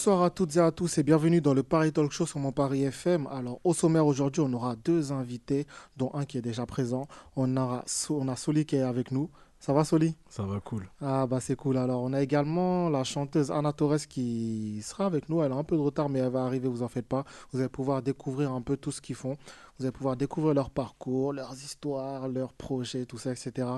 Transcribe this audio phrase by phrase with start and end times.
[0.00, 2.52] Bonsoir à toutes et à tous et bienvenue dans le Paris Talk Show sur mon
[2.52, 3.26] Paris FM.
[3.26, 5.66] Alors au sommaire aujourd'hui on aura deux invités
[5.98, 7.06] dont un qui est déjà présent.
[7.36, 9.28] On, aura, on a Soli qui est avec nous.
[9.60, 10.14] Ça va Soli?
[10.30, 10.88] Ça va cool.
[11.02, 11.76] Ah bah c'est cool.
[11.76, 15.42] Alors on a également la chanteuse Anna Torres qui sera avec nous.
[15.42, 17.26] Elle a un peu de retard mais elle va arriver, vous en faites pas.
[17.52, 19.36] Vous allez pouvoir découvrir un peu tout ce qu'ils font.
[19.78, 23.68] Vous allez pouvoir découvrir leur parcours, leurs histoires, leurs projets, tout ça, etc.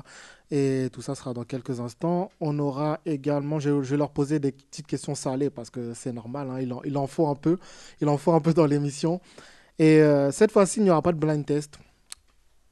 [0.53, 2.31] Et tout ça sera dans quelques instants.
[2.41, 6.49] On aura également, je, vais leur poser des petites questions salées parce que c'est normal,
[6.49, 7.59] hein, il, en, il en faut un peu.
[8.01, 9.21] Il en faut un peu dans l'émission.
[9.81, 11.81] Et euh, cette fois-ci, il n'y aura pas de blind test,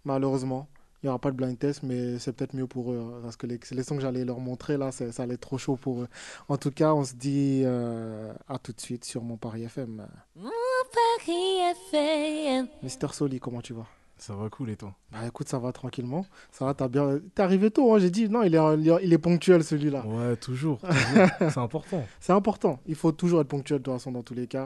[0.05, 0.69] malheureusement.
[1.03, 2.99] Il n'y aura pas de blind test, mais c'est peut-être mieux pour eux.
[3.01, 5.57] hein, parce que les, les sons que j'allais leur montrer, là, ça allait être trop
[5.59, 6.09] chaud pour eux.
[6.49, 10.07] En tout cas, on se dit euh, à tout de suite sur mon Paris FM.
[10.37, 10.51] Mon
[10.93, 11.59] Paris
[11.93, 12.69] FM.
[12.83, 13.87] Mister Soli, comment tu vas?
[14.19, 16.27] Ça va cool et toi Bah écoute, ça va tranquillement.
[16.53, 17.19] Ça va, t'as bien...
[17.35, 18.29] T'es arrivé tôt, hein, j'ai dit.
[18.29, 20.05] Non, il est, il est- il est ponctuel celui-là.
[20.07, 20.79] Ouais, toujours.
[20.81, 21.27] toujours.
[21.39, 22.05] C'est important.
[22.21, 22.81] C'est important.
[22.87, 24.65] Il faut toujours être ponctuel de toute façon dans tous les cas.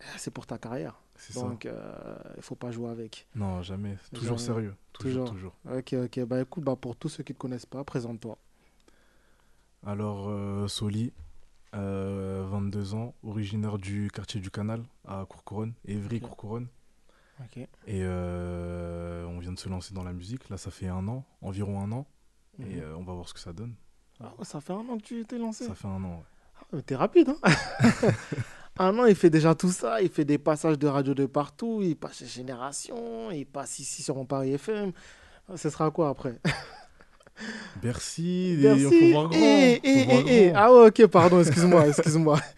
[0.00, 0.98] Euh, C'est pour ta carrière.
[1.34, 3.26] Donc, euh, il faut pas jouer avec.
[3.34, 3.96] Non, jamais.
[4.12, 4.46] Toujours Jamais.
[4.46, 4.74] sérieux.
[4.92, 5.52] Toujours, Toujours.
[5.62, 5.78] toujours.
[5.78, 6.24] Ok, ok.
[6.26, 8.36] Bah écoute, bah, pour tous ceux qui ne te connaissent pas, présente-toi.
[9.86, 11.12] Alors, euh, Soli,
[11.74, 16.22] euh, 22 ans, originaire du quartier du Canal à Courcouronne, Évry, Ok.
[16.28, 16.68] Courcouronne.
[17.40, 17.56] Ok.
[17.58, 20.48] Et euh, on vient de se lancer dans la musique.
[20.48, 22.06] Là, ça fait un an, environ un an.
[22.60, 22.94] Et Mhm.
[22.98, 23.74] on va voir ce que ça donne.
[24.20, 25.64] Ah ça fait un an que tu t'es lancé.
[25.66, 26.24] Ça fait un an, ouais.
[26.78, 27.38] Ah, T'es rapide, hein
[28.78, 30.00] Un an, il fait déjà tout ça.
[30.02, 31.80] Il fait des passages de radio de partout.
[31.82, 33.30] Il passe chez Génération.
[33.30, 34.92] Il passe ici sur mon Paris FM.
[35.54, 36.40] Ce sera quoi après?
[37.82, 38.82] Bercy, Merci.
[38.82, 39.38] il faut voir grand.
[39.38, 40.60] Eh, faut eh, eh, grand.
[40.60, 42.38] Ah ouais, ok, pardon, excuse-moi, excuse-moi.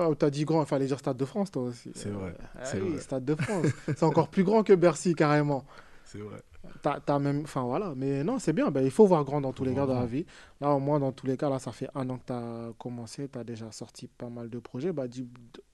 [0.00, 1.90] Oh, T'as dit grand, il fallait dire Stade de France, toi aussi.
[1.92, 3.00] C'est vrai, Ah oui, vrai.
[3.00, 3.66] Stade de France.
[3.86, 5.64] C'est encore plus grand que Bercy, carrément.
[6.04, 6.40] C'est vrai.
[6.82, 7.40] T'as, t'as même...
[7.42, 7.94] Enfin, voilà.
[7.96, 8.70] Mais non, c'est bien.
[8.70, 10.24] Ben, il faut voir grand dans tous les cas dans la vie.
[10.60, 12.72] Là, au moins, dans tous les cas, là, ça fait un an que tu as
[12.78, 13.28] commencé.
[13.28, 14.92] Tu as déjà sorti pas mal de projets.
[14.92, 15.28] Bah, dis...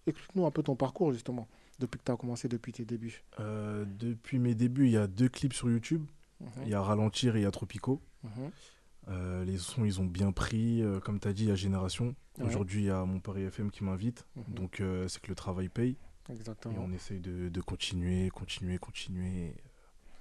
[0.06, 3.22] Explique-nous un peu ton parcours, justement, depuis que tu as commencé, depuis tes débuts.
[3.40, 6.04] Euh, depuis mes débuts, il y a deux clips sur YouTube.
[6.40, 8.00] Mhm, Il y a Ralentir et il y a Tropico.
[8.22, 8.50] mhm.
[9.08, 10.82] Euh, les sons, ils ont bien pris.
[10.82, 12.14] euh, comme tu as dit, il y a Génération.
[12.38, 12.44] Ouais.
[12.46, 14.26] Aujourd'hui, il y a Mon Paris FM qui m'invite.
[14.36, 14.54] Mhm.
[14.54, 15.96] Donc, c'est que le travail paye.
[16.30, 16.74] Et Exactement.
[16.78, 19.54] on essaye de, de continuer, continuer, continuer.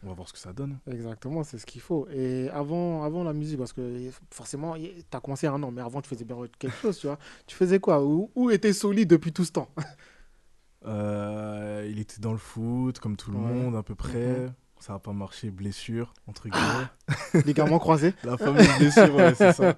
[0.03, 0.79] On va voir ce que ça donne.
[0.91, 2.07] Exactement, c'est ce qu'il faut.
[2.09, 6.01] Et avant, avant la musique, parce que forcément, tu as commencé un an, mais avant,
[6.01, 7.17] tu faisais bien quelque chose, tu vois.
[7.47, 8.03] Tu faisais quoi?
[8.03, 9.69] Où, où était Soli depuis tout ce temps?
[10.85, 13.43] Euh, il était dans le foot, comme tout le Ouais.
[13.45, 14.41] monde, à peu près.
[14.41, 14.53] Mhm.
[14.81, 16.87] Ça n'a pas marché, blessure, entre guillemets.
[17.45, 19.77] Ligaments croisés La fameuse blessure, ouais, c'est ça.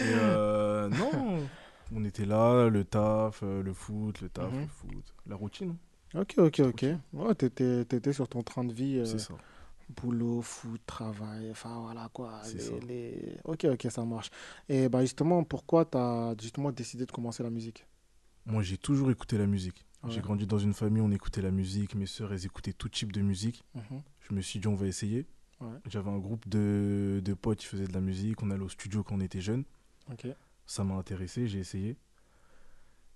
[0.00, 1.48] Et euh, non,
[1.94, 4.62] on était là, le taf, euh, le foot, le taf, Mhm.
[4.62, 5.76] le foot, la routine,
[6.14, 6.84] Ok, ok, ok.
[7.12, 8.98] Ouais, t'étais, t'étais sur ton train de vie.
[8.98, 9.34] euh, c'est ça.
[10.00, 12.40] boulot, foot, travail, enfin voilà quoi.
[12.52, 12.72] Les- ça.
[12.88, 14.30] les- Ok, ok, ça marche.
[14.68, 17.86] Et bah justement, pourquoi tu as justement décidé de commencer la musique?
[18.46, 19.84] Moi, j'ai toujours écouté la musique.
[20.02, 20.10] Ouais.
[20.10, 21.94] J'ai grandi dans une famille, on écoutait la musique.
[21.94, 23.62] Mes sœurs, elles écoutaient tout type de musique.
[23.74, 24.02] Mhm.
[24.20, 25.26] Je me suis dit, on va essayer.
[25.60, 25.78] Ouais.
[25.86, 28.42] J'avais un groupe de, de potes qui faisaient de la musique.
[28.42, 29.64] On allait au studio quand on était jeunes.
[30.10, 30.26] Ok.
[30.66, 31.96] Ça m'a intéressé, j'ai essayé.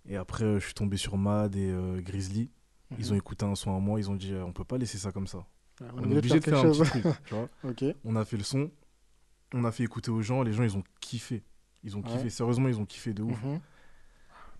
[0.06, 2.50] Et après, euh, je suis tombé sur Mad et euh, Grizzly.
[2.98, 3.98] Ils ont écouté un son à moi.
[4.00, 5.44] Ils ont dit, on peut pas laisser ça comme ça.
[5.80, 7.14] On est obligé de faire un quelque petit truc.
[7.26, 7.48] tu vois.
[7.70, 7.84] ok.
[8.04, 8.70] On a fait le son.
[9.54, 10.42] On a fait écouter aux gens.
[10.42, 11.42] Les gens, ils ont kiffé.
[11.84, 12.10] Ils ont Ouais.
[12.10, 12.30] kiffé.
[12.30, 13.42] Sérieusement, ils ont kiffé de ouf.
[13.44, 13.60] Mhm.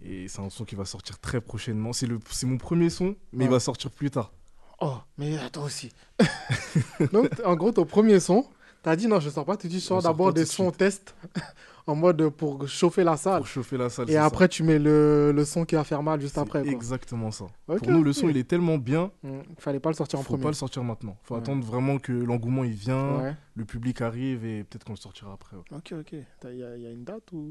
[0.05, 1.93] Et c'est un son qui va sortir très prochainement.
[1.93, 4.32] C'est le, c'est mon premier son, mais il va sortir plus tard.
[4.81, 5.91] Oh, mais toi aussi.
[7.12, 8.49] Donc, en gros, ton premier son,
[8.82, 9.56] tu as dit non, je sors pas.
[9.56, 10.76] Tu dis, je sors Je sors d'abord des tout de sons suite.
[10.78, 11.14] test
[11.86, 13.38] en mode pour chauffer la salle.
[13.38, 14.10] Pour chauffer la salle.
[14.10, 16.62] Et après, tu mets le, le son qui va faire mal juste après.
[16.62, 16.70] Quoi.
[16.72, 17.46] exactement ça.
[17.66, 19.10] Pour nous, le son, il est tellement bien.
[19.22, 20.42] Mm, Fallait pas le sortir en faut premier.
[20.44, 21.16] pas le sortir maintenant.
[21.22, 21.40] Faut Ouais.
[21.40, 23.34] attendre vraiment que l'engouement il vient, Ouais.
[23.54, 25.56] le public arrive et peut-être qu'on le sortira après.
[25.56, 25.62] ouais.
[25.76, 26.14] Ok, ok.
[26.44, 27.48] Il y a une date ou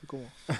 [0.00, 0.22] c'est comment?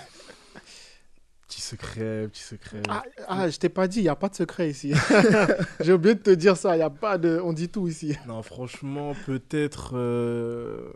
[1.60, 2.80] Petit secret, petit secret.
[2.88, 4.94] Ah, ah, je t'ai pas dit, il n'y a pas de secret ici.
[5.80, 7.38] J'ai oublié de te dire ça, il a pas de...
[7.44, 8.16] On dit tout ici.
[8.26, 9.90] Non, franchement, peut-être.
[9.94, 10.90] euh,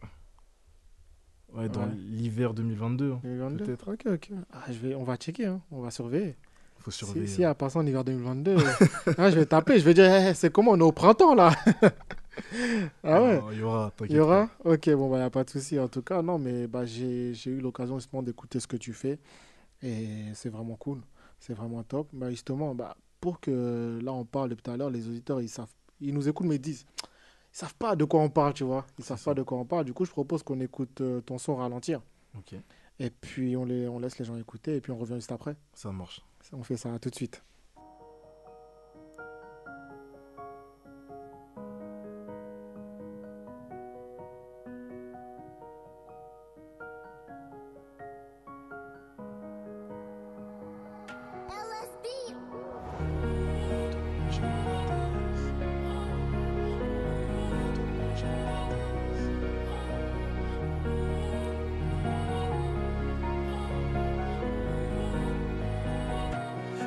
[1.53, 1.89] Ouais, dans Ouais.
[2.09, 3.13] l'hiver 2022.
[3.13, 3.21] hein.
[3.25, 3.65] 2022.
[3.67, 3.93] Peut-être.
[3.93, 4.31] Ok, ok.
[4.55, 4.95] Ah, je vais...
[4.95, 5.61] On va checker, hein.
[5.71, 6.35] on va surveiller.
[6.79, 7.27] faut Si, surveiller.
[7.27, 8.57] si à passer en hiver 2022,
[9.19, 11.53] ah, je vais taper, je vais dire, Eh, c'est comment, on est au printemps là?
[13.05, 14.49] Ah ouais Il y aura, Il y aura?
[14.65, 14.73] pas.
[14.73, 15.79] Ok, bon, bah, il n'y a pas de souci.
[15.79, 19.19] En tout cas, non, mais bah, j'ai eu l'occasion justement d'écouter ce que tu fais.
[19.85, 21.01] Et c'est vraiment cool.
[21.39, 22.09] C'est vraiment top.
[22.13, 25.49] Bah, justement, bah, pour que là, on parle depuis tout à l'heure, les auditeurs, ils
[25.49, 26.87] savent, ils nous écoutent, mais ils disent,
[27.53, 28.87] ils savent pas de quoi on parle, tu vois.
[28.99, 29.85] Ils savent pas de quoi on parle.
[29.85, 32.01] Du coup, je propose qu'on écoute euh, ton son ralentir.
[32.37, 32.55] Ok,
[32.99, 34.77] Et puis, on, les, on laisse les gens écouter.
[34.77, 35.57] Et puis, on revient juste après.
[35.75, 36.21] ça marche.
[36.53, 37.43] On fait ça tout de suite.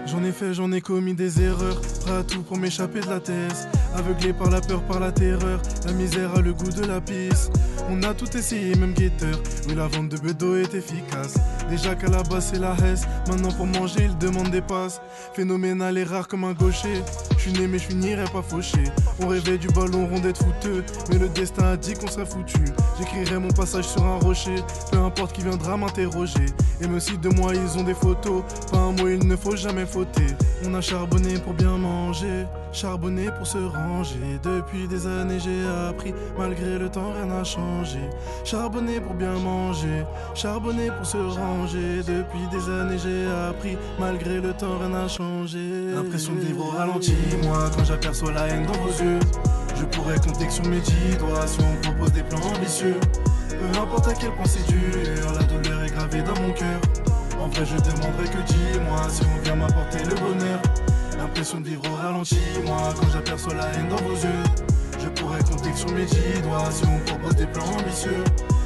[0.07, 3.19] J'en ai fait, j'en ai commis des erreurs, prêt à tout pour m'échapper de la
[3.19, 3.67] thèse.
[3.93, 7.49] Aveuglé par la peur, par la terreur, la misère a le goût de la pisse.
[7.89, 9.37] On a tout essayé, même guetteur.
[9.67, 11.35] Oui, la vente de bedo est efficace.
[11.69, 15.01] Déjà qu'à la base c'est la hesse, maintenant pour manger il demande des passes.
[15.33, 17.01] Phénoménal et rare comme un gaucher.
[17.55, 18.83] Mais je finirai pas fauché.
[19.21, 22.59] On rêvait du ballon rond d'être fouteux, mais le destin a dit qu'on serait foutu.
[22.99, 24.55] J'écrirai mon passage sur un rocher,
[24.91, 26.45] peu importe qui viendra m'interroger.
[26.81, 29.55] Et même si de moi ils ont des photos, pas un mot il ne faut
[29.55, 30.27] jamais fauter.
[30.65, 34.39] On a charbonné pour bien manger, charbonné pour se ranger.
[34.43, 37.99] Depuis des années j'ai appris, malgré le temps rien n'a changé.
[38.43, 40.03] Charbonné pour bien manger,
[40.35, 42.03] charbonné pour se ranger.
[42.05, 45.59] Depuis des années j'ai appris, malgré le temps rien n'a changé.
[45.95, 49.19] L'impression de vivre au ralenti, moi quand j'aperçois la haine dans vos yeux.
[49.75, 52.99] Je pourrais compter que sur mes dix doigts si on propose des plans ambitieux.
[53.49, 56.79] Peu importe à quel point c'est dur, la douleur est gravée dans mon cœur.
[57.39, 60.59] En vrai, je demanderais que dis-moi si on vient m'apporter le bonheur.
[61.17, 64.43] L'impression de vivre au ralenti, moi, quand j'aperçois la haine dans vos yeux.
[64.99, 68.23] Je pourrais compter que sur mes dix doigts si on propose des plans ambitieux.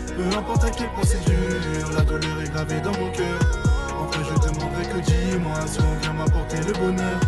[0.08, 3.40] Peu importe à quel point c'est dur, la douleur est gravée dans mon cœur.
[4.00, 7.20] En vrai, je demanderais que dis-moi si on vient m'apporter le bonheur.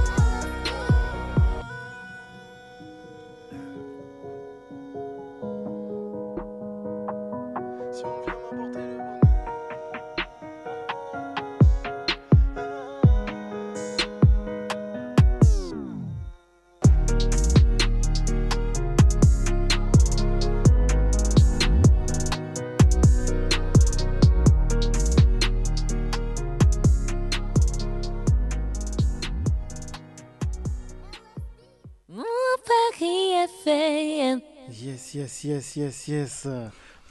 [35.75, 36.48] yes, yes.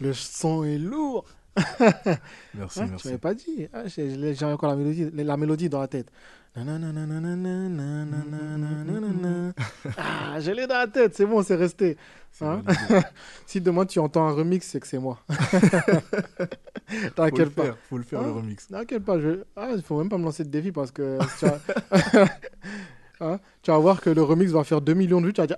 [0.00, 1.24] Le son est lourd.
[1.56, 2.20] merci,
[2.54, 2.80] merci.
[2.96, 3.68] Tu m'avais pas dit.
[3.86, 6.10] J'ai encore la mélodie, la mélodie dans la tête.
[6.54, 6.64] Ah,
[10.40, 11.96] je l'ai dans la tête, c'est bon, c'est resté.
[13.46, 15.18] Si demain tu entends un remix, c'est que c'est moi.
[17.16, 17.74] T'inquiète pas.
[17.88, 18.68] Faut le faire, le remix.
[18.68, 19.44] T'inquiète pas, je...
[19.56, 21.46] ah, faut même pas me lancer de défi parce que tu
[23.70, 23.78] vas...
[23.78, 25.56] Voir que le remix va faire 2 millions de vues, tu vas dire...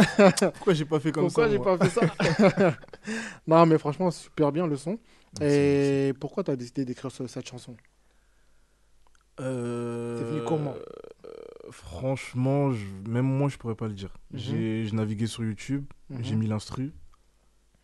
[0.54, 2.76] Pourquoi j'ai pas fait comme pourquoi ça j'ai moi pas fait ça
[3.46, 4.98] Non, mais franchement, super bien le son.
[5.38, 5.52] Merci, merci.
[5.52, 7.76] Et pourquoi tu as décidé d'écrire ce- cette chanson?
[9.40, 10.74] Euh, C'est venu comment?
[10.74, 11.30] euh,
[11.70, 14.12] Franchement, je- même moi, je pourrais pas le dire.
[14.32, 14.38] Mhm.
[14.38, 15.84] J'ai j'ai navigué sur YouTube,
[16.20, 16.92] j'ai Mhm, mis l'instru.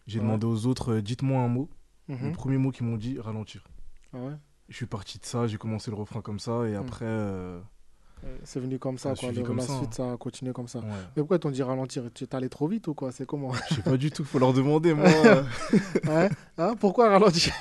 [0.06, 0.24] J'ai Ouais.
[0.24, 1.70] demandé aux autres, euh, dites-moi un mot.
[2.08, 2.18] mhm.
[2.28, 3.64] Le premier mot qu'ils m'ont dit, ralentir.
[4.12, 4.32] Ah ouais?
[4.68, 7.04] Je suis parti de ça, j'ai commencé le refrain comme ça, et après.
[7.06, 7.60] Euh,
[8.44, 9.32] C'est venu comme ça, quoi.
[9.32, 10.08] comme la ça, suite, hein.
[10.08, 10.80] ça a continué comme ça.
[10.80, 10.86] ouais.
[11.16, 12.04] Mais pourquoi t'ont dit ralentir?
[12.14, 13.12] Tu t'allais trop vite ou quoi?
[13.12, 13.52] C'est comment?
[13.70, 15.06] Je sais pas du tout, faut leur demander, moi.
[15.06, 15.42] euh,
[16.08, 16.28] Hein?
[16.58, 16.74] Hein?
[16.80, 17.52] Pourquoi ralentir?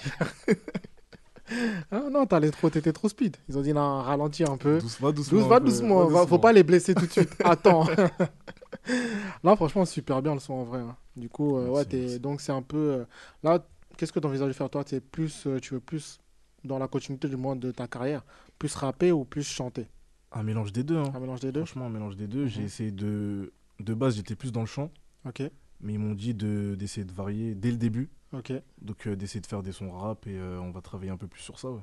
[1.91, 3.38] Ah Non, t'allais trop, t'étais trop speed.
[3.47, 4.79] Ils ont dit non, ralentir un peu.
[4.79, 5.39] douce, va doucement.
[5.39, 7.29] Douce, va doucement, va va- faut pas les blesser tout de suite.
[7.43, 7.85] Attends.
[9.43, 10.79] là, franchement, super bien le son en vrai.
[10.79, 10.95] hein.
[11.15, 12.19] Du coup, euh, ouais, merci.
[12.19, 12.77] donc c'est un peu.
[12.77, 13.05] euh,
[13.43, 13.63] Là,
[13.97, 14.83] qu'est-ce que tu envisages de faire toi?
[14.83, 16.17] T'es plus, euh, Tu veux plus,
[16.63, 18.24] dans la continuité du moins de ta carrière,
[18.57, 19.88] plus rapper ou plus chanter?
[20.36, 21.12] Un mélange des deux, hein.
[21.15, 22.46] Un mélange des deux Franchement, un mélange des deux.
[22.46, 22.65] J'ai Mhm.
[22.68, 23.51] essayé de.
[23.80, 24.89] De base, j'étais plus dans le chant,
[25.25, 25.42] Ok,
[25.82, 28.10] mais ils m'ont dit de- d'essayer de varier dès le début.
[28.32, 28.54] ok.
[28.82, 31.27] Donc, euh, d'essayer de faire des sons rap, et euh, on va travailler un peu
[31.27, 31.82] plus sur ça, ouais.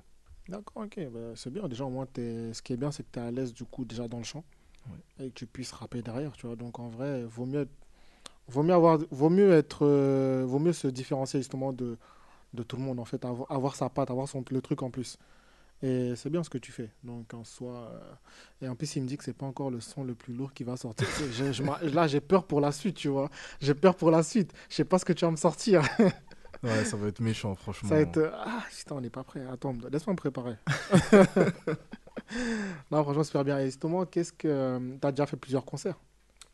[0.48, 0.98] D'accord, ok.
[1.12, 1.68] bah, c'est bien.
[1.68, 3.64] Déjà, au moins, t'es- ce qui est bien, c'est que tu es à l'aise du
[3.64, 4.44] coup déjà dans le chant
[4.88, 5.24] Ouais.
[5.26, 6.56] et que tu puisses rapper derrière, tu vois.
[6.56, 7.68] Donc, en vrai, vaut mieux,
[8.48, 11.96] vaut mieux, avoir, vaut mieux, être, euh, vaut mieux se différencier justement de,
[12.54, 13.22] de tout le monde, en fait.
[13.24, 15.18] Avoir, avoir sa patte, avoir son, le truc en plus.
[15.82, 16.90] Et c'est bien ce que tu fais.
[17.02, 17.90] Donc, en soi.
[17.92, 20.32] euh, Et en plus, il me dit que c'est pas encore le son le plus
[20.32, 21.06] lourd qui va sortir.
[21.32, 21.62] Je- je
[21.94, 23.30] là, j'ai peur pour la suite, tu vois.
[23.60, 24.52] J'ai peur pour la suite.
[24.70, 25.82] Je sais pas ce que tu vas me sortir.
[26.62, 27.88] Ouais, ça va être méchant, franchement.
[27.88, 28.32] Ça va être.
[28.36, 29.44] Ah, putain, on n'est pas prêt.
[29.50, 30.54] Attends, laisse-moi me préparer.
[32.90, 33.58] non, franchement, super bien.
[33.58, 34.96] Et justement, qu'est-ce que.
[35.00, 35.98] Tu as déjà fait plusieurs concerts?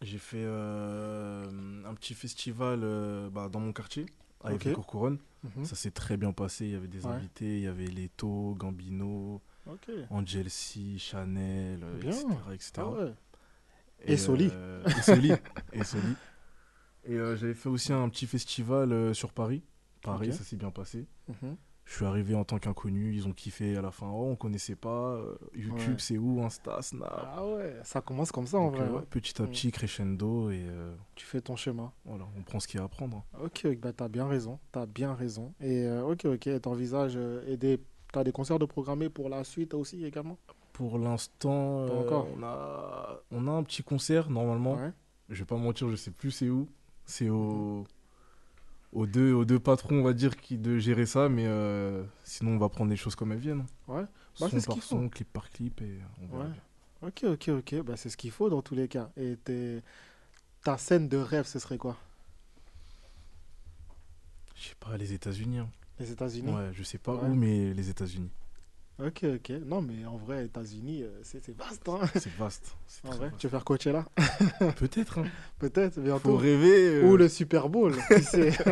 [0.00, 4.06] J'ai fait euh, un petit festival euh, bah, dans mon quartier,
[4.44, 4.72] à Ok.
[4.86, 5.18] Couronne.
[5.44, 5.64] Mhm.
[5.64, 6.66] Ça s'est très bien passé.
[6.66, 7.12] Il y avait des Ouais.
[7.12, 9.90] invités, il y avait Leto, Gambino, Ok.
[10.10, 12.10] Angel C, Chanel, euh, Bien.
[12.10, 12.26] etc.
[12.54, 12.72] etc.
[12.78, 13.14] Ah ouais.
[14.04, 14.48] Et Soli.
[14.52, 15.32] euh, et Soli.
[15.72, 16.16] et Soli.
[17.04, 19.62] Et euh, j'avais fait aussi un petit festival euh, sur Paris.
[20.02, 21.06] Paris, ça s'est bien passé.
[21.28, 21.56] Mhm.
[21.90, 24.08] Je suis arrivé en tant qu'inconnu, ils ont kiffé à la fin.
[24.12, 25.12] Oh, on connaissait pas.
[25.14, 25.94] euh, YouTube, Ouais.
[25.98, 27.10] c'est où Insta, Snap.
[27.34, 28.84] Ah ouais, ça commence comme ça en Donc, vrai.
[28.84, 29.04] euh, ouais, hein.
[29.08, 29.48] petit à Mm.
[29.48, 31.90] petit, crescendo, et euh, Tu fais ton schéma.
[32.04, 33.24] voilà, on prend ce qu'il y a à apprendre.
[33.42, 35.54] Ok, ok, bah t'as bien raison, t'as bien raison.
[35.62, 37.80] Et euh, ok, ok, t'envisages euh, et des,
[38.12, 40.36] t'as des concerts de programmés pour la suite aussi également?
[40.74, 44.74] Pour l'instant, on, a, on a un petit concert normalement.
[44.74, 44.92] Ouais.
[45.30, 46.68] Je vais pas mentir, je sais plus c'est où.
[47.06, 47.86] C'est au,
[48.92, 52.52] aux, deux, aux deux patrons, on va dire, qui de gérer ça, mais euh, sinon
[52.52, 53.66] on va prendre les choses comme elles viennent.
[53.86, 54.02] Ouais.
[54.40, 56.50] Bah, son ce par son, clip par clip, et on verra Ouais.
[56.50, 56.62] bien.
[57.00, 59.10] Ok, ok, ok, bah c'est ce qu'il faut dans tous les cas.
[59.16, 59.36] Et
[60.62, 61.96] ta scène de rêve, ce serait quoi?
[64.56, 65.58] Je sais pas, les États-Unis.
[65.58, 65.68] hein.
[66.00, 66.52] Les États-Unis?
[66.52, 67.28] Ouais, je sais pas Ouais.
[67.28, 68.30] où, mais les États-Unis.
[69.00, 69.52] Ok, ok.
[69.64, 71.88] Non, mais en vrai, États-Unis, euh, c'est c'est vaste.
[71.88, 72.74] Hein C'est vaste.
[72.86, 73.40] C'est en très vrai, vaste.
[73.40, 74.04] tu veux faire Coachella?
[74.78, 75.18] Peut-être.
[75.20, 75.24] hein.
[75.60, 76.36] Peut-être, Faut bientôt.
[76.36, 76.88] rêver.
[76.96, 78.52] euh, Ou le Super Bowl, qui sait.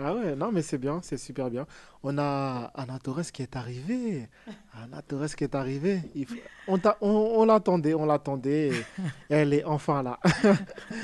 [0.00, 1.66] Ah ouais, non, mais c'est bien, c'est super bien.
[2.02, 4.28] On a Anna Torres qui est arrivée.
[4.74, 6.02] Anna Torres qui est arrivée.
[6.14, 6.34] Il faut-
[6.68, 8.68] On, t'a- on, on l'attendait, on l'attendait.
[8.68, 8.84] et
[9.30, 10.20] Elle est enfin là.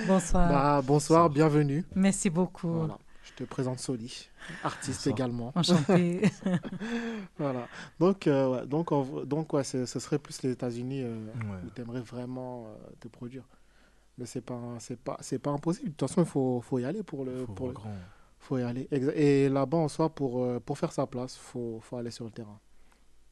[0.07, 0.49] Bonsoir.
[0.49, 1.83] Bah, bonsoir, bienvenue.
[1.97, 2.69] Merci beaucoup.
[2.71, 2.99] Voilà.
[3.37, 4.29] Je te présente Soli,
[4.63, 5.15] artiste Bonsoir.
[5.17, 5.53] également.
[5.57, 6.23] Enchantée.
[7.39, 7.67] Voilà.
[7.99, 8.91] Donc, euh, ouais, donc,
[9.27, 11.59] donc ouais, ce serait plus les États-Unis euh, Ouais.
[11.67, 13.43] où tu aimerais vraiment euh, te produire.
[14.19, 15.89] Mais c'est pas, c'est pas, c'est pas impossible.
[15.91, 17.91] De toute façon, il faut, faut y aller pour le, Faut pour le, grand.
[18.39, 18.87] faut y aller.
[18.93, 22.61] Et là-bas, en soi, pour, pour faire sa place, faut, faut aller sur le terrain.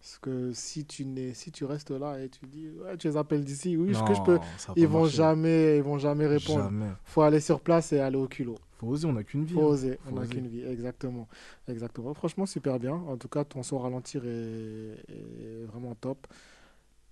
[0.01, 3.17] Parce que si tu, n'es, si tu restes là et tu dis, ouais, tu les
[3.17, 5.17] appelles d'ici, oui, ce que je peux, Non, ils vont, marcher.
[5.19, 6.65] jamais, ils vont jamais répondre.
[6.65, 6.91] Jamais.
[7.05, 8.59] faut aller sur place et aller au culot.
[8.83, 9.55] Faut oser, on n'a qu'une vie.
[9.55, 9.67] faut hein.
[9.67, 10.65] oser, faut on n'a qu'une vie.
[10.65, 11.29] Exactement.
[11.69, 12.15] Exactement.
[12.15, 12.95] Franchement, super bien.
[12.95, 16.27] En tout cas, ton son ralentir est, est vraiment top.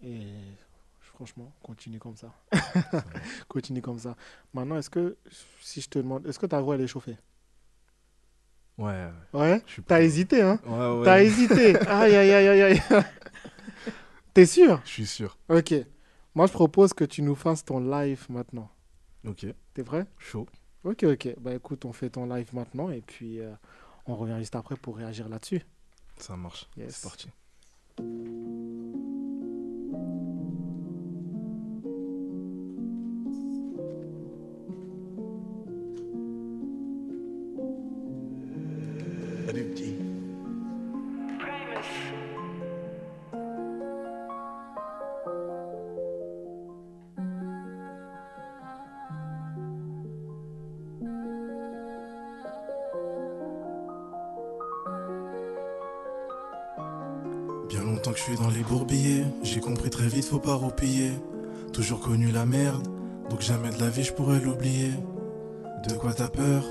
[0.02, 0.32] Et
[0.98, 2.34] franchement, continue comme ça.
[3.48, 4.16] continue comme ça.
[4.52, 5.16] Maintenant, est-ce que,
[5.60, 7.16] si je te demande, est-ce que ta voix, elle est chauffée?
[8.76, 9.06] Ouais.
[9.32, 9.60] Ouais?
[9.60, 10.04] T'as prêt.
[10.06, 10.58] hésité, hein?
[10.66, 11.04] Ouais, ouais.
[11.04, 11.76] T'as hésité.
[11.86, 12.80] Aïe, aïe, aïe, aïe, aïe.
[14.34, 14.80] T'es sûr?
[14.84, 15.38] Je suis sûr.
[15.48, 15.72] Ok.
[16.34, 18.68] Moi, je propose que tu nous fasses ton live maintenant.
[19.24, 19.46] Ok.
[19.72, 20.06] T'es prêt?
[20.18, 20.48] Chaud.
[20.84, 21.34] Ok, ok.
[21.40, 23.52] Bah écoute, on fait ton live maintenant et puis euh,
[24.06, 25.62] on revient juste après pour réagir là-dessus.
[26.16, 26.68] Ça marche.
[26.76, 26.96] Yes.
[26.96, 27.28] C'est parti.
[60.20, 61.12] Vite, faut pas roupiller.
[61.72, 62.86] Toujours connu la merde,
[63.30, 64.92] donc jamais de la vie je pourrais l'oublier.
[65.88, 66.64] De quoi t'as peur?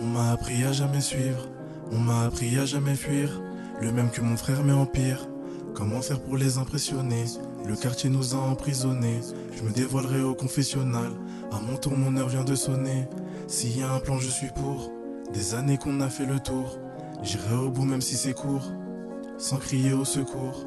[0.00, 1.48] On m'a appris à jamais suivre,
[1.90, 3.42] on m'a appris à jamais fuir.
[3.80, 5.26] Le même que mon frère mais en pire.
[5.74, 7.24] Comment faire pour les impressionner?
[7.66, 9.20] Le quartier nous a emprisonnés.
[9.56, 11.10] Je me dévoilerai au confessionnal.
[11.50, 13.08] À mon tour, mon heure vient de sonner.
[13.48, 14.92] S'il y a un plan, je suis pour.
[15.32, 16.78] Des années qu'on a fait le tour.
[17.22, 18.70] J'irai au bout même si c'est court
[19.38, 20.66] sans crier au secours.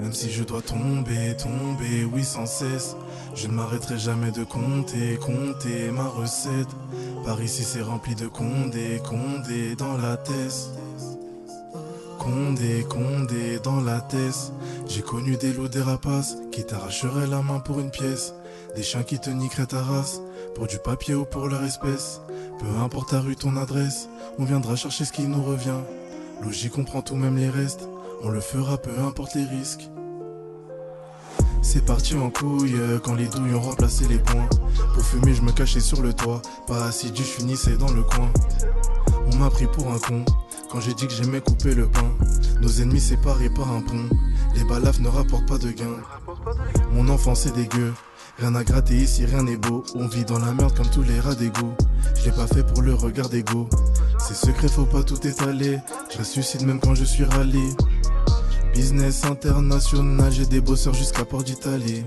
[0.00, 2.96] Même si je dois tomber, tomber, oui sans cesse,
[3.34, 6.68] je ne m'arrêterai jamais de compter, compter ma recette.
[7.24, 10.70] Par ici c'est rempli de condé, condé dans la tête.
[12.18, 14.52] Condé, condé dans la tête.
[14.86, 18.34] J'ai connu des loups, des rapaces qui t'arracheraient la main pour une pièce.
[18.76, 20.20] Des chiens qui te niqueraient ta race
[20.54, 22.20] pour du papier ou pour leur espèce.
[22.60, 25.80] Peu importe ta rue, ton adresse, on viendra chercher ce qui nous revient.
[26.42, 27.88] Logique, on prend tout, même les restes.
[28.22, 29.88] On le fera, peu importe les risques.
[31.62, 34.48] C'est parti en couille quand les douilles ont remplacé les points.
[34.94, 36.42] Pour fumer, je me cachais sur le toit.
[36.66, 38.30] Pas assidu, je finissais dans le coin.
[39.32, 40.24] On m'a pris pour un con
[40.70, 42.10] quand j'ai dit que j'aimais couper le pain.
[42.60, 44.08] Nos ennemis séparés par un pont.
[44.54, 45.96] Les balafres ne rapportent pas de gain.
[46.92, 47.92] Mon enfance est dégueu.
[48.38, 49.84] Rien à gratter ici, rien n'est beau.
[49.94, 51.74] On vit dans la merde comme tous les rats d'égout.
[52.16, 53.68] Je l'ai pas fait pour le regard d'ego.
[54.20, 55.78] C'est secret, faut pas tout étaler.
[56.12, 57.74] Je ressuscite même quand je suis rallye.
[58.78, 62.04] Business international, j'ai des bosseurs jusqu'à Port d'Italie.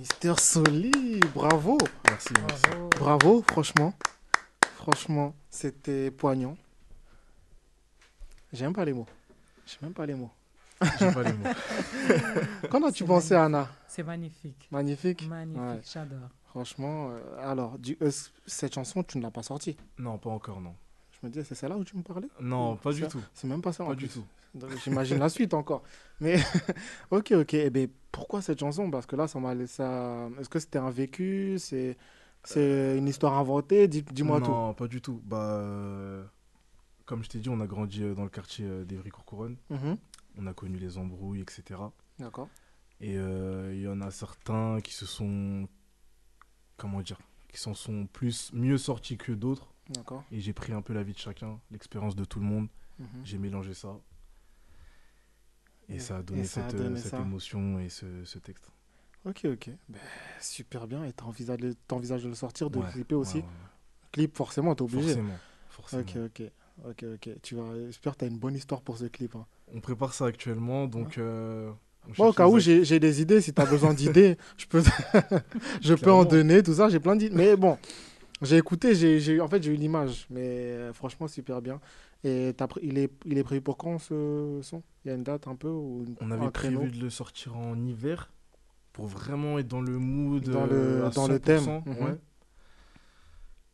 [0.00, 1.20] Mister Soli.
[1.34, 1.76] Bravo.
[2.08, 2.62] Merci, merci.
[2.70, 2.88] Bravo.
[2.98, 3.92] Bravo, franchement.
[4.76, 6.56] Franchement, c'était poignant.
[8.50, 9.04] J'aime pas les mots.
[9.66, 10.30] J'aime même pas les mots.
[10.98, 11.50] J'ai pas les mots.
[12.70, 14.68] Qu'en as-tu pensé, Anna C'est magnifique.
[14.70, 15.28] Magnifique?
[15.28, 15.80] Magnifique, Ouais.
[15.92, 16.30] j'adore.
[16.48, 18.10] Franchement, euh, alors, du, euh,
[18.46, 19.76] cette chanson, tu ne l'as pas sortie?
[19.98, 20.74] Non, pas encore, non.
[21.22, 23.20] Je me disais, c'est celle-là où tu me parlais Non, pas du tout.
[23.34, 23.84] C'est même pas ça.
[23.84, 24.24] Pas du tout.
[24.84, 25.82] J'imagine la suite encore.
[26.20, 26.36] Mais,
[27.10, 27.54] ok, ok.
[27.54, 28.90] Eh ben, pourquoi cette chanson?
[28.90, 29.82] Parce que là, ça m'a laissé.
[29.82, 31.56] à- Est-ce que c'était un vécu?
[31.58, 31.96] C'est
[32.42, 33.86] c'est une histoire inventée?
[33.86, 34.50] Dis- Dis-moi tout.
[34.50, 35.20] Non, pas du tout.
[35.24, 36.24] Bah, euh,
[37.04, 39.56] comme je t'ai dit, on a grandi euh, dans le quartier euh, d'Evry-Courcouronnes.
[39.68, 39.96] Mhm.
[40.38, 41.78] On a connu les embrouilles, etc.
[42.18, 42.48] D'accord.
[43.02, 45.68] Et euh, il y en a certains qui se sont.
[46.76, 49.69] Comment dire Qui s'en sont plus, mieux sortis que d'autres.
[50.32, 52.68] Et j'ai pris un peu la vie de chacun, l'expérience de tout le monde.
[52.98, 53.06] Mhm.
[53.24, 53.96] J'ai mélangé ça.
[55.88, 57.20] Et, Et- ça a donné cette, euh, donné cette ça.
[57.20, 58.70] émotion et ce, ce texte.
[59.24, 59.70] Ok, ok.
[59.88, 59.98] Ben,
[60.40, 61.04] super bien.
[61.04, 63.38] Et t'envisages de, t'envisages de le sortir, de le clipper aussi?
[63.38, 63.48] ouais, ouais.
[64.12, 65.08] Clip, forcément, t'es obligé.
[65.08, 65.38] Forcément.
[65.68, 66.02] forcément.
[66.02, 66.50] Ok, ok.
[66.88, 67.30] Ok, ok.
[67.42, 67.74] Tu vas...
[67.86, 69.34] J'espère que t'as une bonne histoire pour ce clip.
[69.36, 69.46] hein.
[69.74, 71.18] On prépare ça actuellement, donc.
[71.18, 71.70] euh,
[72.16, 74.82] Moi, au cas où j'ai des idées, si tu as besoin d'idées, je peux,
[75.82, 76.88] je peux en donner, tout ça.
[76.88, 77.36] J'ai plein d'idées.
[77.36, 77.78] Mais bon,
[78.42, 80.26] j'ai écouté, j'ai en fait, j'ai eu l'image.
[80.30, 81.80] Mais euh, franchement, super bien.
[82.24, 84.82] Et pr- il, est, il est prévu pour quand ce son?
[85.04, 87.56] Il y a une date un peu ou une- On avait prévu de le sortir
[87.56, 88.30] en hiver
[88.92, 92.04] pour vraiment être dans le mood, Dans le- euh, à dans le thème, 100%, mhm.
[92.04, 92.16] ouais.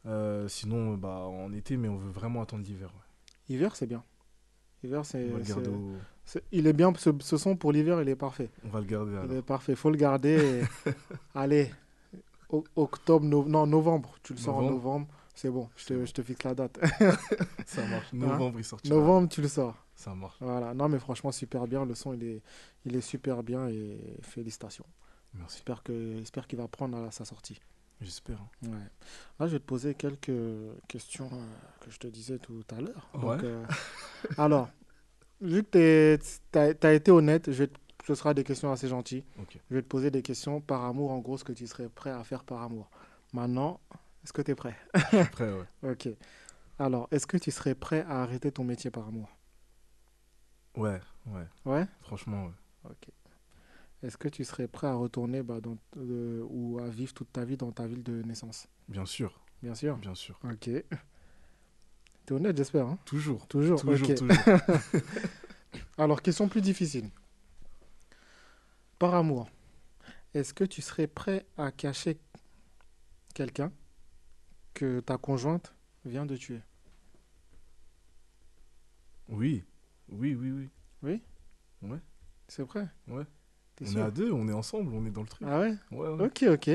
[0.06, 2.92] Euh, sinon, bah, en été, mais on veut vraiment attendre l'hiver.
[2.94, 3.54] ouais.
[3.54, 4.04] Hiver, c'est bien.
[4.85, 5.30] Hiver, c'est.
[5.32, 5.96] Au-
[6.52, 8.50] Il est bien, ce, ce son pour l'hiver, il est parfait.
[8.64, 9.12] On va le garder.
[9.12, 9.32] Il alors.
[9.32, 9.75] est parfait.
[9.75, 10.60] faut le garder.
[10.86, 10.91] et-
[11.34, 11.71] Allez,
[12.76, 14.15] octobre, no- non, novembre.
[14.23, 15.06] Tu le sors en Novembre.
[15.35, 16.78] C'est bon, je te, je te fixe la date.
[17.67, 18.13] Ça marche.
[18.13, 18.95] Novembre, il sortira.
[18.95, 19.75] novembre, tu le sors.
[19.95, 20.37] Ça marche.
[20.41, 22.43] Voilà, non mais franchement super bien, le son il est,
[22.87, 24.87] il est super bien et félicitations.
[25.35, 25.63] Merci.
[26.19, 27.61] J'espère qu'il va prendre à sa sortie.
[28.00, 28.39] J'espère.
[28.41, 28.69] hein.
[28.69, 28.89] Ouais.
[29.41, 30.32] Là je vais te poser quelques
[30.89, 31.47] questions euh,
[31.80, 33.09] que je te disais tout à l'heure.
[33.23, 33.37] Ouais.
[33.45, 33.65] euh,
[34.39, 34.69] alors,
[35.43, 36.19] vu que
[36.52, 39.25] tu as, été honnête, je vais te- ce sera des questions assez gentilles.
[39.69, 42.10] Je vais te poser des questions par amour, en gros ce que tu serais prêt
[42.10, 42.88] à faire par amour.
[43.32, 43.80] Maintenant,
[44.23, 44.76] est-ce que tu es prêt
[45.12, 45.64] Après, ouais.
[45.90, 46.08] Ok.
[46.78, 49.28] Alors, est-ce que tu serais prêt à arrêter ton métier par amour?
[50.76, 51.47] Ouais, ouais.
[51.64, 51.86] Ouais?
[52.02, 52.90] Franchement, ouais.
[52.90, 53.08] Ok.
[54.02, 57.45] Est-ce que tu serais prêt à retourner bah, dans, euh, ou à vivre toute ta
[57.45, 58.69] vie dans ta ville de naissance?
[58.88, 59.40] Bien sûr.
[59.62, 59.97] Bien sûr?
[59.97, 60.38] Bien sûr.
[60.45, 60.71] Ok.
[62.26, 62.86] T'es honnête, j'espère.
[62.86, 62.99] hein?
[63.04, 63.49] Toujours.
[63.49, 63.80] toujours.
[63.80, 64.36] Toujours, toujours.
[65.99, 67.10] Alors, question plus difficile.
[68.99, 69.50] Par amour,
[70.35, 72.19] est-ce que tu serais prêt à cacher
[73.35, 73.71] quelqu'un
[74.75, 76.61] que ta conjointe vient de tuer?
[79.28, 79.65] Oui.
[80.09, 80.69] Oui, oui, oui.
[81.02, 81.23] Oui?
[81.82, 81.99] Ouais.
[82.49, 82.87] C'est vrai?
[83.09, 83.25] Ouais.
[83.75, 85.47] T'es On est à deux, on est ensemble, on est dans le truc.
[85.50, 85.75] Ah ouais?
[85.91, 86.25] Ouais, ouais.
[86.25, 86.71] Ok, ok.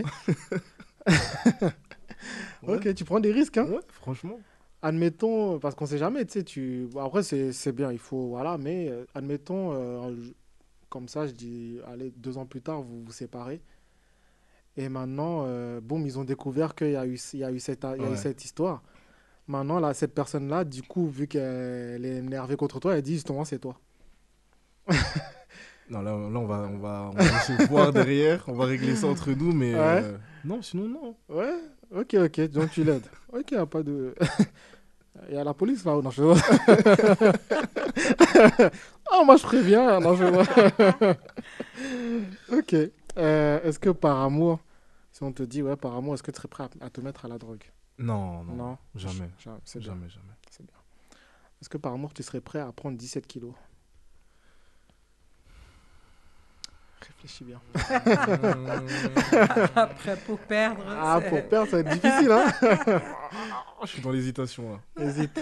[2.63, 2.75] Ouais.
[2.75, 3.65] Ok, tu prends des risques, hein?
[3.65, 4.39] Ouais, franchement.
[4.83, 6.87] Admettons, parce qu'on sait jamais, tu sais, tu...
[6.99, 10.15] après c'est c'est bien, il faut, voilà, mais euh, admettons, euh,
[10.91, 13.61] comme ça, je dis, allez, deux ans plus tard, vous vous séparez.
[14.77, 17.59] Et maintenant, euh, boum, ils ont découvert qu'il y a eu, il y a eu,
[17.59, 18.17] cette, il y a eu Ouais.
[18.17, 18.83] cette histoire.
[19.47, 23.43] Maintenant, là, cette personne-là, du coup, vu qu'elle est énervée contre toi, elle dit justement,
[23.45, 23.79] c'est toi.
[25.89, 28.95] Non, là, là on, va, on, va, on va se voir derrière, on va régler
[28.95, 29.73] ça entre nous, mais.
[29.73, 29.79] Ouais.
[30.03, 31.15] euh, non, sinon, non.
[31.29, 31.53] Ouais,
[31.93, 33.07] ok, ok, donc tu l'aides.
[33.33, 34.13] Ok, pas de.
[35.29, 36.21] Il y a la police là, non, je
[39.13, 40.23] Ah, moi je préviens, non, je
[42.57, 42.75] Ok.
[43.17, 44.59] Euh, est-ce que par amour,
[45.11, 47.01] si on te dit, ouais, par amour, est-ce que tu serais prêt à, à te
[47.01, 47.63] mettre à la drogue?
[47.97, 48.53] Non, non.
[48.55, 49.29] Non, Jamais.
[49.43, 49.81] Jamais, bien.
[49.81, 50.33] Jamais, jamais.
[50.49, 50.75] C'est bien.
[51.61, 53.53] Est-ce que par amour, tu serais prêt à prendre 17 kilos?
[57.01, 57.59] Réfléchis bien.
[59.75, 60.83] Après, pour perdre.
[60.87, 62.45] Ah, c'est- pour perdre, ça va être difficile, hein?
[63.83, 64.79] Je suis dans l'hésitation là.
[65.03, 65.39] Hésite.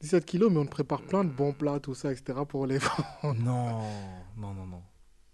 [0.00, 2.38] 17 kilos, mais on te prépare plein de bons plats, tout ça, etc.
[2.48, 2.78] pour les
[3.24, 3.80] Non,
[4.36, 4.82] non, non, non.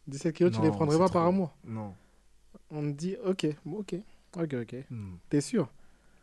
[0.07, 1.95] 17 kilos, tu Non, les prendrais pas par amour Non.
[2.71, 3.95] On te dit, ok, ok,
[4.39, 4.77] ok, ok.
[4.91, 5.15] Hmm.
[5.29, 5.69] T'es sûr?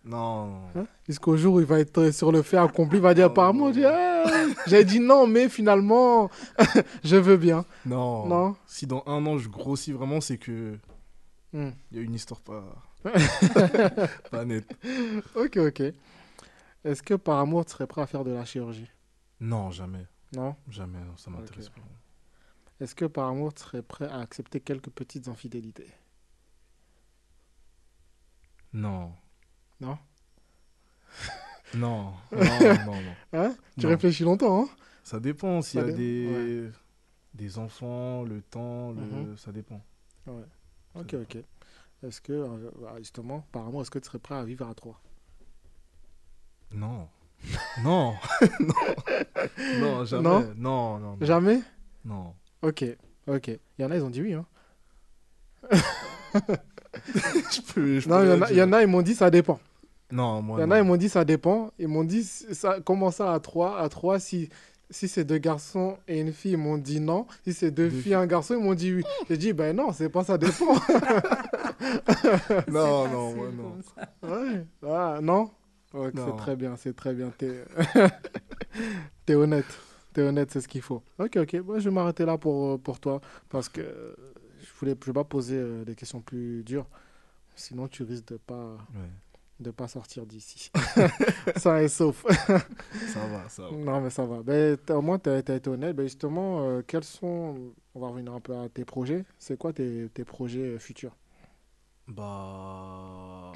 [0.04, 0.88] Non, hein?
[1.08, 3.72] Jusqu'au jour où il va être sur le fait accompli, il va dire par amour,
[3.86, 4.24] Ah,
[4.66, 6.30] j'ai dit non, mais finalement,
[7.04, 7.66] je veux bien.
[7.86, 8.26] non.
[8.26, 8.56] Non?
[8.66, 10.78] Si dans un an je grossis vraiment, c'est que
[11.54, 11.72] Hmm.
[11.92, 12.64] il y a une histoire pas,
[14.32, 14.74] pas nette.
[15.36, 15.84] Ok, ok.
[16.84, 18.90] Est-ce que par amour, tu serais prêt à faire de la chirurgie?
[19.40, 20.08] Non, jamais.
[20.36, 20.56] Non?
[20.70, 21.82] Jamais, non, ça m'intéresse pas.
[22.80, 25.92] Est-ce que par amour, tu serais prêt à accepter quelques petites infidélités?
[28.74, 29.14] Non.
[29.80, 29.98] Non?
[31.76, 33.16] Non, non, non, non.
[33.34, 33.56] Hein?
[33.78, 33.90] Tu Non.
[33.90, 34.70] réfléchis longtemps, hein?
[35.04, 36.72] Ça dépend s'il y a dé- des...
[37.34, 39.02] des enfants, le temps, le...
[39.02, 39.38] Mhm.
[39.38, 39.82] ça dépend.
[40.28, 40.44] Ouais.
[40.96, 41.38] Ok, ok.
[42.04, 45.00] Est-ce que, euh, bah, justement, apparemment, est-ce que tu serais prêt à vivre à 3
[46.74, 47.08] Non.
[47.84, 48.14] non.
[48.60, 48.74] non.
[49.80, 50.24] Non, jamais.
[50.24, 50.40] Non?
[50.40, 51.18] Non, non, non.
[51.22, 51.60] Jamais?
[52.06, 52.34] Non.
[52.62, 52.86] Ok,
[53.28, 53.48] ok.
[53.48, 54.34] Il y en a, ils ont dit oui.
[54.34, 54.46] Hein.
[55.72, 58.52] je peux, je Non, il y, en a, dire.
[58.52, 59.60] il y en a, ils m'ont dit ça dépend.
[60.12, 60.60] Non, moi.
[60.60, 61.72] Il y en a, ils m'ont dit ça dépend.
[61.80, 64.50] Ils m'ont dit ça, comment ça à 3 À 3, si,
[64.90, 67.26] si c'est deux garçons et une fille, ils m'ont dit non.
[67.44, 69.04] Si c'est deux, Deux filles et un garçon, ils m'ont dit oui.
[69.30, 70.76] J'ai dit, ben non, c'est pas ça dépend.
[72.68, 74.30] Non, non, moi, non.
[74.30, 74.66] ouais.
[74.88, 75.50] Ah, non?
[75.94, 76.26] Ok, Non.
[76.26, 77.32] C'est très bien, c'est très bien.
[77.38, 77.66] T'es
[79.26, 79.66] T'es honnête.
[80.14, 81.04] T'es honnête, c'est ce qu'il faut.
[81.20, 81.54] Ok, ok.
[81.66, 84.14] Moi, je vais m'arrêter là pour, pour toi parce que euh,
[84.60, 86.88] je voulais, je vais pas poser euh, des questions plus dures.
[87.56, 89.10] Sinon, tu risques de pas, Ouais.
[89.60, 90.72] de pas sortir d'ici.
[91.58, 92.26] ça est sauf.
[92.48, 93.72] Ça va, ça va.
[93.72, 94.42] Non, mais ça va.
[94.44, 95.96] Ben, t'as- au moins, tu as, été honnête.
[95.96, 97.56] Ben, justement, euh, quels sont.
[97.96, 99.24] On va revenir un peu à tes projets.
[99.40, 101.16] C'est quoi tes, tes projets euh, futurs?
[102.08, 103.52] Bah.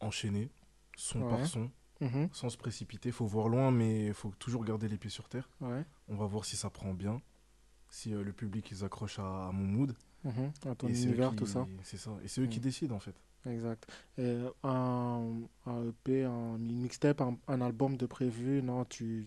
[0.00, 0.48] Enchaîner,
[0.96, 1.28] son Ouais.
[1.30, 3.12] par son, Mhm, sans se précipiter.
[3.12, 5.48] Faut voir loin, mais il faut toujours garder les pieds sur terre.
[5.60, 5.84] Ouais.
[6.08, 7.20] On va voir si ça prend bien.
[7.88, 9.94] Si euh, le public ils accroche à, à mon mood.
[10.24, 11.66] mhm, À ton Et univers, qui- tout ça.
[11.82, 12.10] C'est ça.
[12.24, 12.62] Et c'est eux qui Mm.
[12.62, 13.14] décident en fait.
[13.46, 13.86] Exact.
[14.18, 15.32] Et un,
[15.66, 19.26] un EP, un mixtape, un, un album de prévu, non, tu.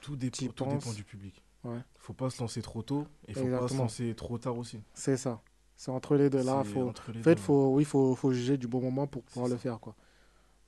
[0.00, 0.46] Tout, dépend,
[0.78, 1.42] tout du public.
[1.64, 1.78] Ouais.
[1.98, 4.80] Faut pas se lancer trop tôt et faut pas se lancer trop tard aussi.
[4.94, 5.40] C'est ça.
[5.76, 6.42] C'est entre les deux.
[6.42, 6.88] Là, faut.
[6.88, 7.36] En fait, deux, ouais.
[7.36, 9.94] faut, oui, faut, faut juger du bon moment pour pouvoir le faire, quoi.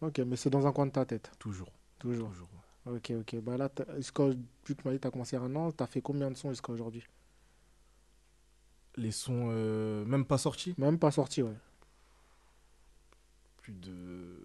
[0.00, 1.70] Ok, mais c'est dans un coin de ta tête, Toujours.
[1.98, 2.28] toujours.
[2.30, 2.48] toujours.
[2.86, 3.36] Ok, ok.
[3.40, 4.30] Bah là, jusqu'à-
[4.64, 6.50] tu m'as dit tu as commencé à un an, tu as fait combien de sons
[6.50, 7.06] jusqu'à aujourd'hui?
[8.96, 10.74] Les sons euh, même pas sortis?
[10.78, 11.56] Même pas sorti, ouais.
[13.62, 14.36] Plus de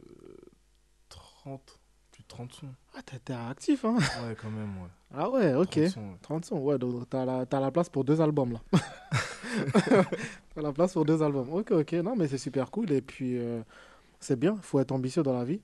[1.10, 1.80] 30.
[2.12, 2.74] Plus de 30 sons.
[2.96, 3.98] Ah, t'es actif, hein?
[4.24, 4.90] Ouais, quand même, ouais.
[5.14, 5.70] Ah ouais, ok.
[5.72, 6.18] 30 sons, ouais.
[6.22, 8.62] 30 sons, ouais, donc t'as la, la place pour deux albums, là.
[10.56, 11.50] t'as la place pour deux albums.
[11.52, 12.92] Ok, ok, non, mais c'est super cool.
[12.92, 13.62] Et puis, euh,
[14.20, 15.62] c'est bien, il faut être ambitieux dans la vie.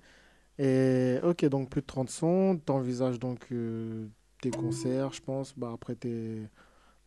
[0.58, 2.62] Et ok, donc plus de 30 sons.
[2.66, 4.08] T'envisages donc euh,
[4.42, 5.54] tes concerts, je pense.
[5.58, 6.48] Bah, après, tes,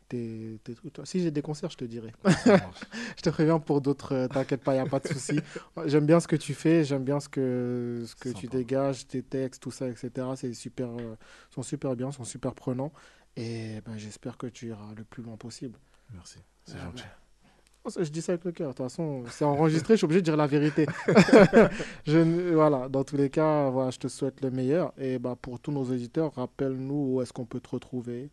[0.08, 0.94] tes, tes trucs.
[1.04, 2.12] Si j'ai des concerts, je te dirai.
[3.16, 5.40] Je te préviens pour d'autres, euh, t'inquiète pas, il n'y a pas de souci.
[5.86, 9.22] J'aime bien ce que tu fais, j'aime bien ce que, ce que tu dégages, tes
[9.22, 10.10] textes, tout ça, etc.
[10.36, 11.16] C'est super, euh,
[11.50, 12.92] sont super bien, sont super prenants.
[13.36, 15.78] Et ben, j'espère que tu iras le plus loin possible.
[16.12, 16.38] Merci.
[16.64, 17.04] C'est gentil.
[18.00, 18.70] Je dis ça avec le cœur.
[18.70, 20.86] De toute façon, c'est enregistré, je suis obligé de dire la vérité.
[22.06, 24.92] je, voilà, dans tous les cas, voilà, je te souhaite le meilleur.
[24.98, 28.30] Et bah, pour tous nos auditeurs, rappelle-nous où est-ce qu'on peut te retrouver.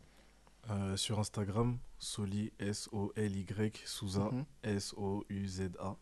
[0.72, 4.46] Euh, sur Instagram, Soli, S-O-L-Y, Souza, Mhm.
[4.64, 5.96] S-O-U-Z-A.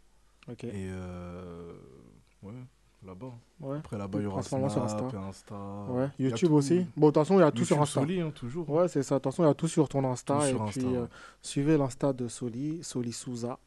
[0.51, 0.63] Ok.
[0.63, 1.73] Et euh,
[3.13, 3.33] là-bas.
[3.59, 3.77] Ouais.
[3.77, 5.17] Après, là-bas, il y aura Principalement sur Snap, Insta.
[5.19, 5.55] Insta.
[5.89, 6.09] Ouais.
[6.19, 6.55] YouTube tout.
[6.55, 6.85] aussi.
[6.97, 8.01] Bon, façon, il y a tout sur Insta.
[8.01, 8.69] Soli, hein, toujours.
[8.69, 9.15] Ouais, c'est ça.
[9.15, 10.35] Attention, il y a tout sur ton Insta.
[10.35, 11.05] Tout et Insta, puis, euh,
[11.41, 13.59] suivez l'Insta de Soli, Soli Souza.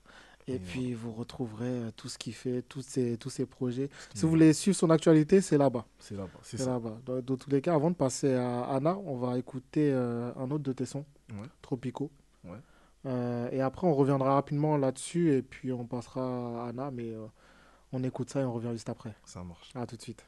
[0.49, 3.91] Et, puis, vous retrouverez euh, tout ce qu'il fait, tous ses, tous ses projets.
[4.15, 5.85] Si vous voulez suivre son actualité, c'est là-bas.
[5.99, 6.71] C'est là-bas, c'est ça.
[6.71, 6.99] là-bas.
[7.05, 10.49] Dans, dans tous les cas, avant de passer à Anna, on va écouter euh, un
[10.53, 11.49] autre de tes sons, Ouais.
[11.63, 12.13] Tropicaux.
[12.45, 12.59] Ouais.
[13.07, 17.27] Euh, et après, on reviendra rapidement là-dessus et puis on passera à Anna, mais euh,
[17.93, 19.15] on écoute ça et on revient juste après.
[19.25, 19.71] Ça marche.
[19.75, 20.25] À tout de suite.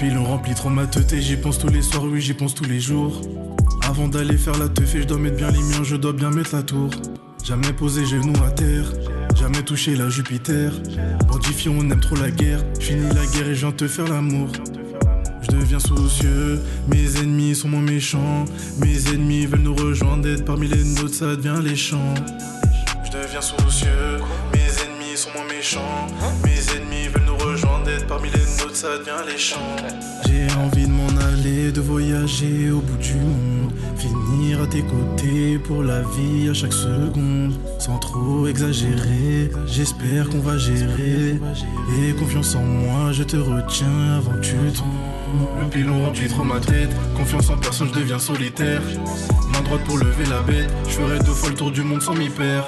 [0.00, 2.64] Le pilon rempli trop ma tête j'y pense tous les soirs, oui j'y pense tous
[2.64, 3.20] les jours.
[3.86, 6.30] Avant d'aller faire la teuf et je dois mettre bien les miens, je dois bien
[6.30, 6.88] mettre la tour.
[7.44, 8.90] Jamais posé genou à terre,
[9.38, 10.72] jamais touché la Jupiter.
[11.28, 12.60] Bandifié, on aime trop la guerre.
[12.78, 14.48] Fini la guerre et je viens te faire l'amour.
[15.42, 18.46] Je deviens soucieux, mes ennemis sont moins méchants.
[18.78, 22.14] Mes ennemis veulent nous rejoindre, parmi les nôtres, ça devient les champs.
[23.04, 24.16] Je deviens soucieux,
[24.54, 26.06] mes ennemis sont moins méchants.
[28.10, 29.76] Parmi les nôtres, ça devient les champs.
[30.26, 33.72] J'ai envie de m'en aller, de voyager au bout du monde.
[33.96, 37.52] Finir à tes côtés pour la vie à chaque seconde.
[37.78, 41.38] Sans trop exagérer, j'espère qu'on va gérer.
[41.98, 45.60] Et confiance en moi, je te retiens avant que tu tombes.
[45.62, 48.82] Le pilon remplit trop ma tête, confiance en personne, je deviens solitaire.
[49.52, 52.14] Main droite pour lever la bête, je ferai deux fois le tour du monde sans
[52.14, 52.66] m'y perdre.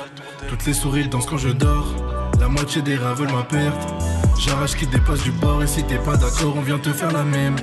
[0.49, 2.12] Toutes les souris dansent quand je dors,
[2.43, 3.89] la moitié des rats veulent ma perte.
[4.37, 7.23] J'arrache qui dépasse du bord et si t'es pas d'accord, on vient te faire la
[7.23, 7.55] même.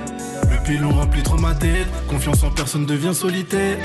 [0.50, 3.76] Le pilon remplit trop ma tête, confiance en personne devient solitaire.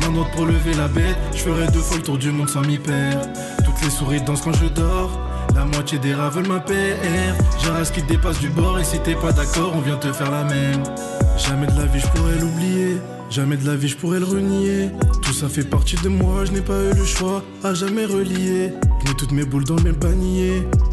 [0.00, 2.62] Main droite pour lever la bête, je ferai deux fois le tour du monde sans
[2.62, 3.28] m'y perdre.
[3.64, 5.20] Toutes les souris dansent quand je dors,
[5.54, 6.64] La moitié des rats veulent ma.
[6.66, 10.32] J'ai un qui dépasse du bord et si t'es pas d'accord, on vient te faire
[10.32, 10.82] la même.
[11.36, 12.98] Jamais de la vie je pourrais l'oublier.
[13.34, 14.90] Jamais de la vie je pourrais le renier.
[15.20, 18.70] Tout ça fait partie de moi, je n'ai pas eu le choix à jamais relier.
[19.00, 19.96] Je mets toutes mes boules dans le même.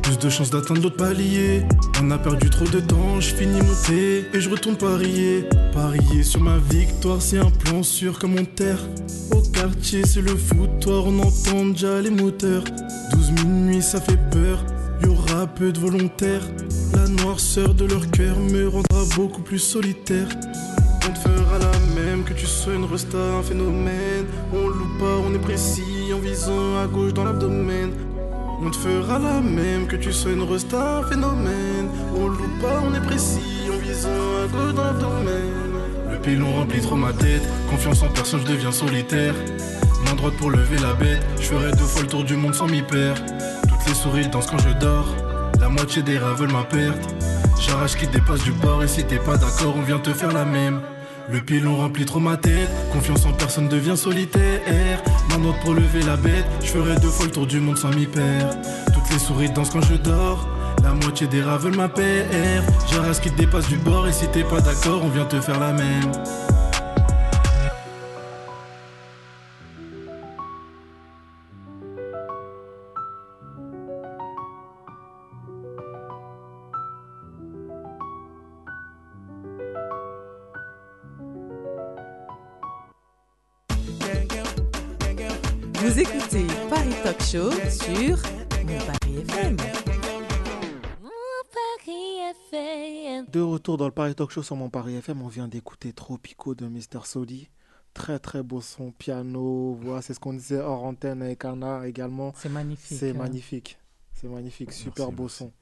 [0.02, 1.62] Plus de chances d'atteindre l'autre palier.
[2.02, 5.46] On a perdu trop de temps, je finis mon thé et je retourne parier.
[5.72, 8.80] Parier sur ma victoire, c'est un plan sûr comme mon terre.
[9.36, 12.64] Au quartier, c'est le foutoir, on entend déjà les moteurs.
[13.14, 14.66] 12 minuit, ça fait peur.
[15.04, 16.50] Y aura peu de volontaires.
[16.96, 20.28] La noirceur de leur cœur me rendra beaucoup plus solitaire.
[21.08, 21.31] On
[22.24, 24.26] que tu sois une resta, un phénomène.
[24.54, 27.92] On loupe pas, on est précis en visant à gauche dans l'abdomen.
[28.64, 31.90] On te fera la même que tu sois une resta, un phénomène.
[32.16, 35.72] On loupe pas, on est précis en visant à gauche dans l'abdomen.
[36.12, 39.34] Le pilon remplit trop ma tête, confiance en personne, je deviens solitaire.
[40.06, 42.68] Main droite pour lever la bête, je ferai deux fois le tour du monde sans
[42.68, 43.22] m'y perdre.
[43.70, 45.08] Toutes les souris dansent quand je dors,
[45.60, 47.16] la moitié des rats veulent ma perte.
[47.60, 50.46] J'arrache qui dépasse du bord et si t'es pas d'accord, on vient te faire la
[50.46, 50.82] même.
[51.32, 55.02] Le pilon remplit trop ma tête, confiance en personne devient solitaire.
[55.30, 57.90] Main droite pour lever la bête, je ferai deux fois le tour du monde sans
[57.92, 58.56] m'y perdre.
[58.94, 60.50] Toutes les souris dansent quand je dors,
[60.84, 62.02] la moitié des rats veulent ma PR.
[62.92, 65.72] J'arrache qui dépasse du bord et si t'es pas d'accord, on vient te faire la
[65.72, 66.12] même.
[93.62, 96.66] Retour dans le Paris Talk Show sur mon Paris FM, on vient d'écouter Tropico de
[96.66, 97.06] Mr.
[97.06, 97.48] Sodi.
[97.94, 102.34] Très très beau son, piano, voix, c'est ce qu'on disait hors antenne avec Anna également.
[102.36, 102.98] C'est magnifique.
[102.98, 103.14] C'est hein.
[103.14, 103.78] magnifique,
[104.16, 105.38] c'est magnifique, super beau merci.
[105.38, 105.54] son.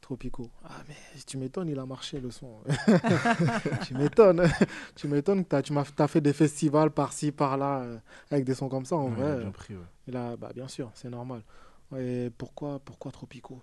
[0.00, 0.48] Tropico.
[0.64, 0.94] Ah mais
[1.26, 2.60] tu m'étonnes, il a marché le son.
[3.88, 4.48] tu m'étonnes,
[4.94, 7.98] tu m'étonnes que tu m'as as fait des festivals par-ci, par-là euh,
[8.30, 9.40] avec des sons comme ça en Ouais, il a vrai.
[9.40, 9.82] bien pris, ouais.
[10.06, 11.42] Il a- bah, bien sûr, c'est normal.
[11.98, 13.60] Et pourquoi, pourquoi Tropico?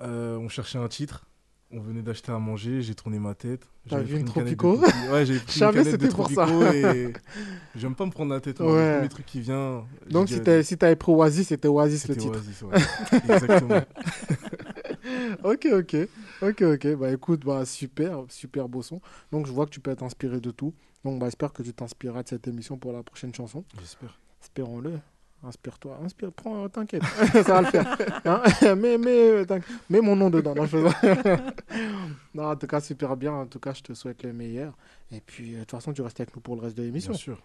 [0.00, 1.26] Euh, on cherchait un titre.
[1.72, 3.68] On venait d'acheter à manger, j'ai tourné ma tête.
[3.88, 6.46] T'as J'avais vu une de Tropico Tropi- Ouais, j'ai pris une canette de pour ça.
[6.72, 7.12] Et
[7.74, 8.60] j'aime pas me prendre la tête.
[8.60, 8.72] moi.
[8.72, 8.86] Ouais.
[8.86, 9.84] Le premier truc qui vient.
[10.08, 12.38] Donc si t'avais si pris Oasis, c'était Oasis le titre.
[12.38, 13.34] Oasis, ouais.
[13.34, 13.80] Exactement.
[15.44, 15.96] ok, ok,
[16.42, 16.94] ok, ok.
[16.96, 19.00] Bah écoute, bah super, super beau son.
[19.32, 20.72] Donc je vois que tu peux être inspiré de tout.
[21.04, 23.64] Donc bah j'espère que tu t'inspireras de cette émission pour la prochaine chanson.
[23.80, 24.20] J'espère.
[24.40, 25.00] Espérons-le.
[25.44, 27.96] Inspire-toi, inspire, prends, t'inquiète, ça va le faire.
[28.24, 28.42] Hein
[28.76, 29.76] mais, mais, t'inquiète.
[29.88, 30.54] mets mon nom dedans.
[30.54, 30.78] Non, je
[32.34, 33.32] non, en tout cas, super bien.
[33.32, 34.72] En tout cas, je te souhaite le meilleur.
[35.12, 37.12] Et puis, euh, de toute façon, tu restes avec nous pour le reste de l'émission.
[37.12, 37.38] Bien sûr.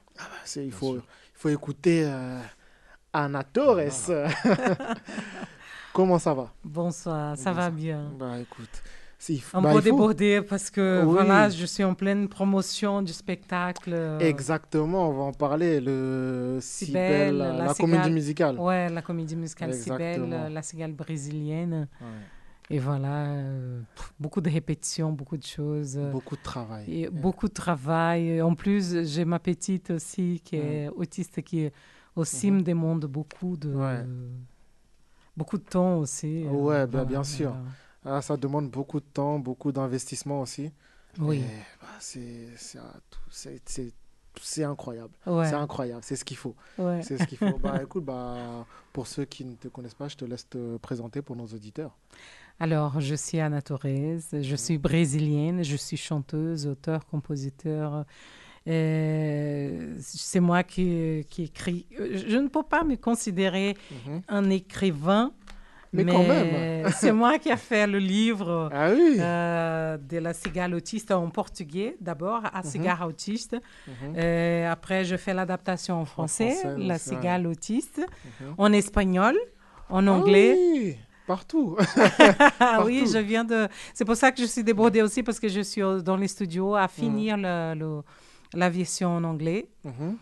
[0.46, 1.04] C'est- il, bien faut, sûr.
[1.36, 2.40] il faut écouter euh,
[3.14, 3.92] Anna Torres.
[5.94, 6.52] Comment ça va?
[6.64, 8.12] Bonsoir, ça va bien.
[8.18, 8.82] Bah écoute,
[9.40, 11.12] faut- Un bah, peu débordé parce que Oui.
[11.14, 13.92] voilà, je suis en pleine promotion du spectacle.
[13.94, 15.80] euh, Exactement, on va en parler.
[15.80, 17.92] Le Cybèle, la, la la cigale.
[17.92, 18.60] comédie musicale.
[18.60, 21.88] Ouais, la comédie musicale Cybèle, la cigale brésilienne.
[22.02, 22.08] Ouais.
[22.74, 23.82] Et voilà, euh,
[24.18, 25.98] beaucoup de répétitions, beaucoup de choses.
[25.98, 26.86] euh, Beaucoup de travail.
[27.04, 28.42] Et beaucoup de travail.
[28.42, 31.70] En plus, j'ai ma petite aussi qui est autiste, qui
[32.16, 32.58] aussi Mhm.
[32.58, 33.74] me demande beaucoup de,
[35.36, 36.46] beaucoup de temps aussi.
[36.46, 37.54] euh, Ouais, bah, voilà, bien sûr.
[38.06, 40.72] Ah, ça demande beaucoup de temps, beaucoup d'investissement aussi.
[41.20, 41.44] Oui.
[41.82, 42.48] Bah, c'est
[44.64, 45.14] incroyable.
[45.28, 45.46] Ouais.
[45.48, 46.56] C'est incroyable, c'est ce qu'il faut.
[46.78, 47.02] Ouais.
[47.04, 47.58] C'est ce qu'il faut.
[47.62, 51.22] bah écoute, bah, pour ceux qui ne te connaissent pas, je te laisse te présenter
[51.22, 51.96] pour nos auditeurs.
[52.60, 58.06] Alors, je suis Anna Torres, je suis brésilienne, je suis chanteuse, auteur, compositeur.
[58.66, 61.88] C'est moi qui, qui écris.
[62.00, 64.22] euh, Je ne peux pas me considérer Mhm.
[64.28, 65.34] un écrivain,
[65.94, 66.90] Mais mais, quand même.
[67.00, 71.30] c'est moi qui a fait le livre Ah oui euh, de la cigale autiste en
[71.30, 73.58] portugais d'abord, à cigare autiste.
[73.88, 74.14] Mhm.
[74.18, 77.00] Euh, après, je fais l'adaptation en français, français, la ouais.
[77.00, 78.00] cigale autiste,
[78.40, 78.54] Mhm.
[78.58, 79.36] en espagnol,
[79.90, 80.56] en Ah anglais.
[80.58, 81.76] oui, partout.
[82.86, 83.68] Oui, je viens de.
[83.94, 86.76] C'est pour ça que je suis débordée aussi parce que je suis dans les studios
[86.76, 88.02] à finir le- le-
[88.54, 89.68] l'aviation en anglais.
[89.84, 90.18] Mhm.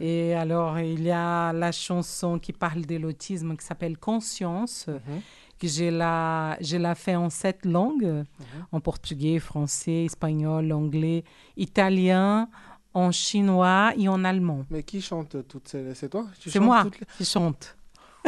[0.00, 5.20] Et alors, il y a la chanson qui parle de l'autisme qui s'appelle Conscience, Mhm.
[5.58, 8.66] que j'ai la, je l'ai fait en sept langues, Mhm.
[8.72, 11.24] en portugais, français, espagnol, anglais,
[11.56, 12.48] italien,
[12.94, 14.64] en chinois et en allemand.
[14.70, 15.94] Mais qui chante toutes ces...
[15.94, 17.76] C'est toi C'est moi les- qui chante.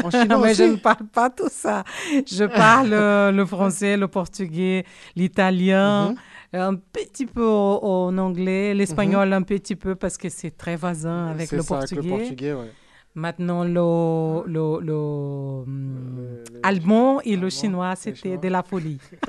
[0.03, 1.85] En chinois mais je aussi ne parle pas tout ça.
[2.27, 6.15] Je parle euh, le français, le portugais, l'italien.
[6.55, 11.51] Un petit peu en anglais, l'espagnol un petit peu parce que c'est très voisin avec
[11.53, 12.11] le ça, avec portugais.
[12.11, 12.71] le portugais, ouais.
[13.17, 18.99] Maintenant, le, le, le, allemand et le chinois, c'était de la folie.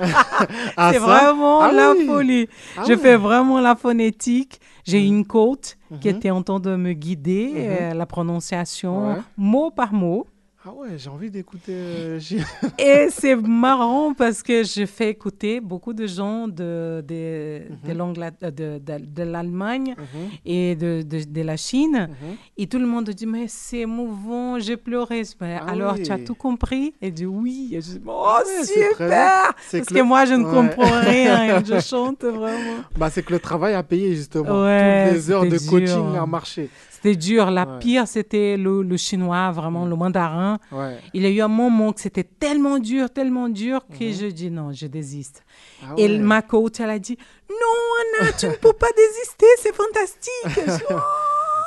[0.76, 2.04] Ah, c'est vraiment Ah la oui.
[2.06, 2.48] folie.
[2.76, 4.60] Ah je fais vraiment la phonétique.
[4.84, 5.06] J'ai Mhm.
[5.06, 6.16] une coach qui Mhm.
[6.16, 7.60] était en train de me guider, Mhm.
[7.60, 9.20] euh, la prononciation Ouais.
[9.36, 10.26] mot par mot.
[10.68, 11.72] Ah ouais, j'ai envie d'écouter.
[11.74, 12.44] euh, Gilles.
[12.76, 17.96] Et c'est marrant parce que je fais écouter beaucoup de gens de, de, de Mhm.
[17.96, 22.08] l'Angla- euh, de, de- de l'Allemagne Mhm, et de, la Chine.
[22.10, 22.36] mhm.
[22.56, 25.22] Et tout le monde dit, mais c'est émouvant, j'ai pleuré.
[25.40, 26.94] Ah Alors, tu as tout compris?
[27.00, 27.68] Et dit oui.
[27.72, 29.18] Et je dis, oh, Ah ouais, très bien.
[29.18, 30.50] super Parce que le- moi, je ne Ouais.
[30.52, 31.62] comprends rien.
[31.64, 32.78] je chante vraiment.
[32.98, 34.64] Bah, c'est que le travail a payé, justement.
[34.64, 36.70] Ouais, Toutes les heures de coaching a marché.
[37.06, 37.50] C'était dur.
[37.50, 37.78] La Ouais.
[37.78, 40.58] pire, c'était le, le chinois, vraiment, le mandarin.
[40.72, 40.98] Ouais.
[41.14, 44.12] Il y a eu un moment que c'était tellement dur, tellement dur que Mhm.
[44.12, 45.42] je dis non, je désiste.
[45.82, 47.16] Ah Et ma coach, elle a dit
[47.48, 50.66] non, Anna, tu ne peux pas désister, c'est fantastique.
[50.66, 50.84] Je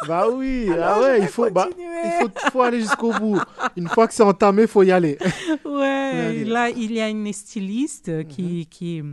[0.01, 3.39] Oh, Bah oui, Alors, ah ouais, il faut, bah, il faut, faut aller jusqu'au bout.
[3.75, 5.17] Une fois que c'est entamé, il faut y aller.
[5.65, 9.03] ouais, là, il y a une styliste qui, qui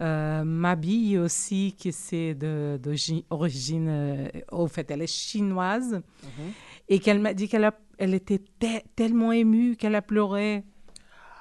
[0.00, 6.52] euh, m'habille aussi, qui c'est de- d'origine, euh, au fait, elle est chinoise, Mhm.
[6.88, 10.64] et qu'elle m'a dit qu'elle a- elle était te- tellement émue qu'elle a pleuré.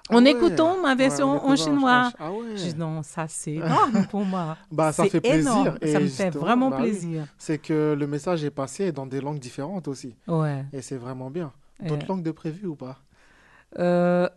[0.09, 0.31] Ah En ouais.
[0.31, 2.11] écoutant ma version en chinois.
[2.19, 2.57] Ah ouais.
[2.57, 4.57] Je dis non, ça c'est énorme pour moi.
[4.71, 5.51] Bah, ça C'est fait plaisir.
[5.51, 5.77] énorme.
[5.81, 6.89] Et Ça me fait vraiment bah oui.
[6.89, 7.25] plaisir.
[7.37, 10.15] C'est que le message est passé dans des langues différentes aussi.
[10.73, 11.53] Et c'est vraiment bien.
[11.79, 12.99] D'autres langues de prévu ou pas?
[13.79, 14.29] Euh,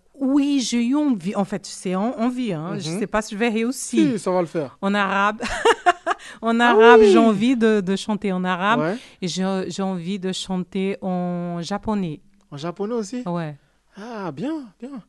[0.67, 1.35] j'ai eu envie.
[1.37, 2.53] En fait, c'est en- envie.
[2.53, 2.79] Hein.
[2.79, 2.99] Je Mhm.
[2.99, 4.13] sais pas si je vais réussir.
[4.13, 4.77] Si, ça va le faire.
[4.81, 5.41] En arabe,
[6.43, 7.11] en arabe, oui.
[7.13, 8.97] j'ai envie de, de chanter en arabe Ouais.
[9.23, 12.21] et j'ai envie de chanter en japonais.
[12.51, 13.23] En japonais aussi?
[13.27, 13.57] Ouais.
[13.97, 15.03] Ah, bien, bien.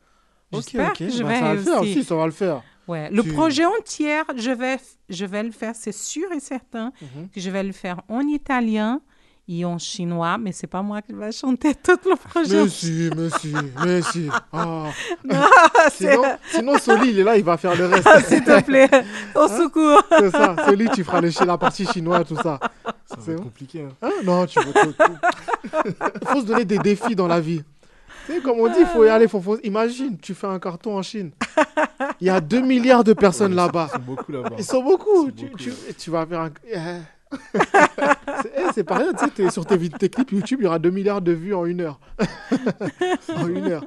[0.51, 0.97] Ok, ok.
[0.97, 1.81] que je Bah, vais ça va le faire.
[1.81, 2.01] réussir.
[2.01, 2.61] Si, ça va le faire.
[2.87, 3.09] Ouais.
[3.11, 4.77] Le Tu- projet entier, je vais,
[5.09, 7.27] je vais le faire, c'est sûr et certain Mhm.
[7.29, 9.01] que je vais le faire en italien
[9.49, 12.63] et en chinois, mais c'est pas moi qui vais chanter tout le projet.
[12.63, 14.29] Mais si, mais si, mais si.
[14.51, 14.85] Ah.
[15.23, 15.35] Non,
[15.91, 18.27] Sinon, sinon, Soli, il est là, il va faire le reste.
[18.27, 18.89] S'il te plaît,
[19.35, 20.01] au secours.
[20.19, 20.55] C'est ça.
[20.65, 22.59] Soli, tu feras le, la partie chinoise, tout ça.
[23.05, 23.83] Ça va C'est être compliqué.
[23.83, 23.93] hein.
[24.01, 24.73] Hein non, tu veux.
[25.85, 27.63] Il faut se donner des défis dans la vie.
[28.25, 29.27] Tu sais, comme on dit, il faut y aller.
[29.29, 31.31] Faut, faut- Imagine, tu fais un carton en Chine.
[32.19, 33.87] Il y a 2 milliards de personnes Ouais, là-bas.
[33.89, 34.55] Ils sont beaucoup là-bas.
[34.57, 35.25] Ils sont beaucoup.
[35.27, 35.57] Ils sont Tu, beaucoup,
[35.87, 36.49] tu- tu vas faire un.
[38.55, 38.61] Eh.
[38.73, 40.89] c'est pas rien, tu sais, t'es- sur tes, tes clips YouTube, il y aura 2
[40.91, 41.99] milliards de vues en une heure.
[43.35, 43.85] en une heure.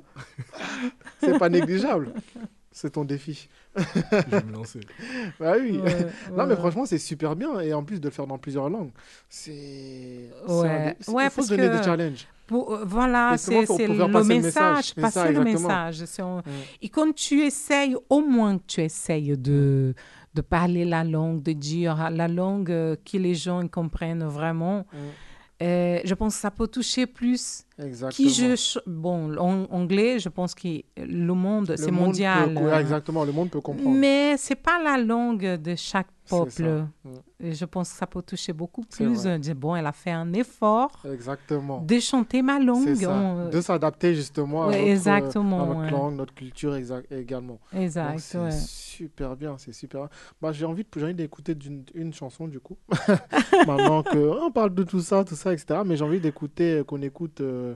[1.22, 2.12] C'est pas négligeable.
[2.72, 3.48] C'est ton défi.
[3.76, 3.82] Je
[4.30, 4.80] vais me lancer.
[5.40, 5.78] Bah oui.
[5.78, 7.60] Ouais, Non, mais franchement, c'est super bien.
[7.60, 8.90] Et en plus de le faire dans plusieurs langues,
[9.28, 10.30] c'est.
[10.48, 10.96] Ouais.
[11.08, 12.26] Ouais, il faut parce se donner que- des challenges.
[12.46, 16.04] Pour- euh, voilà, c'est le le message, passer ça, le message.
[16.06, 16.42] c'est en- Mm.
[16.82, 19.94] Et quand tu essayes, au moins que tu essayes de,
[20.34, 24.96] de parler la langue, de dire la langue euh, que les gens comprennent vraiment, Mm.
[25.62, 28.10] euh, je pense que ça peut toucher plus Exactement.
[28.28, 28.78] qui je...
[28.86, 32.54] Bon, en anglais, je pense que le monde, c'est mondial.
[32.54, 33.96] peut- ouais, euh, exactement, le monde peut comprendre.
[33.98, 36.84] Mais c'est pas la langue de chaque peuple.
[37.04, 37.08] Mm.
[37.40, 39.26] Et je pense que ça peut toucher beaucoup plus.
[39.26, 41.80] euh, dire, bon, elle a fait un effort Exactement.
[41.80, 42.94] de chanter ma langue.
[42.94, 43.10] Ça.
[43.10, 45.90] on- De s'adapter justement à, notre, euh, exactement, à notre ouais.
[45.90, 47.58] langue, notre culture exact, également.
[47.74, 48.18] Exact.
[49.00, 50.08] Super bien, c'est super.
[50.42, 52.76] Bah, j'ai envie de- j'ai envie d'écouter d'une- une chanson du coup.
[53.66, 55.80] Maintenant que oh, on parle de tout ça, tout ça, etc.
[55.86, 57.74] Mais j'ai envie d'écouter, qu'on écoute euh,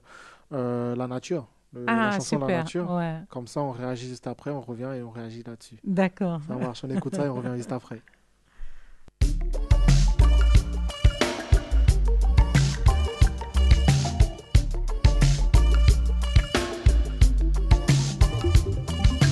[0.52, 2.58] euh, la nature, le- la Ah, chanson de la super.
[2.58, 2.90] nature.
[2.92, 3.14] Ouais.
[3.30, 5.76] Comme ça, on réagit juste après, on revient et on réagit là-dessus.
[5.82, 6.40] D'accord.
[6.46, 8.02] Ça marche, on écoute ça et on revient juste après.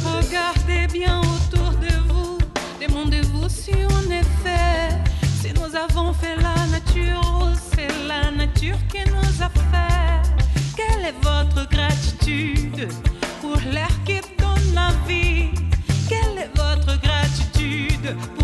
[0.04, 1.21] Regardez bien
[6.14, 10.22] fait la nature ou c'est la nature qui nous a fait.
[10.76, 12.88] Quelle est votre gratitude
[13.40, 15.50] pour l'air qui donne la vie?
[16.08, 18.41] Quelle est votre gratitude pour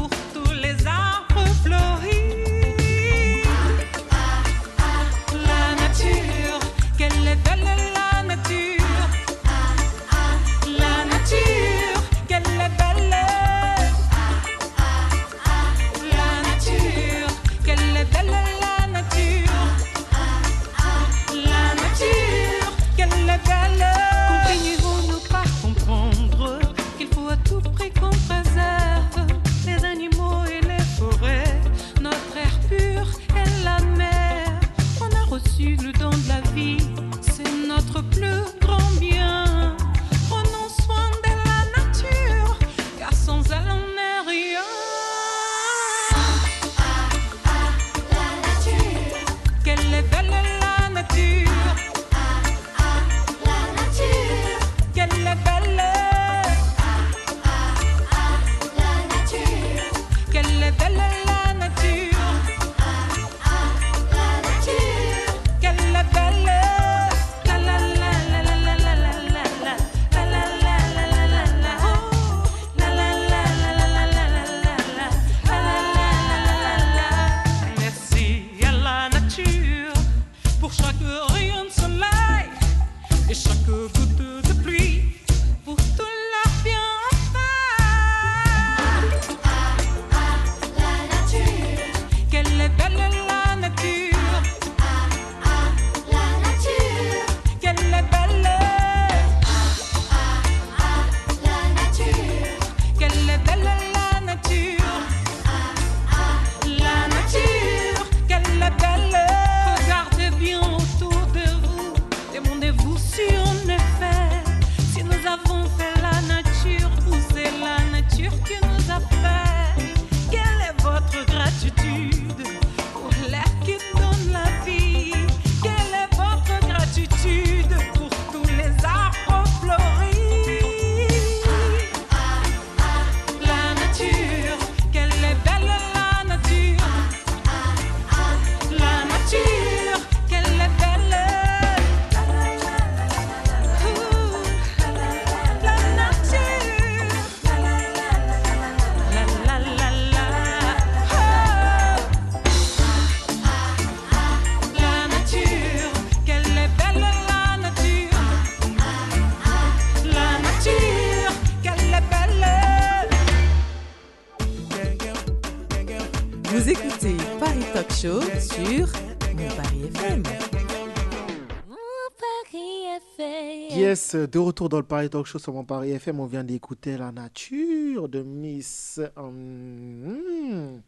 [174.15, 176.97] Yes, de retour dans le Paris Talk Show sur mon Paris FM, on vient d'écouter
[176.97, 179.01] La Nature de Miss...
[179.17, 180.81] hum,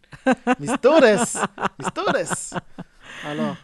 [0.59, 1.03] Miss Torres.
[1.79, 2.61] Miss Torres.
[3.27, 3.57] Alors,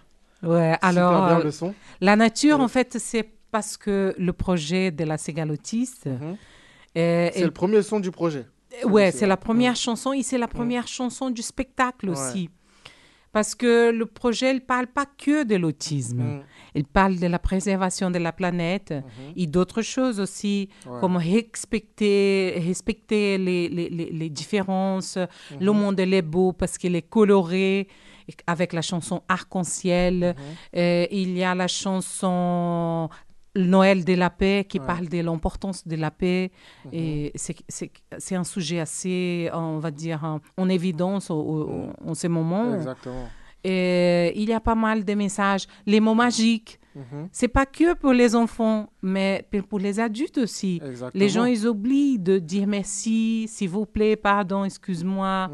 [0.42, 1.74] Ouais, alors, bien euh, le son.
[2.00, 2.64] la nature, Ouais.
[2.64, 6.06] en fait, c'est parce que le projet de la cégalotiste.
[6.06, 6.36] Mhm.
[6.98, 8.44] euh, C'est le premier son du projet.
[8.84, 12.50] Ouais, c'est la première chanson et c'est la première chanson du spectacle aussi.
[13.36, 16.22] Parce que le projet, il parle pas que de l'autisme.
[16.22, 16.42] Mm.
[16.74, 19.32] Il parle de la préservation de la planète Mhm.
[19.36, 20.98] et d'autres choses aussi, Ouais.
[21.00, 25.16] comme respecter, respecter les, les, les, les différences.
[25.18, 25.58] Mhm.
[25.66, 27.88] Le monde, il est beau parce qu'il est coloré
[28.46, 30.16] avec la chanson Arc-en-ciel.
[30.36, 30.80] Mhm.
[30.80, 33.10] Euh, il y a la chanson
[33.56, 34.86] Noël de la paix qui Ouais.
[34.86, 36.50] parle de l'importance de la paix.
[36.84, 36.90] Mhm.
[36.92, 42.26] Et c'est- un sujet assez, on va dire, en, en évidence au- au- en ce
[42.26, 42.74] moment.
[42.74, 43.26] Exactement.
[43.64, 45.66] Et il y a pas mal de messages.
[45.86, 47.28] Les mots magiques, Mhm.
[47.32, 50.80] c'est pas que pour les enfants, mais pour- les adultes aussi.
[50.84, 51.10] Exactement.
[51.20, 55.50] Les gens, ils oublient de dire merci, s'il vous plaît, pardon, excuse-moi.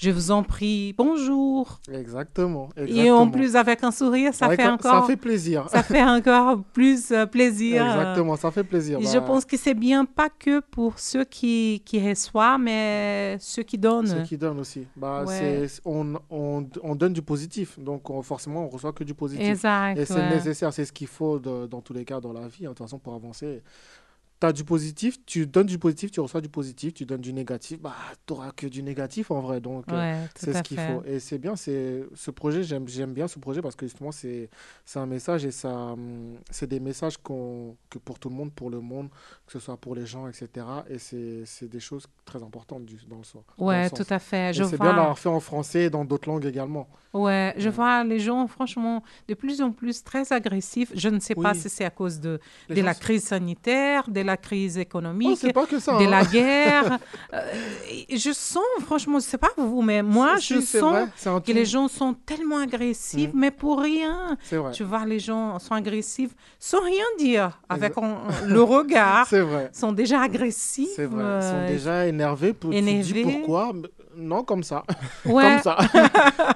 [0.00, 1.78] Je vous en prie, bonjour.
[1.92, 2.70] Exactement.
[2.76, 5.02] Et en plus, avec un sourire, ça fait encore...
[5.02, 5.68] Ça fait plaisir.
[5.68, 7.84] ça fait encore plus euh, plaisir.
[7.84, 8.98] Exactement, ça fait plaisir.
[8.98, 13.36] Et Je Bah, pense que c'est bien pas que pour ceux qui, qui reçoivent, mais
[13.40, 14.06] ceux qui donnent.
[14.06, 14.86] Ceux qui donnent aussi.
[14.96, 15.66] Bah, Ouais.
[15.84, 19.46] on, on, on donne du positif, donc on- forcément on reçoit que du positif.
[19.46, 19.98] Exact.
[19.98, 20.30] Et c'est ouais.
[20.30, 22.74] nécessaire, c'est ce qu'il faut de- dans tous les cas dans la vie, hein, de
[22.74, 23.62] toute façon, pour avancer.
[24.40, 27.32] Tu as du positif, tu donnes du positif, tu reçois du positif, tu donnes du
[27.32, 27.94] négatif, bah,
[28.26, 29.60] tu n'auras que du négatif en vrai.
[29.60, 31.02] Donc, euh, Ouais, c'est ce qu'il faut.
[31.04, 34.48] Et c'est bien, c'est ce projet, j'aime bien ce projet parce que justement, c'est
[34.86, 38.50] c'est un message et ça, hum, c'est des messages qu'on que pour tout le monde,
[38.52, 39.08] pour le monde,
[39.46, 40.66] que ce soit pour les gens, etc.
[40.88, 43.42] Et c'est c'est des choses très importantes du, dans le sens.
[43.58, 44.54] Ouais, tout à fait.
[44.54, 46.88] Je c'est vois, bien d'avoir fait en français et dans d'autres langues également.
[47.12, 50.92] ouais, je vois les gens, franchement, de plus en plus très agressifs.
[50.94, 54.20] Je ne sais pas si c'est à cause de, Les de la crise sanitaire, de
[54.20, 55.98] la crise Oh, économique, c'est pas que ça.
[55.98, 56.10] de hein.
[56.10, 56.98] la guerre.
[57.32, 57.38] Euh,
[58.10, 61.52] je sens, franchement, je sais pas vous, mais moi, Si, je si, sens vrai, que
[61.52, 63.38] les gens sont tellement agressifs, Mm.
[63.38, 64.36] mais pour rien.
[64.72, 67.92] Tu vois, les gens sont agressifs sans rien dire, avec
[68.46, 69.26] le regard.
[69.30, 69.70] C'est vrai.
[69.72, 70.88] sont déjà agressifs.
[70.96, 71.22] C'est vrai.
[71.38, 72.52] Ils sont euh, déjà énervés.
[72.52, 73.72] Pour, Tu dis pourquoi
[74.16, 74.82] Non, comme ça.
[75.24, 75.76] Ouais, Comme ça.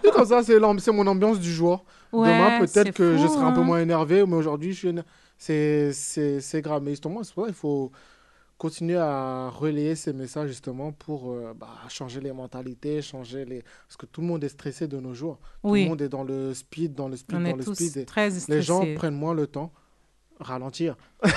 [0.03, 1.85] C'est comme ça, c'est mon ambiance du jour.
[2.13, 3.65] ouais, Demain, peut-être que je serai un peu hein.
[3.65, 4.95] moins énervé, mais aujourd'hui, je suis
[5.39, 6.83] c'est grave.
[6.83, 7.91] Mais justement, c'est qu'il faut
[8.57, 13.63] continuer à relayer ces messages justement pour euh, bah, changer les mentalités, changer les...
[13.89, 15.39] Parce que tout le monde est stressé de nos jours.
[15.63, 17.75] Tout le monde est dans le speed, dans le speed, on dans est le tous
[17.75, 18.07] speed.
[18.07, 19.73] très les gens prennent moins le temps.
[20.41, 20.97] Ralentir.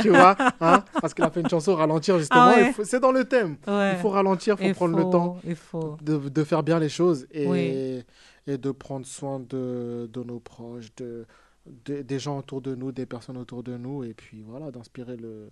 [0.00, 2.42] tu vois hein Parce qu'il a fait une chanson Ralentir justement.
[2.42, 2.74] Ah ouais.
[2.78, 3.56] il C'est dans le thème.
[3.66, 3.92] Ouais.
[3.94, 5.96] Il faut ralentir, il faut Il prendre le temps Il faut.
[6.00, 8.04] de, de faire bien les choses et, Oui.
[8.46, 11.26] et de prendre soin de, de nos proches, de,
[11.84, 15.16] de- des gens autour de nous, des personnes autour de nous, et puis voilà, d'inspirer
[15.16, 15.50] le,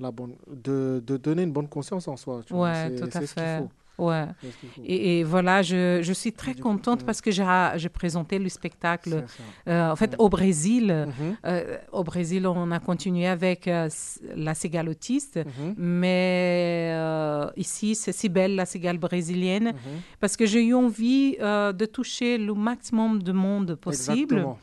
[0.00, 2.42] la bonne, de, de donner une bonne conscience en soi.
[2.46, 3.62] tu Ouais, tout à fait.
[3.96, 4.26] Ouais.
[4.84, 9.24] Et, et voilà, je, je suis très coup, contente parce que j'ai présenté le spectacle
[9.68, 11.06] euh, en fait au Brésil.
[11.06, 13.88] Mhm, Euh, au Brésil, on a continué avec euh,
[14.34, 16.92] la cigale autiste, mhm, mais
[17.56, 20.00] ici, c'est si belle la cigale brésilienne mhm.
[20.18, 24.34] parce que j'ai eu envie de toucher le maximum de monde possible.
[24.34, 24.58] Exactement.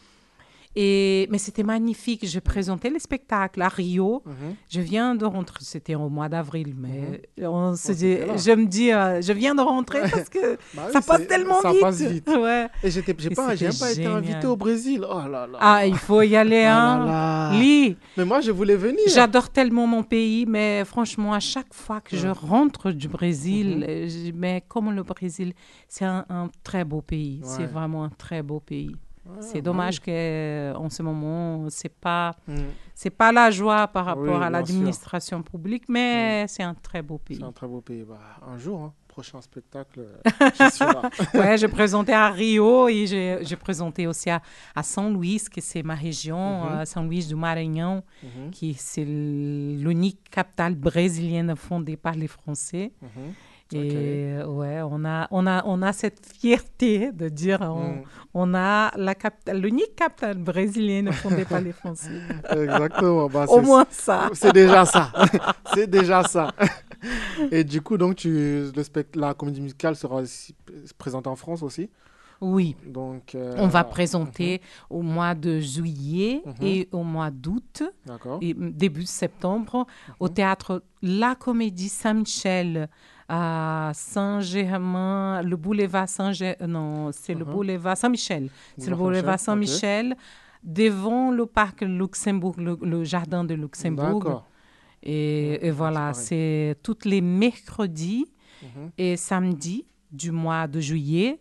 [0.76, 2.26] Et, mais c'était magnifique.
[2.26, 4.24] Je présentais le spectacle à Rio.
[4.26, 4.34] Mhm.
[4.70, 8.38] Je viens de rentrer, c'était au mois d'avril, mais on se dit, c'était là.
[8.38, 11.60] je me dis, euh, je viens de rentrer parce que Bah oui, ça passe tellement
[11.62, 11.82] ça vite.
[11.82, 12.28] passe vite.
[12.30, 12.68] Ouais.
[12.84, 15.06] Et j'ai pas, j'ai pas été invité au Brésil.
[15.10, 15.58] Oh là là.
[15.60, 17.52] Ah, il faut y aller, Ah hein.
[18.18, 19.00] Mais moi, je voulais venir.
[19.08, 23.84] j'adore tellement mon pays, mais franchement, à chaque fois que je rentre du Brésil, Mhm.
[23.88, 25.54] euh, je- mais comme le Brésil,
[25.88, 27.42] c'est un, un très beau pays.
[27.44, 28.96] C'est vraiment un très beau pays.
[29.40, 30.14] C'est dommage oui.
[30.76, 32.54] qu'en ce moment, c'est pas, Mm.
[32.94, 37.02] c'est pas la joie par Oui, rapport à bien l'administration publique, mais c'est un très
[37.02, 37.38] beau pays.
[37.38, 38.04] C'est un très beau pays.
[38.04, 41.02] Bah, un jour, hein, prochain spectacle, euh, je suis là.
[41.34, 44.42] ouais, j'ai présenté à Rio et j'ai présenté aussi à,
[44.76, 46.68] à São Luís, que c'est ma région, Mhm.
[46.80, 52.92] à São Luís du Maranhão, Mhm, qui c'est l'unique capitale brésilienne fondée par les Français.
[53.02, 53.34] mhm.
[53.74, 58.04] Et ouais, on a, on, a, on a cette fierté de dire on, Mm.
[58.34, 62.10] on a la capitale, l'unique capitale brésilienne fondée par les Français.
[62.52, 63.28] Exactement.
[63.30, 64.30] Bah, Au moins ça.
[64.34, 65.12] C'est déjà ça.
[65.74, 66.52] c'est déjà ça.
[67.52, 70.56] Et du coup, donc, tu, le spect- la comédie musicale sera aussi
[70.98, 71.90] présentée en France aussi?
[72.40, 72.76] Oui.
[72.88, 76.54] Donc, euh, On va présenter au mois de juillet Mhm.
[76.62, 77.84] et au mois d'août.
[78.42, 79.86] Et mm, début septembre
[80.20, 82.90] au théâtre La Comédie Saint-Michel
[83.34, 87.52] à Saint-Germain, le boulevard Saint-Germain, non, c'est le Mhm.
[87.52, 88.50] boulevard Saint-Michel.
[88.78, 90.16] C'est le Boulevard Saint-Michel,
[90.64, 94.44] devant le parc Luxembourg, le, le jardin de Luxembourg.
[95.04, 98.26] Et, voilà, c'est tous les mercredis
[98.62, 101.40] Mhm, et samedis du mois de juillet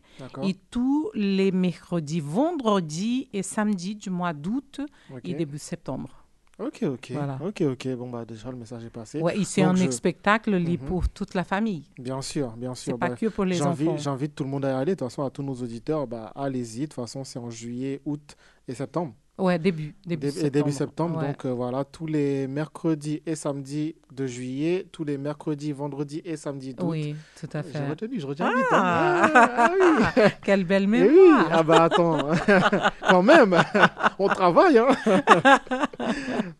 [0.48, 4.80] et tous les mercredis, vendredis et samedis du mois d'août
[5.24, 6.19] et début septembre.
[6.60, 7.10] Ok, ok.
[7.12, 7.38] Voilà.
[7.44, 7.88] Ok, ok.
[7.96, 9.22] Bon, bah, déjà, le message est passé.
[9.34, 10.86] Et c'est un je- spectacle li- Mhm.
[10.86, 11.84] pour toute la famille.
[11.98, 12.98] Bien sûr, bien sûr.
[12.98, 13.96] pas Bah, que pour les enfants.
[13.96, 14.92] J'invite tout le monde à y aller.
[14.94, 16.80] De toute façon, à tous nos auditeurs, bah, allez-y.
[16.80, 18.36] De toute façon, c'est en juillet, août
[18.68, 19.14] et septembre.
[19.40, 20.46] Ouais, début, début Dé- septembre.
[20.46, 21.18] Et début septembre.
[21.20, 21.26] Ouais.
[21.28, 26.36] Donc, euh, voilà, tous les mercredis et samedis de juillet, tous les mercredis, vendredis et
[26.36, 26.86] samedis d'août.
[26.90, 27.88] Oui, tout à J'ai fait.
[27.88, 28.64] retenu, je retiens vite.
[28.70, 28.82] hein.
[28.82, 29.72] Ah, Ah, ah
[30.16, 30.22] oui.
[30.44, 31.38] Quelle belle Eh mémoire.
[31.46, 32.18] oui, ah bah attends,
[33.08, 33.56] quand même,
[34.18, 34.78] on travaille.
[34.78, 34.88] Hein.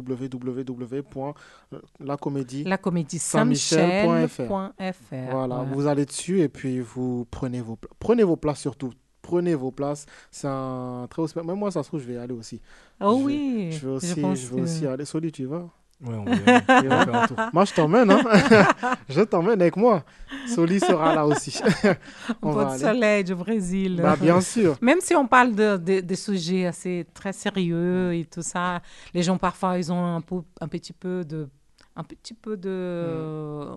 [1.99, 2.63] www.lacomédie.
[2.63, 4.36] La Comédie Saint-Michel.fr.
[4.47, 5.32] Saint-Michel.fr.
[5.32, 8.91] Voilà, vous allez dessus et puis vous prenez vos, prenez vos places surtout.
[9.24, 10.05] Prenez vos places.
[10.32, 11.47] C'est un très haut spectacle.
[11.51, 12.61] Même moi, ça se trouve, je vais y aller aussi.
[13.01, 15.03] Oh je vais- oui, Je vais aussi, je vais que- aussi aller.
[15.03, 15.68] Soli, tu y vas
[15.99, 16.63] Ouais, on va y aller.
[16.69, 17.37] On va faire un tour.
[17.53, 18.11] Moi, je t'emmène.
[18.11, 18.21] Hein
[19.09, 20.03] je t'emmène avec moi.
[20.47, 21.59] Soli sera là aussi.
[22.43, 23.99] On peu va soleil du Brésil.
[24.03, 24.77] Bah, bien sûr.
[24.81, 28.81] Même si on parle de, de, de sujets assez très sérieux et tout ça,
[29.13, 31.47] les gens parfois ils ont un, peu, un petit peu de
[31.95, 33.71] un petit peu de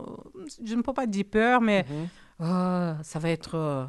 [0.64, 2.08] je ne peux pas dire peur mais Mhm.
[2.40, 3.84] oh, ça va être euh,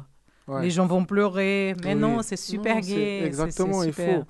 [0.48, 0.62] Ouais.
[0.62, 2.00] les gens vont pleurer mais Oui.
[2.00, 4.20] non c'est super Non, c'est- Exactement, il super.
[4.20, 4.24] faut.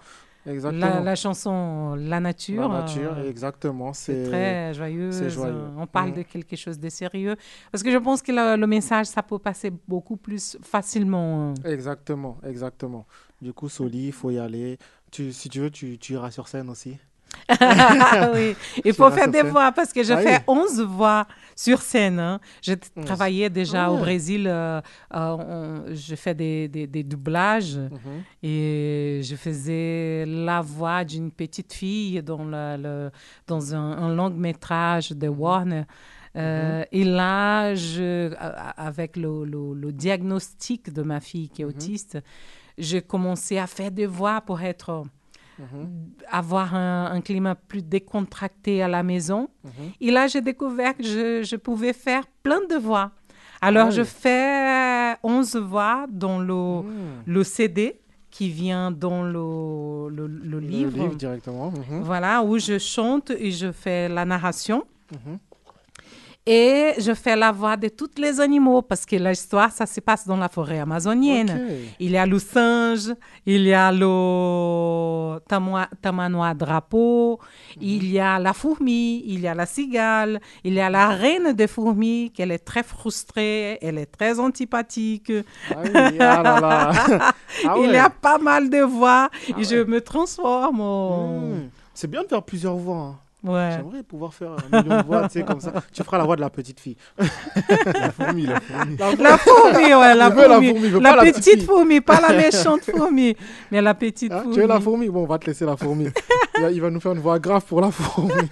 [0.45, 3.93] La, la chanson La Nature, La nature, euh, exactement.
[3.93, 5.11] c'est très joyeux.
[5.28, 5.68] joyeux.
[5.78, 6.16] On parle Mhm.
[6.16, 7.36] de quelque chose de sérieux.
[7.70, 11.55] Parce que je pense que le, le message, ça peut passer beaucoup plus facilement.
[11.64, 13.07] Exactement, exactement.
[13.40, 14.78] Du coup, Soli, il faut y aller.
[15.11, 16.97] Tu, si tu veux, tu, tu iras sur scène aussi.
[18.35, 20.43] Oui, il faut faire des voix parce que je Ah fais oui.
[20.47, 22.18] 11 voix sur scène.
[22.18, 22.41] hein.
[22.61, 23.05] J'ai t- Onze.
[23.05, 23.99] travaillé déjà Ah au.
[23.99, 24.47] Brésil.
[24.49, 24.80] euh,
[25.14, 28.22] euh, on- je fais des, des, des doublages Mhm.
[28.43, 33.11] et je faisais la voix d'une petite fille dans, la- le,
[33.47, 35.85] dans un, un long métrage de Warner.
[36.35, 38.33] Euh, Et là, je,
[38.76, 42.18] avec le, le- le diagnostic de ma fille qui est autiste,
[42.78, 45.05] j'ai commencé à faire des voix pour être,
[46.30, 49.48] avoir un, un climat plus décontracté à la maison.
[50.00, 53.11] Et là, j'ai découvert que je, je pouvais faire plein de voix.
[53.61, 57.22] Alors, Ah je fais 11 voix dans le, Mhm.
[57.26, 57.98] le CD
[58.30, 60.98] qui vient dans le, le, le Le livre.
[60.98, 61.70] livre directement.
[61.70, 62.00] mhm.
[62.03, 64.84] Voilà, où je chante et je fais la narration.
[66.45, 70.26] Et je fais la voix de tous les animaux parce que l'histoire, ça se passe
[70.26, 71.68] dans la forêt amazonienne.
[72.01, 73.14] Il y a le singe,
[73.47, 75.38] il y a le
[76.01, 77.38] tamanois drapeau,
[77.76, 77.82] Mhm.
[77.82, 81.53] il y a la fourmi, il y a la cigale, il y a la reine
[81.53, 85.32] des fourmis, qu'elle est très frustrée, elle est très antipathique.
[85.70, 86.90] Ah oui, ah là là.
[87.68, 89.28] Ah Il y a pas mal de voix
[89.59, 90.80] et je me transforme.
[90.80, 91.68] en- Hmm.
[91.95, 92.97] C'est bien de faire plusieurs voix.
[92.97, 93.18] hein.
[93.45, 93.70] Ouais.
[93.76, 95.72] J'aimerais pouvoir faire un million de voix, tu sais, comme ça.
[95.93, 96.97] Tu feras la voix de la petite fille.
[97.18, 98.97] La fourmi, la fourmi.
[99.18, 100.68] La fourmi, ouais, la fourmi.
[100.68, 103.34] fourmi, La petite fourmi, pas la méchante fourmi,
[103.72, 104.55] mais la petite Hein, fourmi.
[104.55, 105.09] tu veux la fourmi?
[105.09, 106.07] Bon, on va te laisser la fourmi.
[106.70, 108.32] il, va, nous faire une voix grave pour la fourmi.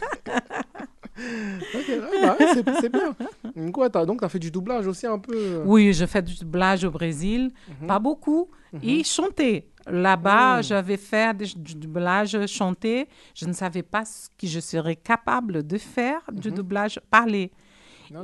[1.75, 3.15] Ok, ouais, bah c'est bien.
[3.55, 5.35] Donc, ouais, donc, tu as fait du doublage aussi un peu.
[5.37, 5.63] euh.
[5.67, 7.87] Oui, je fais du doublage au Brésil, Mhm.
[7.89, 8.81] pas beaucoup, Mhm.
[8.83, 9.69] et chanter.
[9.87, 10.63] Là-bas, Mhm.
[10.63, 13.09] j'avais fait du, doublage chanté.
[13.35, 16.55] Je ne savais pas ce que je serais capable de faire du Mhm.
[16.57, 17.51] doublage parlé.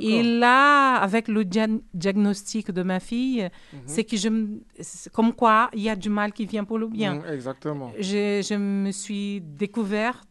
[0.01, 3.43] Et là, avec le dia- diagnostic de ma fille,
[3.73, 3.79] Mhm.
[3.85, 4.59] c'est que je, me-
[5.13, 7.15] comme quoi il y a du mal qui vient pour le bien.
[7.15, 7.91] Mhm, exactement.
[7.97, 10.21] Je, je me suis découvert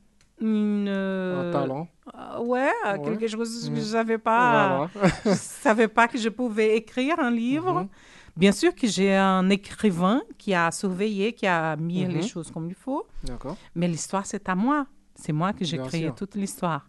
[0.42, 1.88] une, Un talent.
[2.14, 3.00] euh, ouais, Ouais.
[3.02, 3.76] quelque chose que Mhm.
[3.76, 4.88] je savais pas.
[4.92, 5.10] Voilà.
[5.24, 7.88] je savais pas que je pouvais écrire un livre.
[8.36, 12.12] Bien sûr que j'ai un écrivain qui a surveillé, qui a mis Mhm.
[12.12, 13.56] les choses comme il faut, D'accord.
[13.74, 14.86] mais l'histoire c'est à moi.
[15.14, 16.14] C'est moi que j'ai créé sûr.
[16.14, 16.88] toute l'histoire.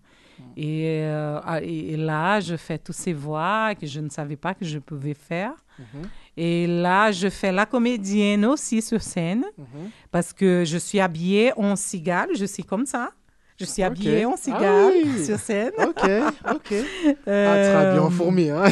[0.56, 4.36] Et, euh, ah, et- et là, je fais toutes ces voix que je ne savais
[4.36, 5.54] pas que je pouvais faire.
[5.80, 6.02] Mhm.
[6.36, 9.90] Et là, je fais la comédienne aussi sur scène Mhm.
[10.12, 13.12] parce que je suis habillée en cigale, je suis comme ça.
[13.60, 15.24] Je suis habillée en Ah cigale oui.
[15.26, 15.72] sur scène.
[15.80, 16.04] Ok,
[16.54, 16.74] ok.
[17.28, 18.50] Ah, tu seras bien en Euh, fourmi.
[18.50, 18.66] Hein.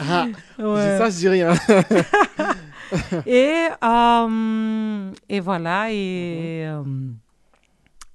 [0.00, 0.26] ah,
[0.58, 0.98] je dis ouais.
[0.98, 1.52] ça, je dis rien.
[3.26, 6.82] et, euh, et voilà, et, euh,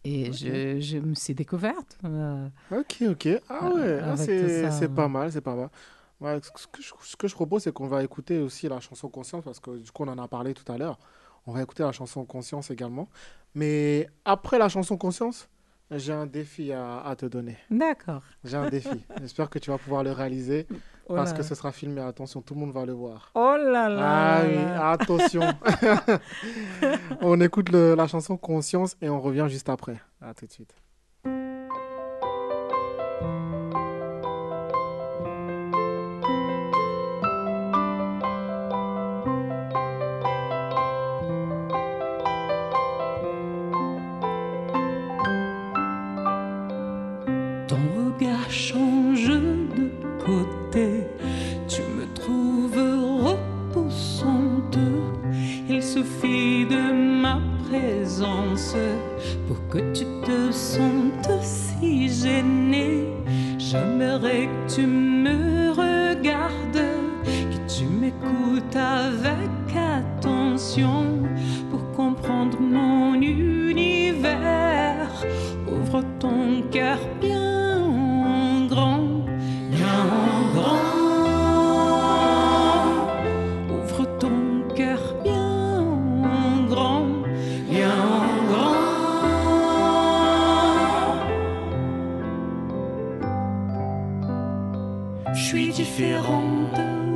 [0.04, 1.98] et je, je me suis découverte.
[2.06, 3.28] euh, Ok, ok.
[3.50, 5.70] Ah ouais, ah, c'est pas mal, c'est pas mal.
[6.22, 9.08] Ouais, ce, que je, ce que je propose, c'est qu'on va écouter aussi la chanson
[9.10, 11.00] Conscience, parce que du coup, on en a parlé tout à l'heure.
[11.48, 13.08] On va écouter la chanson Conscience également.
[13.56, 15.50] Mais après la chanson Conscience,
[15.92, 17.58] j'ai un défi à, à te donner.
[17.72, 18.22] D'accord.
[18.44, 19.04] J'ai un défi.
[19.20, 20.68] J'espère que tu vas pouvoir le réaliser,
[21.08, 22.02] Oh parce que ce sera filmé.
[22.02, 23.32] Attention, tout le monde va le voir.
[23.34, 24.38] Oh là là.
[24.40, 25.42] Ah oui, attention.
[27.22, 30.00] on écoute le- la chanson Conscience et on revient juste après.
[30.22, 30.74] À tout de suite.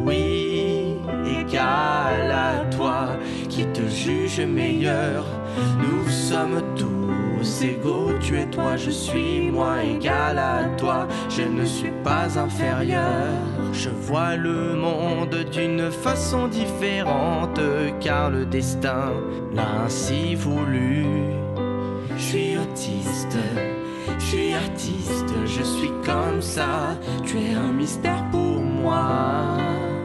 [0.05, 3.17] Oui, égale à toi,
[3.49, 5.25] qui te juge meilleur.
[5.79, 11.07] Nous sommes tous égaux, tu es toi, je suis moi, égal à toi.
[11.29, 13.39] Je ne suis pas inférieur.
[13.71, 17.59] Je vois le monde d'une façon différente,
[17.99, 19.11] car le destin
[19.53, 21.05] l'a ainsi voulu.
[22.17, 23.37] Je suis autiste,
[24.19, 26.97] je suis artiste, je suis comme ça.
[27.25, 29.57] Tu es un mystère pour moi.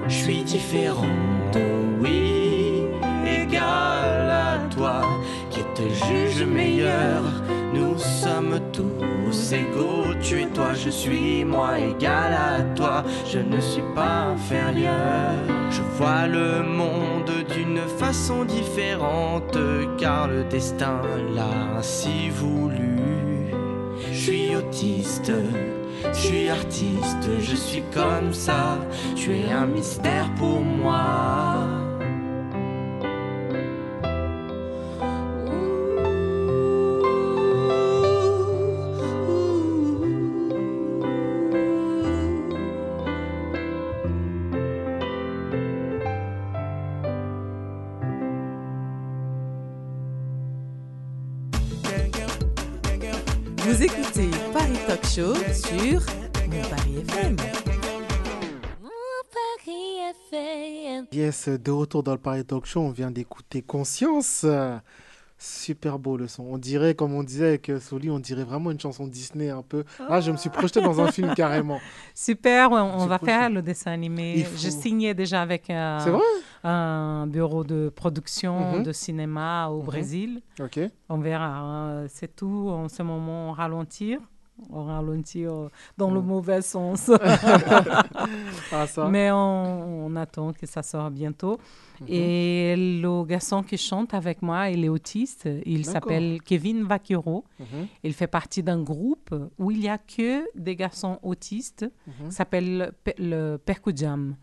[0.06, 1.58] Je suis différente,
[2.00, 2.84] oui,
[3.26, 5.02] égale à toi,
[5.50, 7.22] qui te juge meilleur.
[7.74, 13.04] Nous sommes tous égaux, tu es toi, je suis moi, égal à toi.
[13.26, 15.34] Je ne suis pas inférieur.
[15.70, 19.58] Je vois le monde d'une façon différente,
[19.98, 21.02] car le destin
[21.34, 22.96] l'a ainsi voulu.
[24.10, 25.32] Je suis autiste,
[26.12, 28.78] Je suis artiste, je suis comme ça.
[29.16, 31.87] Tu es un mystère pour moi.
[61.46, 64.42] De retour dans le Paris Talk Show, on vient d'écouter Conscience.
[64.44, 64.76] Euh,
[65.40, 66.42] Super beau le son.
[66.50, 69.62] On dirait, comme on disait avec euh, Soli, on dirait vraiment une chanson Disney un
[69.62, 69.84] peu.
[70.08, 71.78] Là, je me suis projeté dans un film carrément.
[72.14, 74.42] Super, on va faire le dessin animé.
[74.42, 76.18] Faut- signé déjà avec vrai?
[76.64, 78.82] un bureau de production Mhm.
[78.82, 79.84] de cinéma au Mhm.
[79.86, 80.42] Brésil.
[80.60, 80.80] Ok.
[81.08, 81.56] On verra.
[81.60, 82.06] hein.
[82.08, 82.68] C'est tout.
[82.70, 84.18] En ce moment, ralentir.
[84.70, 86.26] On ralentit euh, dans le Mhm.
[86.26, 87.10] mauvais sens.
[88.72, 88.86] Ah.
[89.08, 91.58] Mais on, on attend que ça sorte bientôt.
[92.00, 92.06] Mhm.
[92.08, 95.48] Et le garçon qui chante avec moi, il est autiste.
[95.66, 97.44] Il s'appelle Kevin Vaquero.
[97.58, 97.86] Mhm.
[98.04, 101.86] Il fait partie d'un groupe où il n'y a que des garçons autistes.
[102.28, 104.36] Ça s'appelle Pe- le Percujam.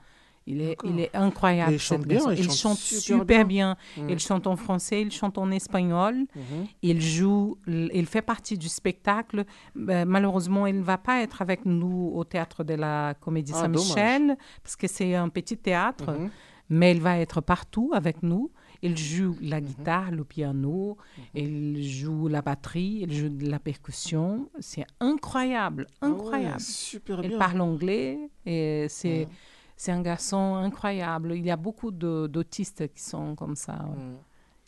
[0.47, 0.91] Il est, D'accord.
[0.91, 1.71] il est incroyable.
[1.71, 3.45] Et il cet chante bien, super super, bien.
[3.45, 3.77] bien.
[4.03, 4.09] Mhm.
[4.11, 6.15] Il chante en français, il chante en espagnol.
[6.35, 6.67] Mhm.
[6.83, 9.45] Il joue, il fait partie du spectacle.
[9.75, 13.61] Euh, malheureusement, il ne va pas être avec nous au théâtre de la Comédie Ah,
[13.61, 16.29] Saint-Michel parce que c'est un petit théâtre, Mhm.
[16.69, 18.51] mais il va être partout avec nous.
[18.83, 20.97] Il joue la guitare, le piano,
[21.33, 24.47] il joue la batterie, il joue de la percussion.
[24.59, 26.59] C'est incroyable, Ah ouais, incroyable.
[26.59, 27.39] super il bien.
[27.39, 29.31] parle anglais et c'est Mhm.
[29.75, 31.33] C'est un garçon incroyable.
[31.35, 33.73] Il y a beaucoup de- d'autistes qui sont comme ça.
[33.73, 34.15] ouais.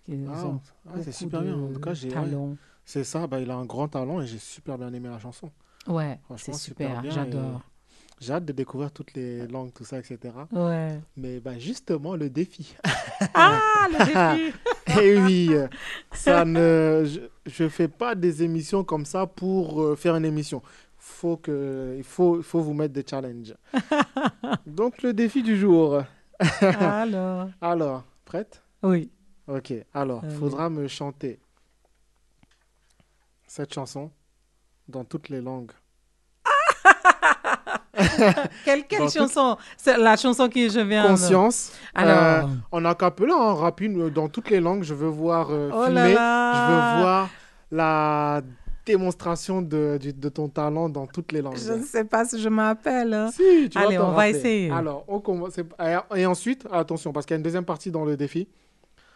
[0.06, 1.56] Qui Ah, ont ah, c'est super bien.
[1.58, 2.10] En tout cas, j'ai.
[2.86, 5.52] C'est ça, bah, il a un grand talent et j'ai super bien aimé la chanson.
[5.88, 7.62] Ouais, c'est super, bien j'adore.
[8.20, 10.18] et J'ai hâte de découvrir toutes les langues, tout ça, etc.
[10.54, 11.00] Ouais.
[11.18, 12.76] Mais bah, justement, le défi.
[13.34, 13.60] Ah,
[13.92, 14.54] le défi
[15.02, 15.52] Eh oui,
[16.14, 17.04] ça ne,
[17.46, 20.62] je ne fais pas des émissions comme ça pour euh, faire une émission.
[21.20, 23.56] Faut que, il faut, il faut vous mettre des challenges.
[24.68, 26.04] Donc, le défi du jour.
[26.62, 28.62] Alors, Alors, prête?
[28.84, 29.10] Oui.
[29.48, 31.40] Ok, alors, il faudra me chanter
[33.48, 34.12] cette chanson
[34.88, 35.72] dans toutes les langues.
[38.64, 39.58] Quelle, quelle toute- chanson?
[39.76, 41.72] C'est la chanson que je viens de- Conscience.
[41.96, 45.72] Alors, Euh, en acapella, en rapide, euh, dans toutes les langues, je veux voir euh,
[45.74, 46.14] Oh là filmer.
[46.14, 46.54] là.
[46.54, 47.30] Je veux voir
[47.72, 48.42] la
[48.88, 51.58] démonstration de, de ton talent dans toutes les langues.
[51.58, 53.14] je ne sais pas si je m'appelle.
[53.14, 53.30] hein.
[53.32, 54.72] Si, tu Allez, on va essayer.
[54.72, 55.58] Alors, on commence.
[56.16, 58.48] Et, ensuite, attention, parce qu'il y a une deuxième partie dans le défi,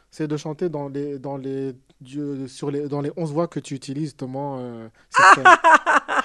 [0.09, 1.74] c'est de chanter dans les, dans les,
[2.47, 4.57] sur les, dans les 11 voix que tu utilises justement.
[4.59, 4.88] Euh,
[5.36, 5.43] scène.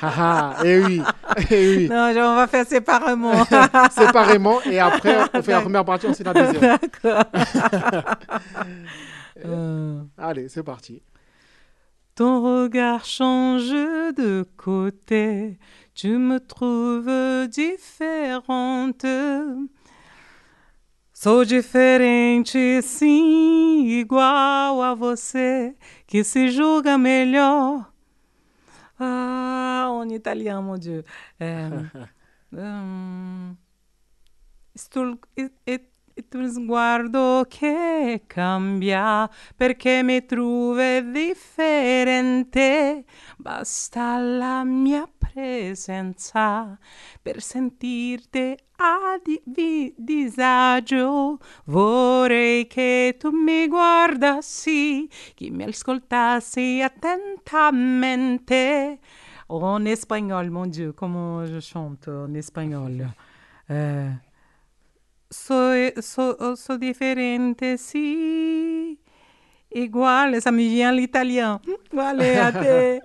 [0.03, 1.01] Haha, et oui,
[1.51, 1.88] et oui.
[1.88, 3.32] Non, on va faire séparément.
[3.90, 6.61] Séparément, et après, on fait la première partie, ensuite la deuxième.
[6.61, 7.24] D'accord.
[9.44, 11.01] Euh, Allez, c'est parti.
[12.16, 13.68] Ton regard change
[14.16, 15.58] de côté,
[15.94, 19.04] tu me trouves différente.
[21.12, 27.92] Sou diferente, sim, igual a você, que se julga melhor.
[28.98, 31.04] Ah, en italien, mon Dieu.
[31.42, 31.84] Euh,
[32.50, 33.54] hum,
[34.74, 35.80] sto- è, è-
[36.16, 43.04] è tuo sguardo che cambia perché mi trovi differente.
[43.36, 46.78] Basta la mia presenza
[47.20, 51.38] per sentirti a di- disagio.
[51.66, 59.00] Vorrei che tu mi guardassi, che mi ascoltassi attentamente.
[59.48, 63.14] En espagnol, mon Dieu, comment je chante en espagnol.
[63.68, 64.14] Euh,
[65.31, 68.99] soy, so, so differente, si.
[69.70, 71.61] Igual, ça me vient l'italien.
[72.53, 73.01] Te-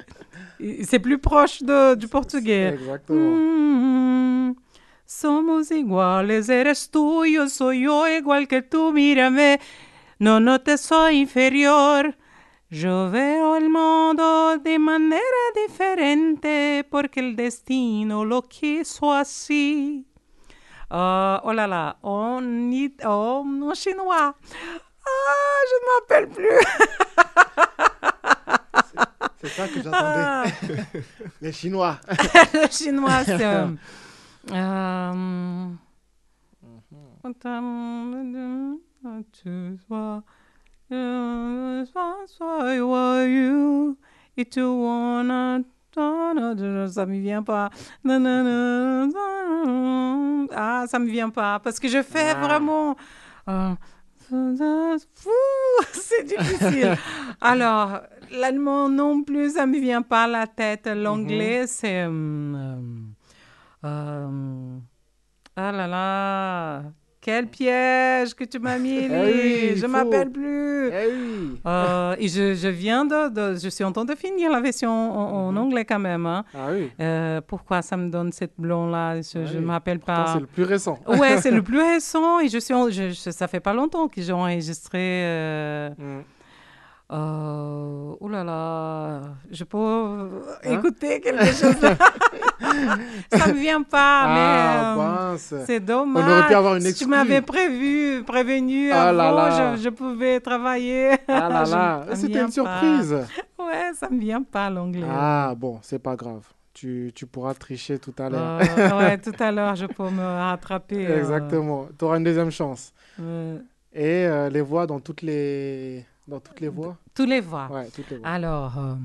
[0.84, 2.74] C'est plus proche de, du portugais.
[2.74, 3.36] Exactement.
[3.36, 4.56] Mm,
[5.06, 9.60] somos iguales, eres tú, yo soy yo, igual que tú, mírame.
[10.20, 12.16] No, no te soy inferior.
[12.70, 15.20] Yo veo el mundo de manera
[15.68, 20.06] diferente porque el destino lo quiso así.
[20.94, 22.42] Ah, oh là là, en,
[23.06, 24.36] oh, en chinois.
[25.08, 26.60] Ah, je ne m'appelle plus.
[29.42, 30.52] C'est ça que j'attendais.
[31.42, 31.98] Les Chinois.
[32.54, 33.42] le chinois, c'est.
[33.42, 33.68] euh,
[34.52, 35.70] euh,
[45.94, 47.70] ça me vient pas.
[50.54, 51.60] Ah, ça me vient pas.
[51.60, 52.96] Parce que je fais vraiment.
[53.50, 53.74] euh,
[55.92, 56.98] c'est difficile.
[57.42, 58.00] Alors,
[58.32, 60.88] l'allemand non plus, ça me vient pas à la tête.
[60.88, 62.06] L'anglais, c'est.
[62.06, 63.14] hum,
[63.84, 64.78] euh, euh,
[65.56, 66.84] ah là là,
[67.22, 70.88] quel piège que tu m'as mis, Eh oui, il je m'appelle plus.
[70.90, 71.60] Eh.
[71.68, 74.90] Euh, et je, je viens de, de- Je suis en train de finir la version
[74.90, 76.26] en, en anglais quand même.
[76.26, 76.44] hein.
[76.56, 76.90] Ah oui.
[77.00, 79.22] Euh, pourquoi ça me donne cette blonde-là?
[79.22, 79.66] Je ne oui.
[79.66, 80.34] m'appelle pas.
[80.34, 80.98] c'est le plus récent.
[81.08, 82.40] Ouais, c'est le plus récent.
[82.40, 85.00] Et je suis en- je- je- ça fait pas longtemps que j'ai enregistré.
[85.00, 86.22] euh, Mm.
[87.12, 90.30] Euh, oh là là, je peux Hein?
[90.64, 91.76] écouter quelque chose?
[93.32, 96.24] ça me vient pas, Ah, mais euh, c'est dommage.
[96.26, 97.06] On aurait pu avoir une Si exclue.
[97.06, 99.76] tu m'avais prévu, prévenu Ah là avant, là.
[99.76, 101.12] Je, je pouvais travailler.
[101.28, 103.16] Ah là là, c'était une surprise.
[103.58, 103.64] pas.
[103.66, 105.06] Ouais, ça me vient pas l'anglais.
[105.10, 106.44] Ah bon, c'est pas grave.
[106.74, 108.60] Tu, tu pourras tricher tout à l'heure.
[108.62, 111.06] Euh, ouais, tout à l'heure, je peux me rattraper.
[111.08, 111.88] euh, Exactement.
[111.98, 112.94] Tu auras une deuxième chance.
[113.20, 113.60] euh,
[113.94, 116.70] Et les voix dans toutes les dans toutes les.
[116.70, 117.70] Ouais, toutes les voix.
[118.24, 118.96] Alors, euh,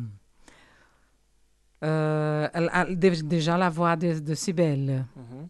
[1.85, 5.05] euh, déjà la voix de, de Cybèle.
[5.16, 5.49] Mhm.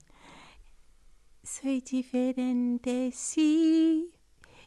[1.44, 4.10] Soy diferente, sí,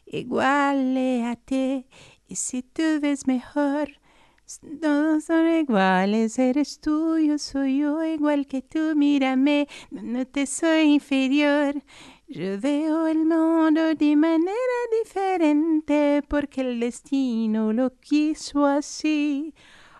[0.06, 0.96] igual
[1.26, 1.84] a ti.
[2.26, 3.88] Y si tú ves mejor,
[4.80, 6.38] todos son iguales.
[6.38, 8.94] Eres tú, yo soy yo, igual que tú.
[8.96, 11.74] Mírame, no, no te soy inferior.
[12.32, 19.52] Je veo el mundo de manera diferente porque el destino lo quiso así.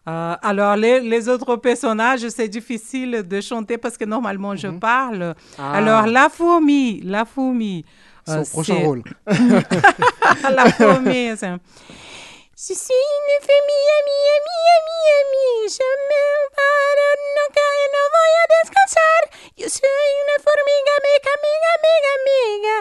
[0.06, 5.34] Euh, alors, les, les autres personnages, c'est difficile de chanter parce que normalement, je parle.
[5.58, 5.72] Ah.
[5.72, 7.84] Alors, la fourmi, la fourmi.
[8.24, 9.02] Son euh, prochain rôle.
[9.26, 11.30] la fourmi,
[12.62, 12.74] c'est...
[12.74, 15.48] Je suis une famille, ami, ami, ami, ami.
[15.76, 16.24] Je me
[16.56, 19.22] paro nunca y no voy a descansar.
[19.60, 22.76] Yo soy una formiga, amiga, amiga, amiga, amiga.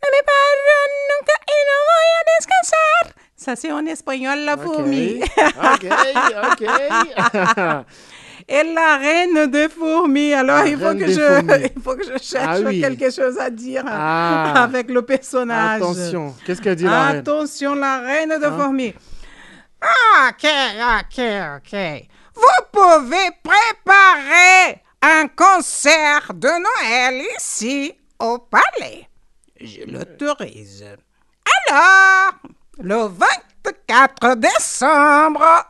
[0.00, 0.78] No me paro
[1.10, 3.02] nunca y no voy a descansar.
[3.36, 5.20] Ça, c'est en espagnol, la fourmi.
[5.72, 5.84] ok,
[6.50, 6.62] ok.
[8.48, 10.34] Et la reine des fourmis.
[10.34, 11.70] Alors, La il faut, que des je, fourmis.
[11.76, 12.80] il faut que je cherche Ah oui.
[12.80, 14.64] quelque chose à dire Ah.
[14.64, 15.80] avec le personnage.
[15.80, 17.16] Attention, qu'est-ce qu'elle dit la reine?
[17.18, 18.58] Attention, la reine de Hein?
[18.58, 18.94] fourmis.
[19.82, 21.20] Ok, ok,
[21.56, 21.74] ok.
[22.34, 29.08] Vous pouvez préparer un concert de Noël ici au palais.
[29.60, 30.84] Je l'autorise.
[31.68, 32.34] Alors,
[32.78, 35.66] le 24 décembre.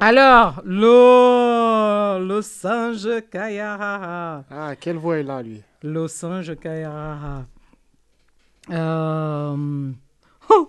[0.00, 4.44] Alors, le, le singe Kayarara.
[4.50, 7.46] Ah, quelle voix il a lui Le singe Kayarara.
[8.70, 9.90] Euh...
[10.50, 10.68] Oh,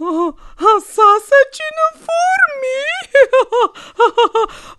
[0.00, 0.34] oh,
[0.80, 2.80] ça, c'est une fourmi.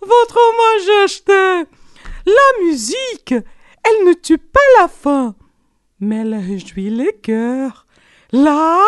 [0.02, 0.40] Votre
[0.76, 1.64] Majesté,
[2.26, 5.34] la musique, elle ne tue pas la faim,
[6.00, 7.86] mais elle réjouit les cœurs.
[8.32, 8.82] Là,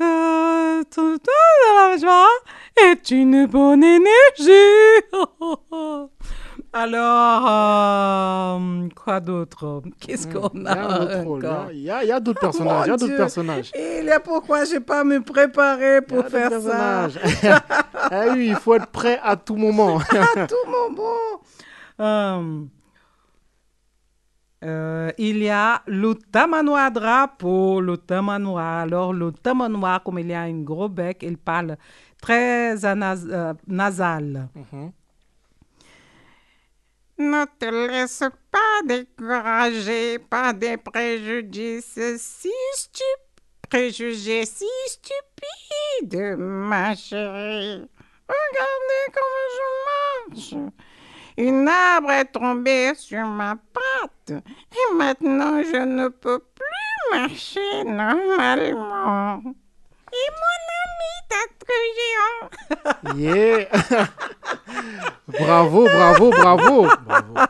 [0.00, 2.28] euh, tout dans la joie
[2.76, 5.02] est une bonne énergie.
[6.72, 9.82] Alors, euh, quoi d'autre?
[9.98, 11.72] Qu'est-ce qu'on Il y a, encore?
[11.72, 12.86] Il y a, d'autres personnages.
[12.86, 13.72] Il y a d'autres personnages.
[13.74, 17.08] Il est pourquoi je n'ai pas me préparer pour faire ça?
[17.94, 19.98] ah oui, il faut être prêt à tout moment.
[20.36, 21.42] à tout moment.
[21.98, 22.64] Euh,
[24.62, 28.80] euh, il y a le tamanois drapeau, le tamanois.
[28.82, 31.76] Alors, le tamanois, comme il y a un gros bec, il parle
[32.22, 32.76] très
[33.66, 34.48] nasal.
[34.54, 34.92] Mhm.
[37.20, 43.68] Ne te laisse pas décourager par des préjudices si stupides.
[43.68, 47.86] Préjugés si stupides, ma chérie.
[48.26, 49.68] Regardez comme je
[50.30, 50.72] marche.
[51.36, 54.42] Une arbre est tombé sur ma patte
[54.72, 59.42] et maintenant je ne peux plus marcher normalement.
[60.12, 61.10] Et mon ami
[61.96, 63.16] géant.
[63.16, 63.66] Yeah.
[65.28, 66.88] bravo, bravo, bravo.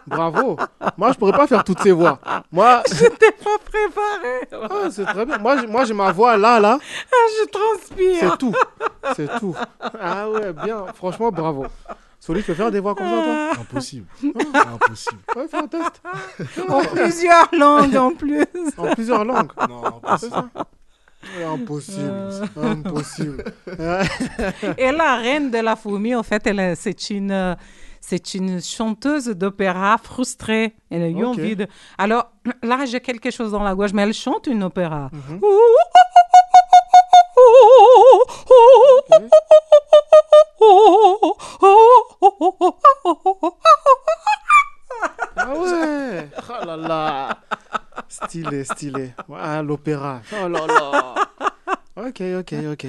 [0.06, 0.56] Bravo.
[0.96, 2.18] Moi, je pourrais pas faire toutes ces voix.
[2.52, 4.48] Moi, Je t'ai pas préparé.
[4.52, 5.38] Ah, c'est très bien.
[5.38, 6.78] Moi, j'ai- moi, j'ai ma voix là, là.
[6.80, 8.16] Ah, je transpire.
[8.20, 8.54] C'est tout.
[9.16, 9.56] C'est tout.
[10.00, 10.86] Ah ouais, bien.
[10.94, 11.66] Franchement, bravo.
[12.18, 13.62] Soli, tu peux faire des voix comme ça, toi?
[13.62, 14.06] Impossible.
[14.54, 15.20] Impossible.
[15.36, 16.02] Ouais, fais un test.
[16.68, 18.44] En plusieurs langues en plus.
[18.76, 19.50] En plusieurs langues.
[19.68, 20.34] Non, impossible.
[20.36, 20.62] Ouais,
[21.46, 22.00] Impossible.
[22.56, 22.72] Euh.
[22.72, 23.44] Impossible.
[24.78, 27.56] Et la reine de la fourmi, en fait, elle, est- c'est une,
[28.00, 30.74] c'est une chanteuse d'opéra frustrée.
[30.90, 31.66] Elle a eu envie de.
[31.98, 32.30] Alors
[32.62, 35.10] là, j'ai quelque chose dans la gauche, mais elle chante une opéra.
[45.42, 47.38] Ah ouais Oh là là
[48.08, 49.12] Stylé, stylé.
[49.34, 50.20] Ah, l'opéra.
[50.32, 51.14] Oh là là
[51.96, 52.86] Ok, ok, ok.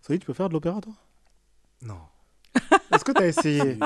[0.00, 0.92] Soïd, tu peux faire de l'opéra, toi?
[1.82, 1.98] Non.
[2.92, 3.78] Est-ce que t'as essayé?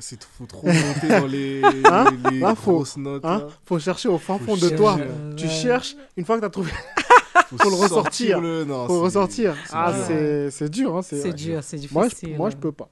[0.00, 1.70] C'est faut trop monter dans les, hein?
[1.72, 3.24] les hein, là, grosses faut, notes.
[3.24, 3.48] Hein?
[3.64, 4.96] faut chercher au fin fond de toi.
[5.36, 6.70] Tu cherches, une fois que tu as trouvé,
[7.48, 8.40] faut, faut le ressortir.
[8.40, 8.64] Le...
[8.64, 9.56] Non, faut ressortir.
[9.72, 10.96] Ah, c'est dur.
[10.96, 11.94] Hein, c'est dur, c'est difficile.
[11.98, 12.88] Moi je, moi, je peux pas.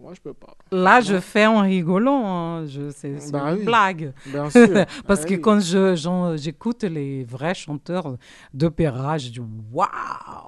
[0.00, 0.54] Moi, je peux pas.
[0.70, 2.22] Là, je fais en rigolant.
[2.24, 2.66] hein.
[2.66, 3.64] Je, c'est c'est Bah une oui.
[3.64, 4.12] blague.
[4.26, 4.68] Bien sûr.
[5.08, 5.40] Parce Ah que oui.
[5.40, 8.16] quand je, j'en- j'écoute les vrais chanteurs
[8.54, 9.40] d'opéra, je dis
[9.72, 9.88] waouh,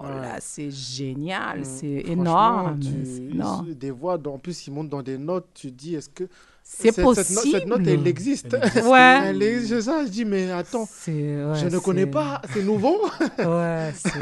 [0.03, 0.09] Ouais.
[0.09, 1.65] là c'est génial, Mm.
[1.65, 2.79] c'est énorme.
[2.79, 3.75] tu- c'est énorme.
[3.75, 5.49] Des voix, en plus, ils montent dans des notes.
[5.55, 6.25] Tu dis, est-ce que
[6.63, 7.91] C'est cette- Cette, note- cette note, possible.
[8.01, 8.53] elle existe.
[8.87, 9.21] Ouais.
[9.25, 10.05] Elle existe, c'est ça.
[10.05, 11.11] Je dis, mais attends, C'est-
[11.45, 12.41] ouais, je ne connais pas.
[12.53, 12.97] C'est nouveau.
[13.39, 14.13] Ouais, c'est,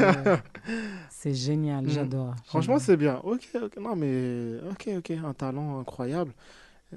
[1.21, 1.89] c'est génial, Mm.
[1.89, 2.33] j'adore.
[2.45, 3.19] Franchement, c'est bien.
[3.23, 3.77] Ok, ok.
[3.77, 5.11] Non, mais ok, ok.
[5.25, 6.31] Un talent incroyable.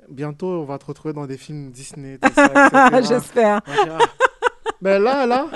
[0.08, 2.18] Bientôt, on va te retrouver dans des films Disney.
[3.08, 3.60] J'espère.
[3.66, 3.98] Ah.
[4.80, 5.48] Mais là, là,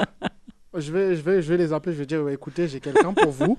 [0.75, 1.95] je vais, je, vais, je vais les appeler.
[1.95, 3.57] Je vais dire, ouais, écoutez, j'ai quelqu'un pour vous.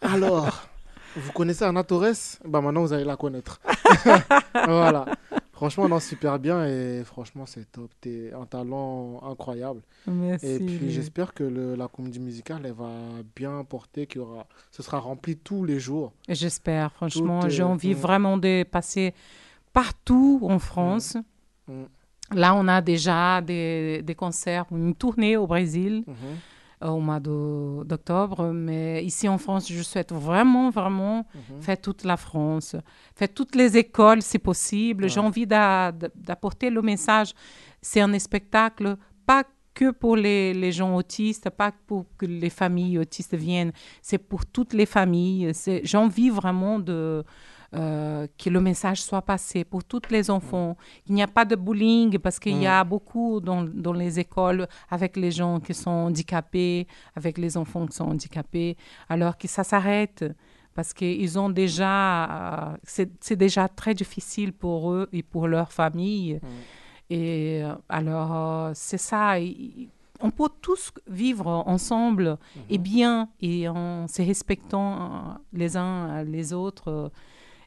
[0.00, 0.68] Alors,
[1.16, 2.38] vous connaissez Anna Torres?
[2.44, 3.60] Bah maintenant, vous allez la connaître.
[4.54, 5.04] voilà.
[5.60, 6.64] Franchement, non, super bien.
[6.66, 7.90] Et franchement, c'est top.
[8.00, 9.82] T'es un talent incroyable.
[10.06, 10.46] Merci.
[10.46, 12.90] Et puis, j'espère que le- la comédie musicale, elle va
[13.36, 16.12] bien porter, qu'il y aura, ce sera rempli tous les jours.
[16.28, 17.48] J'espère, franchement.
[17.50, 17.98] J'ai envie Mm.
[17.98, 19.12] vraiment de passer
[19.74, 21.16] partout en France.
[21.68, 21.82] Mm.
[22.34, 26.14] Là, on a déjà des, des concerts, une tournée au Brésil Mhm.
[26.82, 28.52] Au mois d'o- d'octobre.
[28.52, 31.60] Mais ici en France, je souhaite vraiment, vraiment Mhm.
[31.62, 32.76] faire toute la France,
[33.14, 35.08] faire toutes les écoles si possible.
[35.08, 37.32] J'ai envie d'a- d'a- d'apporter le message.
[37.82, 42.98] C'est un spectacle pas que pour les, les gens autistes, pas pour que les familles
[42.98, 43.72] autistes viennent,
[44.02, 45.52] c'est pour toutes les familles.
[45.84, 47.24] J'ai envie vraiment de,
[47.72, 50.76] euh, que le message soit passé pour tous les enfants.
[51.06, 54.66] Il n'y a pas de bullying parce qu'il y a beaucoup dans, dans les écoles
[54.88, 58.76] avec les gens qui sont handicapés, avec les enfants qui sont handicapés,
[59.08, 60.24] alors que ça s'arrête
[60.74, 66.40] parce qu'ils ont déjà, euh, c'est déjà très difficile pour eux et pour leur famille.
[67.08, 69.34] Et euh, alors, c'est ça.
[70.20, 72.36] On peut tous vivre ensemble
[72.68, 77.12] et bien et en se respectant les uns les autres.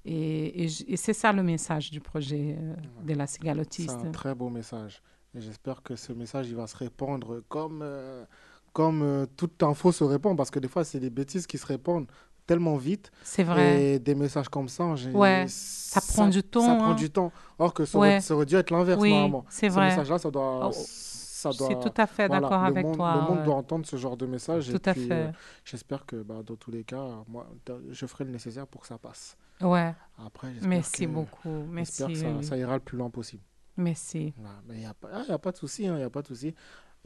[0.06, 2.76] Et, et et c'est ça le message du projet euh,
[3.06, 5.02] de la cigale C'est un très beau message.
[5.36, 8.26] Et j'espère que ce message, il va se répandre comme, euh,
[8.74, 10.36] comme euh, toute info se répand.
[10.38, 12.08] Parce que des fois, c'est des bêtises qui se répandent
[12.46, 13.12] tellement vite.
[13.24, 13.82] C'est vrai.
[13.94, 16.96] Et des messages comme ça, Ouais, ça prend du temps, Ça prend hein.
[16.96, 17.32] du temps.
[17.58, 18.08] Or que ça, Ouais.
[18.10, 19.46] aurait, ça aurait dû être l'inverse, Oui, normalement.
[19.50, 19.86] c'est Ce vrai.
[19.90, 20.68] message-là, ça doit...
[20.68, 23.44] Oh, ça je doit suis tout à fait voilà, d'accord avec monde- toi, Le monde
[23.46, 24.70] doit entendre ce genre de message.
[24.70, 25.14] et Tout à puis, fait.
[25.14, 25.32] euh,
[25.66, 27.48] J'espère que bah, dans tous les cas, moi,
[27.90, 29.36] je ferai le nécessaire pour que ça passe.
[29.64, 29.94] Ouais.
[30.26, 31.66] Après, Merci que- beaucoup.
[31.76, 32.24] j'espère Merci.
[32.40, 33.42] que ça, ira le plus loin possible.
[33.78, 34.34] Merci.
[34.68, 36.28] Mais il n'y a, pas- ah, a pas de souci, il n'y a pas de
[36.28, 36.54] souci.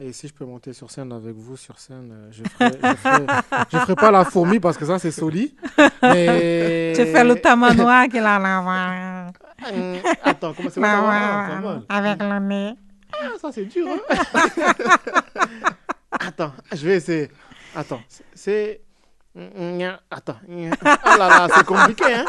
[0.00, 2.94] Et si je peux monter sur scène avec vous, sur scène, euh, je ferai, je
[2.96, 3.26] ferai,
[3.72, 5.56] je ferai pas la fourmi parce que ça, c'est soli.
[6.02, 6.92] Mais...
[6.96, 9.32] Tu fais le tamanois qui la
[9.72, 11.80] Hum, Attends, comment c'est le Ah.
[11.88, 12.74] Avec le nez.
[13.12, 13.88] Ah, ça, c'est dur.
[13.88, 13.98] hein.
[16.20, 17.28] Attends, je vais essayer.
[17.74, 18.80] Attends, c'est- c'est...
[20.10, 20.36] Attends.
[20.48, 22.24] Oh là là, c'est compliqué, hein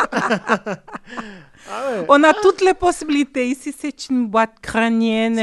[1.71, 2.05] Ah ouais.
[2.07, 3.47] On a toutes les possibilités.
[3.49, 5.35] Ici, c'est une boîte crânienne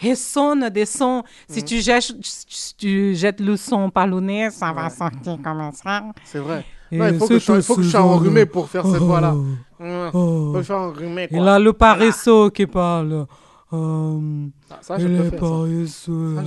[0.00, 1.22] qui ressonne des sons.
[1.48, 5.70] Si tu, jettes, si tu jettes le son par le nez, ça va sortir comme
[5.72, 6.02] ça.
[6.24, 6.64] C'est vrai.
[6.90, 8.84] Non, il faut que, je, sois- il faut que je sois ce enrhumé pour faire
[8.86, 9.34] cette voix-là.
[9.34, 9.44] Oh.
[9.80, 10.46] Il Oh.
[10.52, 11.38] faut que je sois enrhumé, quoi.
[11.38, 13.26] Il a le paresseux qui parle.
[13.70, 16.40] Euh, ah, ça, je elle est paresseuse.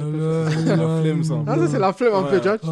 [0.50, 1.36] C'est la flemme, ça.
[1.46, 2.42] Ah, ça, c'est la flemme un peu.
[2.42, 2.70] Tu vois, dis,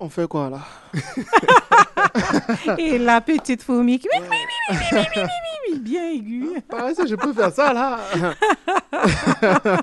[0.00, 0.60] on, fait, quoi là?
[2.78, 4.08] Et la petite fourmi qui.
[4.18, 6.48] Oui, bien aiguë.
[6.72, 8.00] Ah, je peux faire ça là.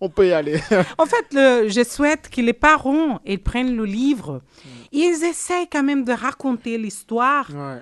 [0.00, 0.60] on peut y aller.
[0.98, 4.34] en fait, je souhaite que les parents ils prennent le livre.
[4.34, 4.68] Mm.
[4.92, 7.48] Ils essayent quand même de raconter l'histoire.
[7.50, 7.80] Ouais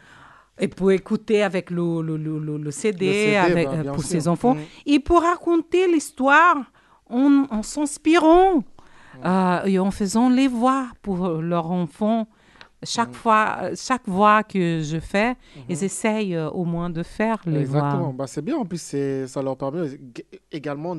[0.60, 4.02] et pour écouter avec le, le, le, le- le CD, CD, avec, bah, euh, pour
[4.04, 4.10] sûr.
[4.10, 4.54] ses enfants.
[4.54, 4.60] Mm.
[4.86, 6.58] Et pour raconter l'histoire
[7.10, 8.62] en, en s'inspirant
[9.16, 9.26] Mm.
[9.26, 12.26] euh, et en faisant les voix pour leur enfant.
[12.82, 13.14] Chaque, Mm.
[13.14, 15.36] fois, chaque voix que je fais,
[15.68, 17.60] ils essayent euh, au moins de faire les Mm-hmm.
[17.60, 18.02] Exactement.
[18.04, 18.12] voix.
[18.18, 18.56] Bah, c'est bien.
[18.56, 18.94] En plus,
[19.26, 20.94] ça leur permet ég- également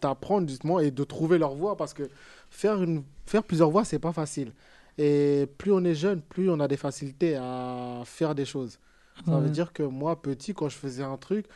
[0.00, 2.02] d'apprendre justement et de trouver leur voix parce que
[2.50, 4.52] faire une faire plusieurs voix c'est pas facile
[4.98, 8.78] et plus on est jeune plus on a des facilités à faire des choses
[9.26, 9.40] ça Ouais.
[9.42, 11.46] veut dire que moi petit quand je faisais un truc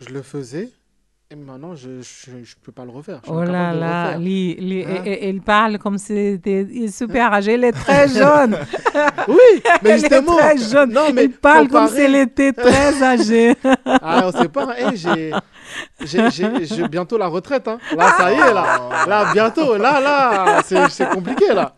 [0.00, 0.70] je le faisais
[1.30, 4.22] et maintenant je je peux pas le refaire Oh là là, Hein?
[4.24, 8.56] et- et- il parle comme si c'était il est super âgé, il est très jeune.
[9.28, 10.92] oui mais justement est très jeune.
[10.92, 13.54] non mais il parle comme s'il était très âgé.
[13.86, 15.32] ah on sait pas eh, j'ai
[16.04, 17.66] j'ai- j'ai j'ai bientôt la retraite.
[17.68, 17.78] Hein.
[17.96, 19.04] Là, ça y est, là.
[19.06, 19.76] Là, bientôt.
[19.76, 21.74] Là, là, c'est c'est compliqué, là.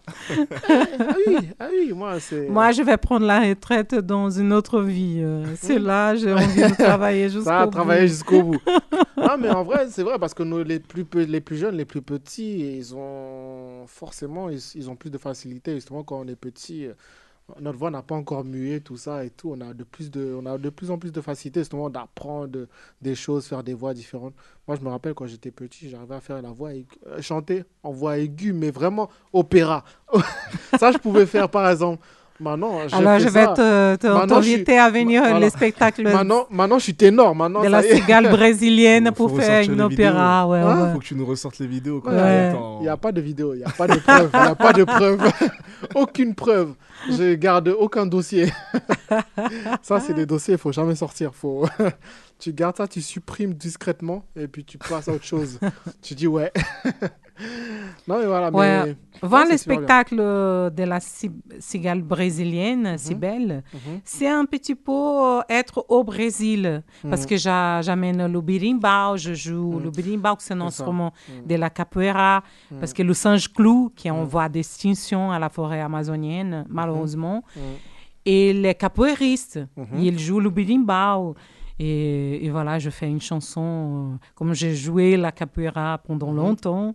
[0.69, 2.49] ah oui, ah oui, moi, c'est.
[2.49, 5.21] Moi, je vais prendre la retraite dans une autre vie.
[5.23, 7.71] euh, C'est là, j'ai envie de travailler jusqu'au Ça bout.
[7.73, 8.61] travaillé jusqu'au bout.
[9.17, 11.85] non, mais en vrai, c'est vrai parce que nos, les, plus, les plus jeunes, les
[11.85, 15.75] plus petits, ils ont forcément, ils, ils ont plus de facilité.
[15.75, 16.93] Justement, quand on est petit, euh,
[17.61, 19.55] notre voix n'a pas encore mué, tout ça et tout.
[19.57, 22.67] On a de plus, de, on a de plus en plus de facilité, justement, d'apprendre
[23.01, 24.35] des choses, faire des voix différentes.
[24.69, 27.93] Moi, je me rappelle quand j'étais petit, j'arrivais à faire la voix, euh, chanter en
[27.93, 29.85] voix aiguë, mais vraiment opéra.
[30.79, 32.05] ça, je pouvais faire, par exemple.
[32.41, 33.53] Maintenant, j'ai Alors, je vais ça.
[33.53, 35.41] te- te- suis- t'inviter à venir Voilà.
[35.41, 37.35] les spectacles Maintenant, maintenant, je suis ténor.
[37.35, 40.49] Maintenant, de la cigale brésilienne pour Faut faire une opéra.
[40.49, 40.93] Ouais, Hein ouais.
[40.95, 42.01] Faut que tu nous ressortes les vidéos.
[42.01, 42.17] Quand Ouais.
[42.17, 42.57] même.
[42.79, 44.31] Il n'y a pas de vidéo, il n'y a pas de preuve.
[44.33, 45.21] Il n'y a pas de preuve.
[45.95, 46.73] Aucune preuve.
[47.11, 48.47] Je garde aucun dossier.
[49.83, 51.33] ça, c'est des dossiers, il faut jamais sortir.
[51.35, 51.67] Faut...
[52.41, 55.59] tu gardes ça, tu supprimes discrètement et puis tu passes à autre chose.
[56.03, 56.51] tu dis ouais.
[58.09, 58.51] non, mais voilà.
[58.51, 58.85] Ouais.
[58.85, 58.97] Mais...
[59.23, 64.01] Voir Non, le spectacle euh, de la ci- cigale brésilienne, si belle, Mhm.
[64.05, 66.83] c'est un petit peu euh, être au Brésil.
[67.09, 67.27] Parce Mhm.
[67.29, 71.47] que j'a- j'amène le birimbau, je joue le birimbau, c'est un instrument Mhm.
[71.47, 72.43] de la capoeira.
[72.71, 72.79] Mhm.
[72.81, 77.63] Parce que le singe-clou, qui est en voie d'extinction à la forêt amazonienne, malheureusement, Mhm.
[78.27, 79.87] et les capoeiristes, Mhm.
[79.99, 81.35] ils jouent le birimbau.
[81.83, 86.95] Et, et voilà, je fais une chanson, euh, comme j'ai joué la capoeira pendant longtemps.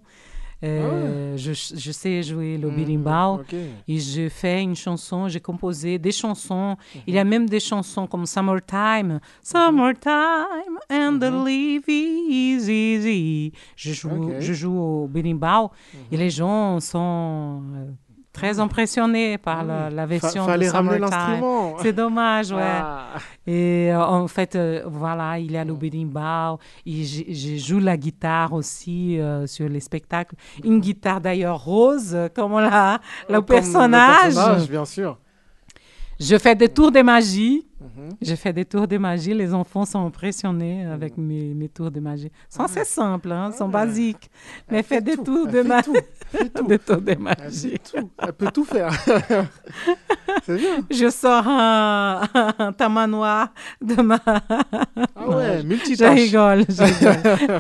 [0.64, 3.42] euh, je, je sais jouer le Mhm, birimbau.
[3.88, 6.76] et je fais une chanson, j'ai composé des chansons.
[7.08, 13.52] Il y a même des chansons comme Summertime, Summertime and the leaf is easy.
[13.76, 14.10] Je joue,
[14.40, 15.72] je joue au birimbau.
[16.12, 17.92] Et les gens sont euh,
[18.36, 21.20] très impressionnés par la, la version Fa- fallait de ramener Summertime.
[21.20, 21.76] l'instrument.
[21.82, 22.62] C'est dommage, ouais.
[22.62, 23.08] Ah.
[23.48, 26.60] Et euh, en fait, euh, voilà, il y a le berimbau.
[26.86, 30.36] Je joue la guitare aussi euh, sur les spectacles.
[30.64, 34.30] Une guitare d'ailleurs rose, comme la, le, Comme personnage.
[34.30, 35.18] Le personnage, bien sûr.
[36.20, 37.66] Je fais des tours de magie.
[37.86, 38.10] Mhm.
[38.22, 39.34] Je fais des tours de magie.
[39.34, 42.32] Les enfants sont impressionnés avec mes, mes tours de magie.
[42.50, 44.30] Sont assez simples, hein, sont basiques.
[44.72, 45.90] Mais fais des tours de magie.
[46.68, 47.70] des tours de Elle magie.
[47.72, 48.10] fait tout.
[48.18, 48.92] Elle peut tout faire.
[50.46, 50.78] c'est bien.
[50.90, 52.22] Je sors un,
[52.60, 54.20] un tamanoir de ma.
[54.26, 56.20] Ah ouais, Je multitâche.
[56.20, 57.60] rigole, je rigole.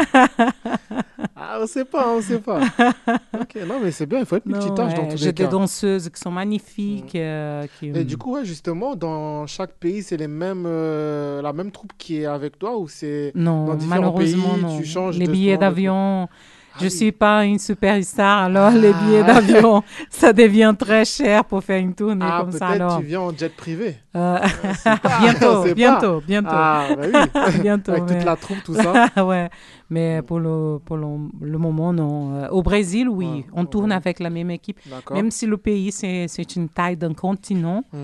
[1.47, 2.59] ah, on sait pas, on sait pas.
[3.39, 5.43] ok, non, mais c'est bien, il faut être multitâche dans ouais, tous J'ai les des
[5.43, 5.49] cas.
[5.49, 7.15] danseuses qui sont magnifiques.
[7.15, 11.53] euh, qui, Et du coup, ouais, justement, dans chaque pays, c'est les mêmes, euh, la
[11.53, 14.77] même troupe qui est avec toi ou c'est dans différents malheureusement, pays, non.
[14.79, 16.27] tu changes les billets d'avion,
[16.79, 16.91] je oui.
[16.91, 19.01] suis pas une superstar, alors les Ah.
[19.03, 22.67] billets d'avion, ça devient très cher pour faire une tournée Ah, comme ça.
[22.67, 23.95] Alors, tu viens en jet privé.
[24.15, 24.39] Euh,
[24.85, 26.47] on bientôt, bientôt, bientôt.
[26.51, 27.03] Ah, bah
[27.53, 27.59] oui.
[27.61, 27.91] bientôt.
[27.91, 29.09] Avec toute mais- la troupe, tout ça.
[29.25, 29.49] ouais,
[29.89, 31.07] mais pour le, pour le,
[31.41, 32.35] le moment, non.
[32.35, 33.95] Euh, Au Brésil, oui, Ouais, on tourne ouais.
[33.97, 34.79] avec la même équipe.
[35.11, 37.99] Même si le pays, c'est une taille d'un continent, Mhm.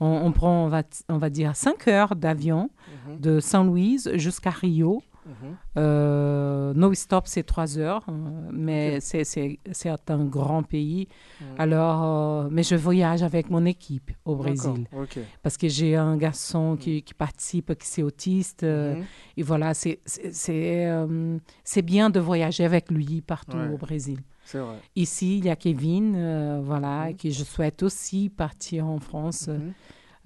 [0.00, 2.70] on, on prend, on va, on va dire, 5 heures d'avion
[3.08, 3.20] Mhm.
[3.20, 5.02] de Saint-Louis jusqu'à Rio.
[5.26, 5.56] Mhm.
[5.76, 8.12] Euh, no stop, c'est 3 heures, euh,
[8.52, 9.58] mais c'est- c'est
[10.08, 11.08] un grand pays.
[11.40, 11.46] Mhm.
[11.58, 14.86] Alors, euh, mais je voyage avec mon équipe au Brésil.
[15.42, 18.62] Parce que j'ai un garçon qui, qui participe, qui est autiste.
[18.62, 19.04] euh, Mhm.
[19.38, 19.98] Et voilà, c'est
[21.82, 23.68] bien de voyager avec lui partout Ouais.
[23.72, 24.20] au Brésil.
[24.52, 24.78] Vrai.
[24.94, 27.16] Ici, il y a Kevin, voilà, Mhm.
[27.16, 29.72] que je souhaite aussi partir en France Mhm.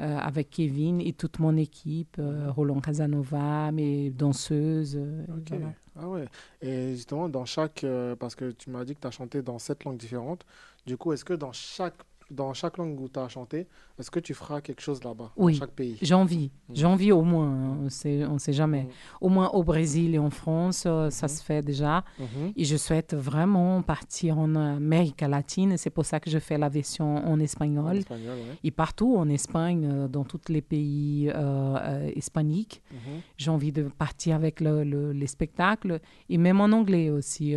[0.01, 4.97] Euh, avec Kevin et toute mon équipe, euh, Roland Casanova, mes danseuses.
[4.97, 5.75] euh, voilà.
[5.95, 6.25] Ah ouais.
[6.63, 7.85] Et justement, dans chaque.
[8.19, 10.47] parce que tu m'as dit que tu as chanté dans sept langues différentes.
[10.87, 11.97] Du coup, est-ce que dans chaque,
[12.31, 13.67] dans chaque langue où tu as chanté,
[13.99, 15.99] est-ce que tu feras quelque chose là-bas Oui, Dans chaque pays?
[16.01, 16.77] J'ai envie, Mhm.
[16.77, 18.85] j'ai envie au moins, hein, on sait, on sait jamais.
[18.85, 18.89] Mhm.
[19.21, 22.05] Au moins au Brésil et en France, euh, ça se fait déjà.
[22.19, 22.53] Mhm.
[22.57, 25.77] Et je souhaite vraiment partir en Amérique latine.
[25.77, 27.97] C'est pour ça que je fais la version en En espagnol.
[27.97, 28.59] ouais.
[28.63, 32.99] Et partout en Espagne, euh, dans tous les pays euh, hispaniques, Mhm.
[33.37, 36.01] j'ai envie de partir avec le- le- les spectacles.
[36.29, 37.57] Et même en anglais aussi,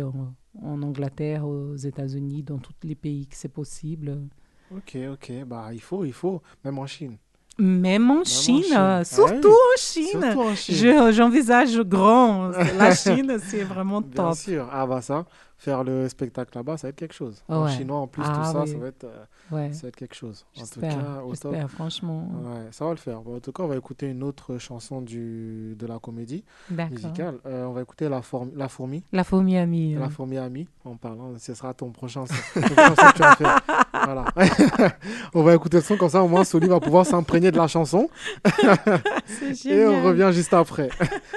[0.62, 4.20] en Angleterre, aux États-Unis, dans tous les pays que c'est possible.
[4.70, 5.32] Ok, ok.
[5.46, 6.42] Bah, il faut, il faut.
[6.64, 7.16] Même en Chine.
[7.58, 8.74] Même en Chine, Chine.
[8.76, 10.20] Ah surtout oui, en Chine.
[10.20, 10.74] surtout en Chine.
[10.74, 12.48] Je- J'envisage grand.
[12.78, 14.34] La Chine, c'est vraiment Bien top.
[14.34, 14.68] sûr.
[14.72, 15.24] Ah bah ça,
[15.64, 17.42] faire le spectacle là-bas, ça va être quelque chose.
[17.48, 17.70] Ouais.
[17.70, 18.68] chinois en plus, Ah tout ça, oui.
[18.70, 19.72] ça va être, euh, Ouais.
[19.72, 20.44] ça va être quelque chose.
[20.60, 20.88] En tout cas,
[21.24, 21.52] au top.
[21.52, 22.28] j'espère, franchement.
[22.44, 23.20] Ouais, ça va le faire.
[23.22, 27.38] Bon, en tout cas, on va écouter une autre chanson du, de la comédie musicale.
[27.46, 29.02] Euh, on va écouter La, Form- la Fourmi.
[29.12, 29.94] La fourmi amie.
[29.94, 32.34] La fourmi amie, en parlant, ce sera ton prochain son.
[32.60, 33.60] ton prochain son que tu vas faire.
[34.04, 34.24] Voilà.
[35.34, 37.66] on va écouter le son, comme ça au moins Soli va pouvoir s'imprégner de la
[37.68, 38.08] chanson.
[39.64, 40.88] Et on revient juste après.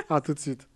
[0.10, 0.68] à tout de suite.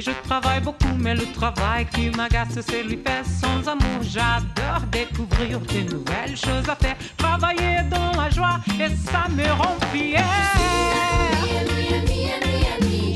[0.00, 4.02] Je travaille beaucoup, mais le travail qui m'agace, c'est lui faire sans amour.
[4.02, 9.76] J'adore découvrir de nouvelles choses à faire, travailler dans la joie et ça me rend
[9.92, 10.24] fier.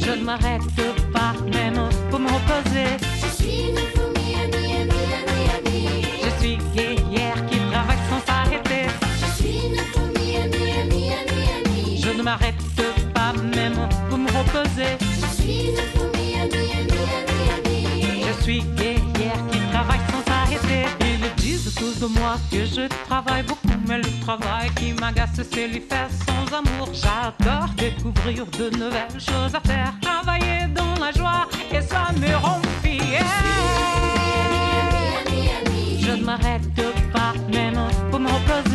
[0.05, 0.63] Je ne m'arrête
[1.13, 2.97] pas même pour me reposer.
[3.21, 4.02] Je suis une
[18.43, 20.85] suis guerrière qui travaille sans s'arrêter.
[21.01, 25.69] Ils disent tous de moi que je travaille beaucoup, mais le travail qui m'agace, c'est
[25.69, 26.89] lui faire sans amour.
[26.93, 32.61] J'adore découvrir de nouvelles choses à faire, travailler dans la joie et ça me rend
[32.83, 33.25] fier.
[36.01, 36.75] Je ne m'arrête
[37.13, 38.72] pas même pour me reposer.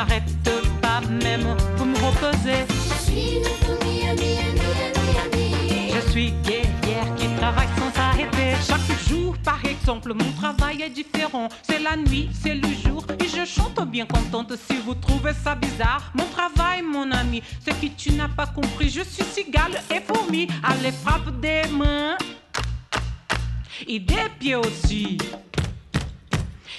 [0.00, 0.50] M'arrête
[0.80, 2.64] pas même pour me reposer.
[5.94, 8.54] Je suis guerrière qui travaille sans s'arrêter.
[8.66, 11.48] Chaque jour, par exemple, mon travail est différent.
[11.62, 13.04] C'est la nuit, c'est le jour.
[13.22, 16.10] Et je chante bien contente si vous trouvez ça bizarre.
[16.14, 18.88] Mon travail, mon ami, ce que tu n'as pas compris.
[18.88, 20.48] Je suis cigale et fourmi.
[20.62, 22.16] Allez, frappe des mains
[23.86, 25.18] et des pieds aussi.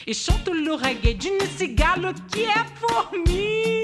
[0.08, 3.82] Et chante le reggae d'une cigale qui est fourmi.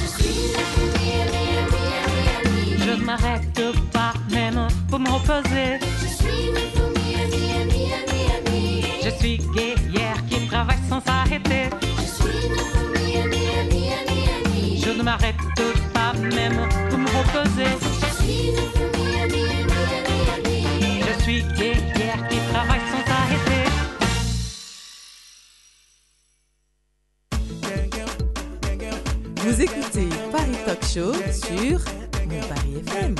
[0.00, 1.10] Je suis une fourmi.
[2.78, 3.60] Je ne m'arrête
[3.92, 5.78] pas même pour me reposer.
[6.00, 7.82] Je suis une fourmi, ami, ami,
[8.38, 8.84] ami.
[9.04, 11.68] Je suis guerrière qui travaille sans s'arrêter.
[11.98, 14.82] Je suis une fourmi, ami, ami, ami.
[14.82, 15.36] Je ne m'arrête
[15.92, 17.72] pas même pour me reposer.
[18.00, 21.02] Je suis une fourmi, ami, ami, ami.
[21.06, 21.91] Je suis guerrière
[30.72, 31.80] Talk Show sur
[32.26, 33.14] Mon Paris FM.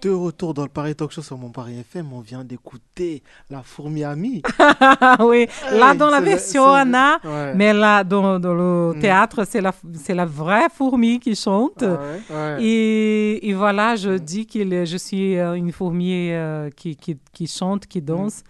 [0.00, 3.62] De retour dans le Paris Talk Show sur mon Paris FM, on vient d'écouter la
[3.64, 4.40] fourmi amie.
[5.18, 7.54] oui, là Hey, dans la version Anna, Ouais.
[7.56, 9.00] mais là dans, dans le Mm.
[9.00, 11.82] théâtre, c'est la, c'est la vraie fourmi qui chante.
[11.82, 11.98] Ah
[12.30, 12.62] ouais, ouais.
[12.62, 17.48] Et, et voilà, je dis que je suis euh, une fourmi euh, qui, qui, qui
[17.48, 18.44] chante, qui danse.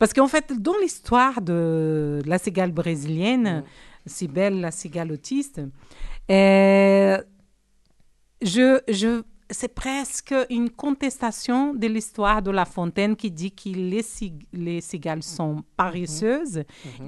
[0.00, 3.62] Parce qu'en fait, dans l'histoire de la cigale brésilienne,
[4.10, 5.60] Cybèle, la cigale autiste,
[6.30, 7.18] euh,
[8.42, 14.02] je, je, c'est presque une contestation de l'histoire de La Fontaine qui dit que les,
[14.02, 16.62] cig- les cigales sont paresseuses,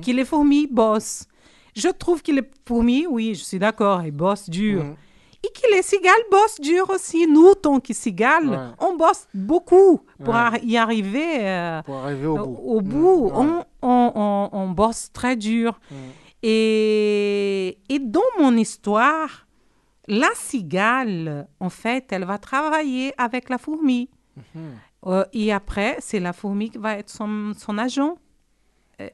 [0.04, 1.26] que les fourmis bossent.
[1.74, 4.84] Je trouve que les fourmis, oui, je suis d'accord, elles bossent dur.
[4.84, 4.96] Mhm.
[5.44, 7.26] Et que les cigales bossent dur aussi.
[7.26, 8.56] Nous, tant que cigales, Ouais.
[8.78, 10.60] on bosse beaucoup pour Ouais.
[10.62, 12.60] y arriver euh, Pour arriver au bout.
[12.64, 13.24] au bout.
[13.24, 13.32] ouais.
[13.34, 15.80] On, on, on- on bosse très dur.
[16.42, 19.46] Et, et dans mon histoire,
[20.08, 24.10] la cigale, en fait, elle va travailler avec la fourmi.
[24.36, 24.62] Mhm.
[25.06, 28.16] Euh, et après, c'est la fourmi qui va être son, son agent.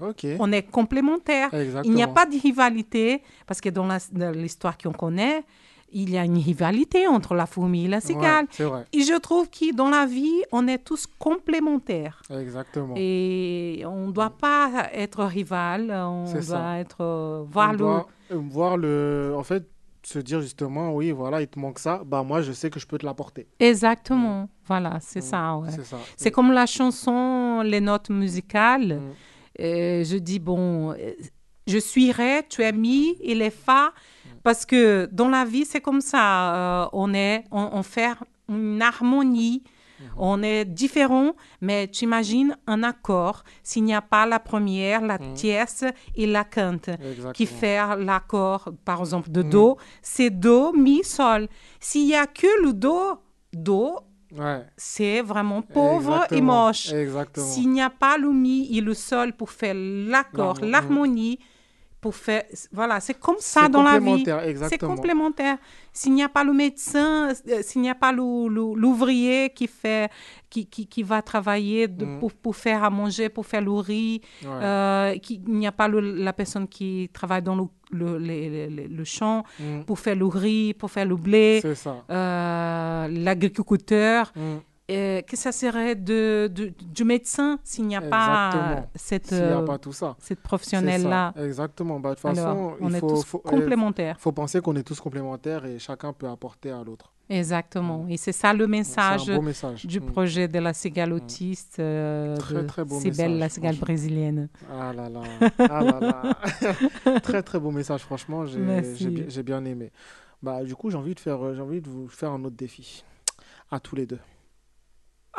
[0.00, 0.26] Ok.
[0.38, 1.48] On est complémentaires.
[1.52, 2.12] Il n'y a Exactement.
[2.12, 3.88] pas de rivalité, parce que dans
[4.32, 5.44] l'histoire qu'on connaît,
[5.92, 8.46] il y a une rivalité entre la fourmi et la cigale.
[8.58, 8.84] Ouais.
[8.92, 12.22] Et je trouve que dans la vie, on est tous complémentaires.
[12.30, 12.94] Exactement.
[12.96, 16.78] Et on ne doit pas être rival, on doit ça.
[16.78, 17.78] être euh, voir on le.
[17.78, 19.34] doit euh, voir le.
[19.36, 19.66] En fait,
[20.08, 22.86] se dire justement, oui, voilà, il te manque ça, bah moi, je sais que je
[22.86, 23.46] peux te l'apporter.
[23.58, 24.48] Exactement.
[24.66, 25.56] Voilà, c'est ça.
[25.56, 25.68] ouais.
[26.16, 28.96] C'est comme la chanson, les notes musicales.
[28.96, 29.12] Mm.
[29.60, 31.12] Euh, je dis, bon, euh,
[31.66, 33.92] je suis ré, tu es mi, il est fa.
[34.48, 36.24] Parce que dans la vie, c'est comme ça.
[36.54, 38.10] euh, on, est, on, on fait
[38.48, 39.62] une harmonie.
[39.62, 40.04] Mm-hmm.
[40.16, 43.42] On est différent, mais tu imagines un accord.
[43.62, 45.34] S'il n'y a pas la première, la Mm.
[45.34, 45.84] tierce
[46.20, 47.32] et la quinte Exactement.
[47.32, 47.78] qui fait
[48.10, 49.50] l'accord, par exemple, de Mm.
[49.50, 51.42] Do, c'est Do, Mi, Sol.
[51.78, 52.98] S'il n'y a que le Do,
[53.52, 53.96] Do,
[54.42, 54.62] Ouais.
[54.76, 56.90] c'est vraiment pauvre et moche.
[57.34, 61.38] S'il n'y a pas le mi et le sol pour faire l'accord, L'harmo- l'harmonie,
[62.00, 62.44] pour faire.
[62.72, 64.04] Voilà, c'est comme ça dans la vie.
[64.24, 65.56] complémentaire, C'est complémentaire.
[65.92, 69.66] S'il n'y a pas le médecin, euh, s'il n'y a pas le- le- l'ouvrier qui
[69.66, 70.08] fait,
[70.48, 72.18] qui, qui, qui va travailler de- Mm.
[72.20, 74.48] pour, pour faire à manger, pour faire le riz, Ouais.
[74.48, 75.14] euh,
[75.48, 79.82] n'y a pas le- la personne qui travaille dans le, le, les- le champ Mm.
[79.84, 81.60] pour faire le riz, pour faire le blé,
[82.10, 84.32] euh, l'agriculteur.
[84.36, 84.40] Mm.
[84.90, 89.42] Euh, que ça serait de, de- du médecin s'il n'y a pas cette, S'il n'y
[89.42, 90.16] a euh, pas tout ça.
[90.18, 91.34] cette C'est professionnelle-là.
[91.36, 92.00] Exactement.
[92.00, 94.16] Bah, de toute Alors, façon, on il est faut, tous faut- euh, complémentaires.
[94.18, 97.12] faut penser qu'on est tous complémentaires et chacun peut apporter à l'autre.
[97.28, 98.06] Exactement.
[98.08, 99.26] Et c'est ça le message,
[99.84, 100.06] du Mm.
[100.06, 104.48] projet de la cigale autiste, euh, Très, très beau Cybèle, message, la cigale brésilienne.
[104.72, 105.20] Ah là là,
[105.68, 107.20] ah là là.
[107.20, 109.92] très très beau message, franchement, j'ai bien aimé.
[110.42, 113.04] Bah du coup, j'ai envie de faire, j'ai envie de vous faire un autre défi,
[113.70, 114.20] à tous les deux.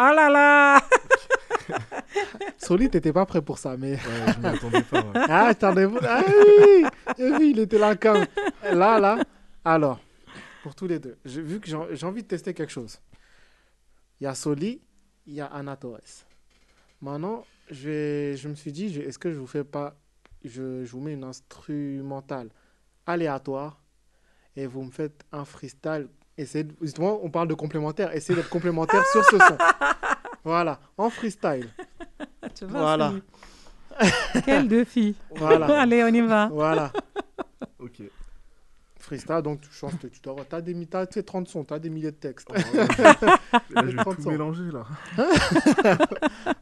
[0.01, 0.79] Oh là là
[2.57, 3.93] Soli, t'étais pas prêt pour ça, mais.
[3.93, 3.99] Ouais,
[4.33, 5.01] je m'y attendais pas.
[5.01, 5.25] ouais.
[5.29, 5.85] Ah, t'en es...
[6.07, 6.85] ah oui,
[7.19, 8.23] oui, il était là quand
[8.63, 9.23] Là, là.
[9.63, 9.99] Alors,
[10.63, 12.99] pour tous les deux, j'ai vu que j'ai envie de tester quelque chose.
[14.19, 14.81] Il y a Soli,
[15.27, 15.99] il y a Anna Torres.
[17.01, 19.95] Maintenant, je, vais- je me suis dit, je- est-ce que je vous fais pas,
[20.43, 22.49] je, je vous mets une instrumentale
[23.05, 23.81] aléatoire
[24.55, 26.07] et vous me faites un freestyle.
[26.39, 28.15] Essayez de- justement, on parle de complémentaire.
[28.15, 29.57] Essayez d'être complémentaire sur ce son.
[30.45, 31.69] Voilà, en freestyle.
[32.55, 33.13] Tu vois, Voilà.
[34.45, 35.65] Quel défi Voilà.
[35.81, 36.47] Allez, on y va.
[36.47, 36.93] Voilà.
[37.77, 38.01] Ok.
[38.97, 42.11] Freestyle, donc tu chantes, tu dois, t'as des, tu sais, 30 sons, t'as des milliers
[42.11, 42.49] de textes.
[42.51, 42.59] Là,
[43.69, 44.31] je vais 30 tout sons.
[44.31, 44.85] mélanger, là.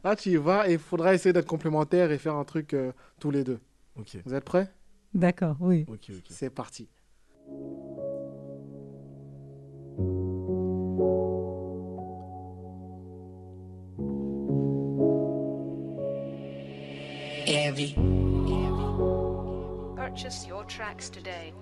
[0.02, 2.92] Là, tu y vas et il faudra essayer d'être complémentaire et faire un truc euh,
[3.20, 3.60] tous les deux.
[3.98, 4.16] Ok.
[4.24, 4.70] Vous êtes prêts?
[5.14, 5.84] D'accord, oui.
[5.88, 6.24] Ok, ok.
[6.30, 6.88] C'est parti.
[17.46, 17.94] Heavy.
[19.94, 21.54] Purchase your tracks today.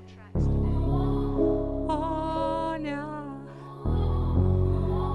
[1.87, 3.05] Olha,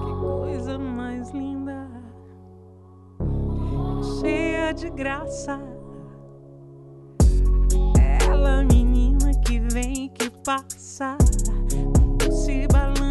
[0.06, 1.88] que coisa mais linda,
[4.22, 5.60] cheia de graça.
[8.30, 11.18] Ela, menina que vem e que passa,
[12.30, 13.11] se balança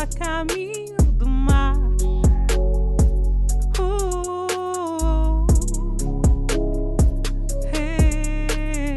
[0.00, 1.76] a caminho do mar.
[3.78, 5.46] Uh,
[7.70, 8.96] hey.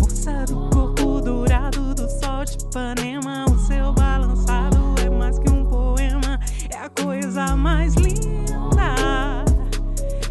[0.00, 5.66] Moça do corpo dourado do sol de Ipanema, o seu balançado é mais que um
[5.66, 9.44] poema, é a coisa mais linda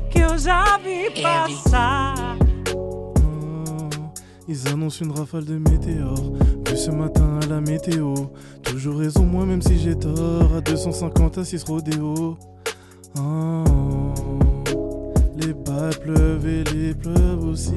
[0.09, 2.06] que eu já vi passar.
[4.49, 6.31] Ils annoncent une rafale de météores.
[6.67, 8.13] Vu ce matin à la météo.
[8.63, 10.55] Toujours raison, moi, même si j'ai tort.
[10.55, 12.37] À 250 à 6 rodéo.
[13.17, 13.63] Ah,
[15.35, 17.73] les balles pleuvent et les pleuvent aussi.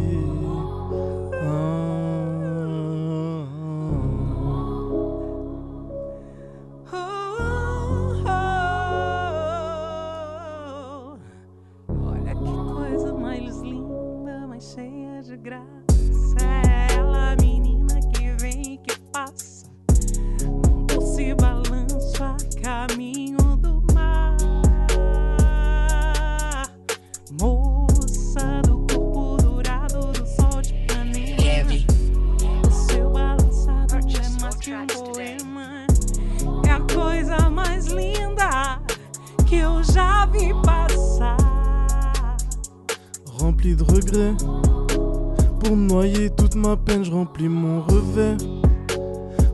[45.60, 48.38] Pour noyer toute ma peine, je remplis mon revers.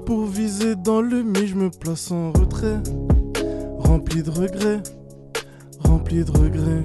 [0.04, 2.80] Pour viser dans le mi, je me place en retrait.
[3.78, 4.82] Rempli de regrets.
[5.80, 6.82] Rempli de regrets.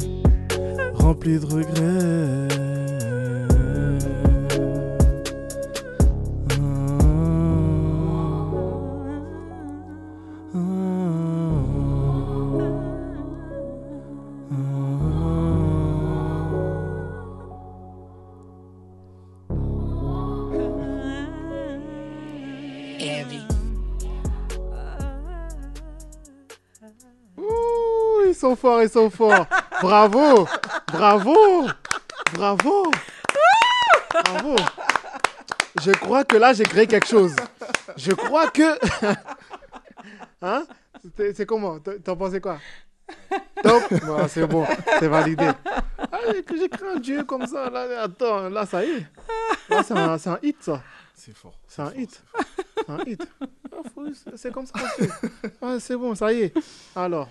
[0.96, 2.51] Rempli de regrets.
[28.62, 29.46] Forts, ils sont forts.
[29.82, 30.48] Bravo,
[30.94, 31.36] bravo,
[32.34, 32.92] bravo,
[34.24, 34.56] bravo.
[35.82, 37.36] Je crois que là, j'ai créé quelque chose.
[37.98, 38.78] Je crois que...
[40.44, 40.66] Hein?
[41.36, 41.80] C'est comment?
[41.80, 42.58] T'en- pensais quoi?
[43.64, 43.80] Bon,
[44.28, 44.66] C'est bon,
[45.00, 45.50] c'est validé.
[46.12, 47.70] Ah, j'ai j'ai créé un dieu comme ça.
[47.70, 49.06] Là, attends, là, ça y est.
[49.70, 50.82] Là, c'est un, hit, ça.
[51.14, 51.54] C'est fort.
[51.68, 52.22] C'est un hit.
[52.76, 53.22] C'est un hit.
[53.72, 53.78] Ah,
[54.16, 55.10] c'est- C'est comme ça qu'on fait.
[55.62, 56.54] Ah, c'est bon, ça y est.
[56.96, 57.30] Alors,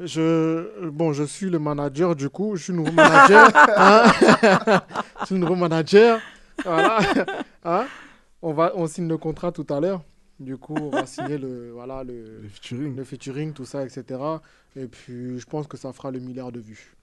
[0.00, 3.50] je, bon, je suis le manager, du coup, je suis nouveau manager.
[3.76, 4.04] hein.
[5.20, 6.20] je suis nouveau manager.
[6.64, 6.98] Voilà.
[7.64, 7.86] Hein.
[8.42, 10.02] On, va, on signe le contrat tout à l'heure.
[10.38, 12.94] Du coup, on va signer le, voilà, le, Le featuring.
[12.94, 14.20] le featuring, tout ça, etc.
[14.76, 16.94] Et puis, je pense que ça fera le milliard de vues.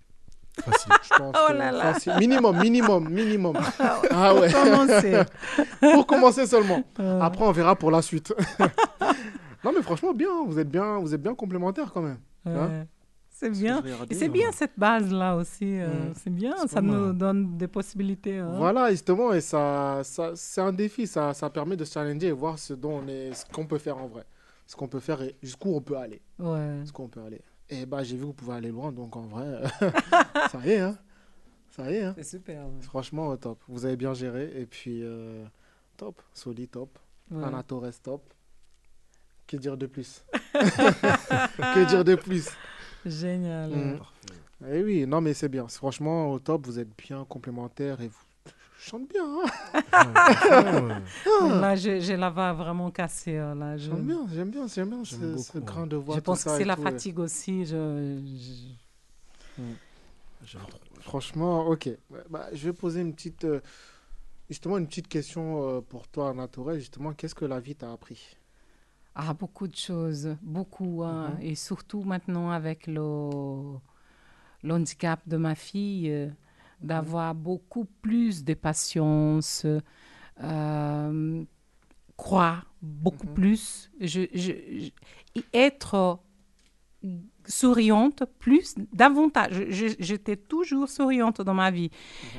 [0.63, 0.93] Facile.
[1.01, 1.93] Je pense Oh là là.
[1.93, 2.13] facile.
[2.19, 3.57] Minimum, minimum, minimum.
[4.11, 4.51] Ah ouais.
[4.51, 5.23] commencer.
[5.79, 6.83] pour commencer seulement.
[6.99, 7.19] Euh.
[7.19, 8.31] Après, on verra pour la suite.
[9.63, 10.29] non, mais franchement, bien.
[10.45, 12.19] Vous êtes bien, vous êtes bien complémentaires quand même.
[12.45, 12.85] Hein.
[13.29, 13.83] C'est bien.
[14.11, 15.79] c'est bien cette base-là aussi.
[15.79, 16.13] euh.
[16.13, 16.55] C'est bien.
[16.67, 16.95] Ça mal.
[16.95, 18.37] nous donne des possibilités.
[18.37, 18.53] hein.
[18.55, 21.07] Voilà, justement, et ça, ça c'est un défi.
[21.07, 23.79] Ça, ça permet de se challenger et voir ce dont on est, ce qu'on peut
[23.79, 24.23] faire en vrai,
[24.67, 26.21] ce qu'on peut faire et jusqu'où on peut aller.
[26.39, 26.83] Ouais.
[26.99, 27.41] On peut aller.
[27.69, 29.63] Et bah, j'ai vu que vous pouvez aller loin, donc en vrai,
[30.51, 30.97] ça y est, hein.
[31.71, 32.13] Ça y est, hein.
[32.17, 32.65] C'est super.
[32.65, 32.81] ouais.
[32.81, 33.57] Franchement, euh, top.
[33.67, 35.43] Vous avez bien géré et puis euh,
[35.97, 36.99] top, Soli top,
[37.31, 37.43] Ouais.
[37.43, 38.21] Anna Torres top.
[39.47, 40.23] Que dire de plus?
[40.53, 42.49] Que dire de plus?
[43.05, 43.69] Génial.
[43.71, 43.99] Mm.
[44.71, 45.67] Eh oui, non mais c'est bien.
[45.67, 49.25] Franchement, au top, vous êtes bien complémentaires et vous chantez bien.
[49.25, 51.01] hein.
[51.33, 51.47] Ah.
[51.59, 53.37] Là, j'ai la voix vraiment cassée.
[53.37, 53.85] euh, Là, je...
[53.91, 56.15] J'aime bien, j'aime bien, j'aime bien J'aime ce, grain de voix.
[56.15, 56.91] Je tout pense que ça c'est et la tout, ouais.
[56.91, 57.65] fatigue aussi.
[57.65, 58.19] Je,
[60.45, 60.57] je-.
[61.01, 61.89] Franchement, ok.
[62.29, 63.59] Bah, je vais poser une petite, euh,
[64.49, 66.75] justement une petite question euh, pour toi, Anna Torres.
[66.75, 68.37] Justement, qu'est-ce que la vie t'a appris?
[69.15, 71.03] Ah, beaucoup de choses, beaucoup.
[71.03, 71.31] hein.
[71.39, 71.41] Mhm.
[71.41, 73.77] Et surtout maintenant avec le,
[74.63, 76.29] l'handicap de ma fille, euh,
[76.81, 79.65] d'avoir beaucoup plus de patience,
[80.43, 81.43] euh,
[82.17, 84.91] croire beaucoup plus, je, je- je-
[85.35, 86.19] et être
[87.45, 89.65] souriante plus, davantage.
[89.99, 91.89] J'étais toujours souriante dans ma vie.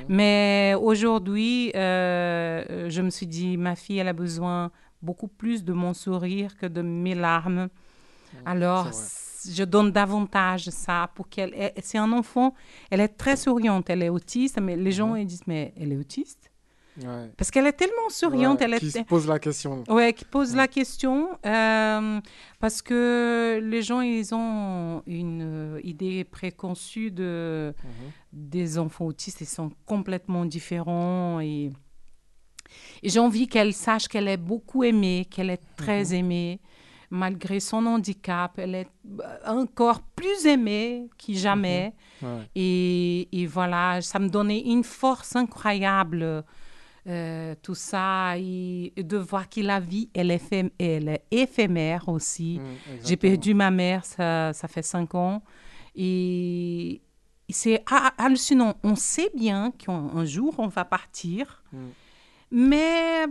[0.09, 4.71] Mais aujourd'hui, euh, je me suis dit, ma fille, elle a besoin
[5.05, 7.69] beaucoup plus de mon sourire que de mes larmes.
[8.45, 8.89] Alors,
[9.57, 11.53] je donne davantage ça pour qu'elle...
[11.55, 12.53] elle- C'est un enfant,
[12.91, 15.97] elle est très souriante, elle est autiste, mais les gens ils disent, mais elle est
[15.97, 16.51] autiste?
[16.97, 17.29] Ouais.
[17.37, 18.99] Parce qu'elle est tellement souriante, elle Qui est...
[18.99, 19.83] se pose la question.
[19.89, 22.21] Ouais, qui pose la question euh,
[22.61, 28.11] parce que les gens ils ont une euh, idée préconçue de Mhm.
[28.31, 31.69] des enfants autistes ils sont complètement différents et,
[33.03, 36.59] et j'ai envie qu'elle sache qu'elle est beaucoup aimée, qu'elle est très aimée
[37.11, 38.87] malgré son handicap, elle est
[39.21, 41.93] euh, encore plus aimée que jamais.
[42.21, 42.49] Ouais.
[42.55, 46.43] Et, et voilà, ça me donnait une force incroyable,
[47.07, 52.09] euh, tout ça, et, de voir que la vie, elle est, éphem- elle est éphémère
[52.09, 52.59] aussi.
[52.59, 55.43] Mm, J'ai perdu ma mère, ça, ça fait cinq ans.
[55.95, 57.01] Et,
[57.49, 58.73] c'est ha- hallucinant.
[58.83, 61.77] On sait bien qu'un un jour, on va partir, Mm.
[62.55, 63.25] Mais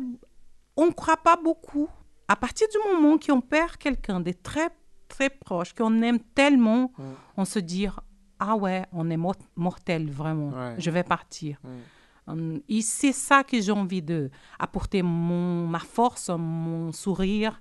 [0.76, 1.88] on ne croit pas beaucoup.
[2.28, 4.68] À partir du moment qu'on perd quelqu'un de très,
[5.08, 7.02] très proche, qu'on aime tellement, Mm.
[7.38, 7.86] on se dit
[8.40, 10.50] Ah ouais, on est mort- mortel, vraiment.
[10.50, 10.74] Ouais.
[10.78, 11.58] Je vais partir.
[11.64, 11.68] Mm.
[12.26, 17.60] Hum, Et c'est ça que j'ai envie de apporter mon, ma force, mon sourire,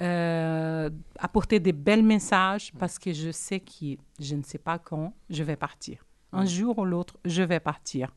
[0.00, 0.88] euh,
[1.18, 5.42] apporter des belles messages parce que je sais que je ne sais pas quand je
[5.42, 6.05] vais partir.
[6.32, 8.14] Un jour ou l'autre, je vais partir.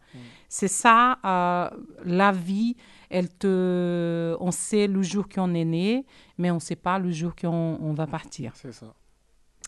[0.49, 1.69] C'est ça, euh,
[2.03, 2.75] la vie,
[3.09, 6.05] elle te, on sait le jour qu'on est né,
[6.37, 8.51] mais on ne sait pas le jour qu'on on va partir.
[8.55, 8.93] C'est ça.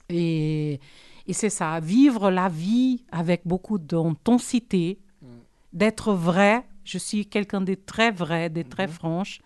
[0.10, 0.80] Et,
[1.28, 5.00] et c'est ça, vivre la vie avec beaucoup d'intensité,
[5.72, 6.66] d'être vrai.
[6.84, 9.40] Je suis quelqu'un de très vrai, de très franche,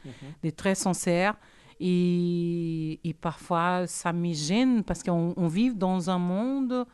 [0.43, 1.35] de très sincère.
[1.81, 6.85] Et, et parfois, ça me gêne parce qu'on on vit dans un monde.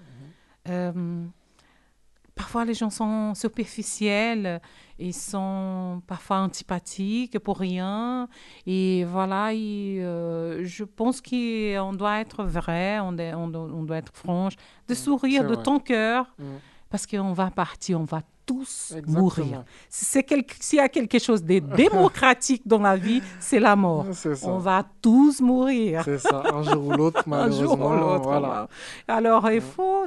[0.67, 1.25] euh,
[2.35, 4.61] parfois, les gens sont superficiels,
[4.99, 8.27] ils sont parfois antipathiques pour rien.
[8.65, 13.83] Et voilà, et, euh, je pense qu'on doit être vrai, on, doit- on doit, on
[13.83, 14.53] doit être franche,
[14.87, 16.43] de sourire c'est de ton cœur, Mm.
[16.89, 19.19] parce qu'on va partir, on va tous Exactement.
[19.21, 19.63] mourir.
[19.89, 20.23] S'il
[20.73, 24.05] y a quelque chose de démocratique dans la vie, c'est la mort.
[24.43, 26.01] On va tous mourir.
[26.05, 26.43] C'est ça.
[26.53, 27.97] Un jour ou l'autre, Un malheureusement.
[27.97, 28.67] jour ou Voilà.
[29.07, 30.05] Alors, il faut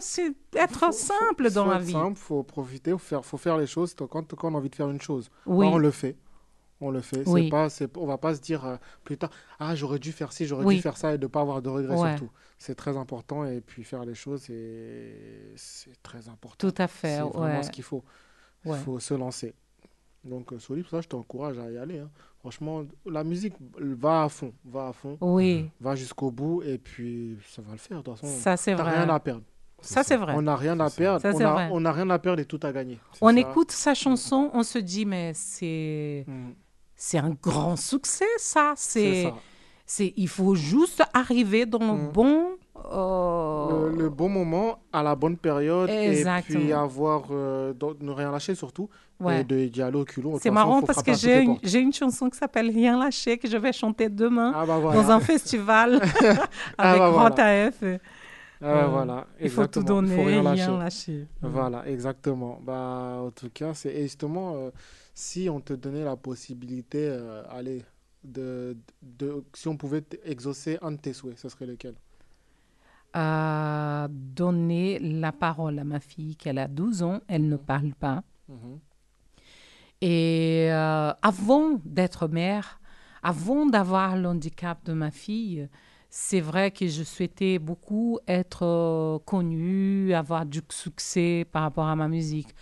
[0.54, 1.92] être simple dans faut la être vie.
[1.92, 3.94] simple, faut profiter, faut faire, faut faire les choses.
[3.94, 5.66] Quand, quand on a envie de faire une chose, Oui.
[5.70, 6.16] on le fait.
[6.80, 7.22] On le fait.
[7.26, 7.48] Oui.
[7.48, 10.64] Pas, on va pas se dire euh, plus tard, ah j'aurais dû faire ci, j'aurais
[10.64, 10.76] Oui.
[10.76, 12.16] dû faire ça et de pas avoir de regrets Ouais.
[12.16, 12.30] surtout.
[12.58, 16.68] C'est très important et puis faire les choses, c'est, très important.
[16.68, 17.62] Tout à fait, C'est vraiment ouais.
[17.62, 18.04] ce qu'il faut.
[18.64, 18.78] Il Ouais.
[18.78, 19.54] faut se lancer.
[20.24, 21.98] Donc euh, Soli, pour ça je t'encourage à y aller.
[21.98, 22.10] hein.
[22.40, 25.16] Franchement, la musique va à fond, va à fond.
[25.20, 25.70] Oui.
[25.80, 27.98] Va jusqu'au bout et puis ça va le faire.
[27.98, 28.98] De toute façon, Ça, c'est vrai.
[28.98, 29.42] rien à perdre.
[29.80, 30.32] Ça, c'est vrai.
[30.34, 31.20] On n'a rien à perdre.
[31.20, 31.30] Ça,
[31.70, 32.98] on, n'a rien à perdre et tout à gagner.
[33.20, 33.38] On ça.
[33.38, 36.24] écoute sa chanson, on se dit, mais c'est
[36.96, 38.74] c'est un grand succès, ça.
[38.76, 39.32] C'est
[39.86, 42.56] C'est il faut juste arriver dans le bon
[42.92, 46.82] euh, le, le bon moment à la bonne période et puis Exactement.
[46.82, 48.88] avoir euh, ne rien lâcher surtout
[49.20, 49.42] Ouais.
[49.42, 50.38] et de aller au culot.
[50.42, 53.72] C'est marrant parce que j'ai une, une chanson qui s'appelle Rien lâcher que je vais
[53.72, 55.00] chanter demain Ah bah voilà.
[55.00, 56.00] dans un festival
[56.78, 57.66] Ah avec bah Grand voilà.
[57.68, 57.82] AF.
[57.84, 57.98] euh,
[58.60, 60.02] Ah, voilà, Il faut tout exactement.
[60.02, 60.78] donner, Faut rien rien lâcher.
[60.78, 61.26] lâcher.
[61.42, 62.58] Voilà, exactement.
[62.64, 64.70] Bah, en tout cas, c'est justement, euh,
[65.14, 67.84] si on te donnait la possibilité, euh, allez,
[68.24, 71.94] de, de, si on pouvait exaucer un de tes souhaits, ce serait lequel?
[73.12, 78.24] À donner la parole à ma fille qu'elle a 12 ans, elle ne parle pas.
[78.48, 78.80] Mhm.
[80.00, 82.80] Et euh, avant d'être mère,
[83.22, 85.68] avant d'avoir l'handicap de ma fille,
[86.16, 91.96] c'est vrai que je souhaitais beaucoup être euh, connue, avoir du succès par rapport à
[91.96, 92.54] ma musique.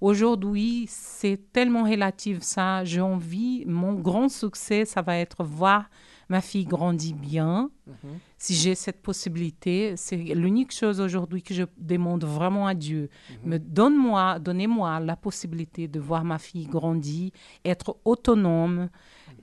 [0.00, 2.84] Aujourd'hui, c'est tellement relatif ça.
[2.84, 5.90] J'ai envie, mon grand succès, ça va être voir
[6.28, 7.70] ma fille grandir bien.
[7.88, 8.18] Mhm.
[8.38, 13.08] Si j'ai cette possibilité, c'est l'unique chose aujourd'hui que je demande vraiment à Dieu.
[13.44, 17.32] Me donne-moi, donnez-moi la possibilité de voir ma fille grandir,
[17.64, 18.88] être autonome,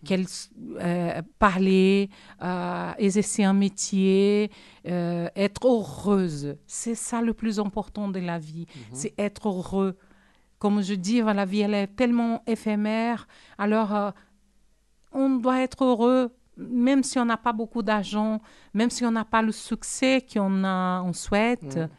[0.06, 0.26] qu'elle
[0.80, 2.10] euh, parler,
[2.42, 4.52] euh, exercer un métier,
[4.88, 6.56] euh, être heureuse.
[6.68, 9.98] C'est ça le plus important de la vie, c'est être heureux.
[10.58, 13.28] Comme je dis, la vie elle est tellement éphémère.
[13.58, 14.12] Alors euh,
[15.12, 18.42] on doit être heureux, même si on n'a pas beaucoup d'argent,
[18.74, 21.78] même si on n'a pas le succès qu'on a, on souhaite.
[21.78, 21.90] Mhm.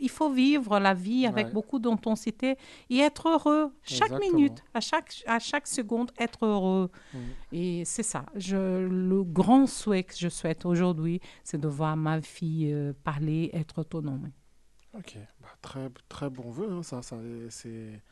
[0.00, 1.52] Il faut vivre la vie avec Ouais.
[1.52, 2.56] beaucoup d'intensité
[2.90, 3.72] et être heureux.
[3.82, 4.38] Chaque Exactement.
[4.38, 6.90] minute, à chaque, à chaque seconde, être heureux.
[7.12, 7.36] Mhm.
[7.52, 8.26] Et c'est ça.
[8.34, 13.50] Je, le grand souhait que je souhaite aujourd'hui, c'est de voir ma fille euh, parler,
[13.52, 14.30] être autonome.
[14.94, 17.16] Ok, bah, très, très bon vœu, hein, ça, ça,
[17.50, 18.02] c'est,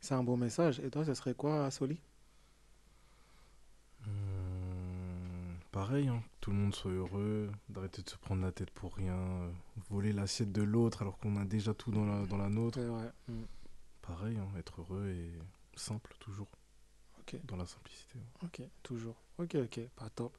[0.00, 0.80] c'est un beau message.
[0.80, 2.00] Et toi, ce serait quoi, Soli?
[4.06, 4.37] Hum,
[5.72, 9.14] pareil, hein, tout le monde soit heureux, d'arrêter de se prendre la tête pour rien,
[9.16, 9.50] euh,
[9.90, 12.78] voler l'assiette de l'autre alors qu'on a déjà tout dans la, dans la nôtre.
[12.78, 13.10] C'est vrai.
[13.28, 13.42] Mm.
[14.02, 15.32] Pareil, hein, être heureux et
[15.76, 16.48] simple toujours.
[17.20, 17.36] Ok.
[17.44, 18.18] Dans la simplicité.
[18.42, 19.16] Ok, toujours.
[19.38, 20.32] Ok, ok, pas top.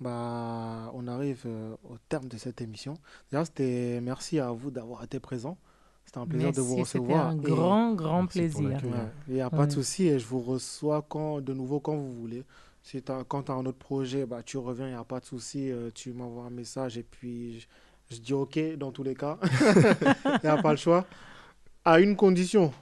[0.00, 2.94] Bah, on arrive euh, au terme de cette émission.
[3.30, 5.56] Déjà, c'était merci à vous d'avoir été présent.
[6.04, 7.28] C'était un plaisir de vous Merci, c'était recevoir.
[7.28, 8.80] un grand, grand Merci plaisir.
[9.26, 12.12] Il n'y a pas de souci et je vous reçois quand, de nouveau quand vous
[12.12, 12.44] voulez.
[12.86, 15.24] Si quand tu as un autre projet, bah, tu reviens, il n'y a pas de
[15.24, 15.70] souci.
[15.70, 17.66] euh, tu m'envoies un message et puis je,
[18.14, 19.38] je dis OK dans tous les cas.
[20.26, 21.06] Il n'y a pas le choix.
[21.82, 22.74] À une condition.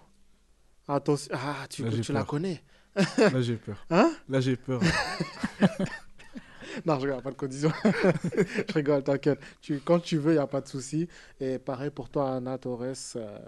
[0.89, 1.33] Attention.
[1.39, 2.63] Ah, tu, Là, tu la connais.
[3.17, 3.77] Là j'ai peur.
[3.91, 4.13] Hein?
[4.29, 4.81] Là j'ai peur.
[6.87, 7.71] Non, je regarde pas de condition.
[7.85, 9.41] je rigole, t'inquiète.
[9.61, 11.07] Tu, quand tu veux, il n'y a pas de souci.
[11.39, 12.95] Et pareil pour toi, Anna Torres.
[13.17, 13.39] euh,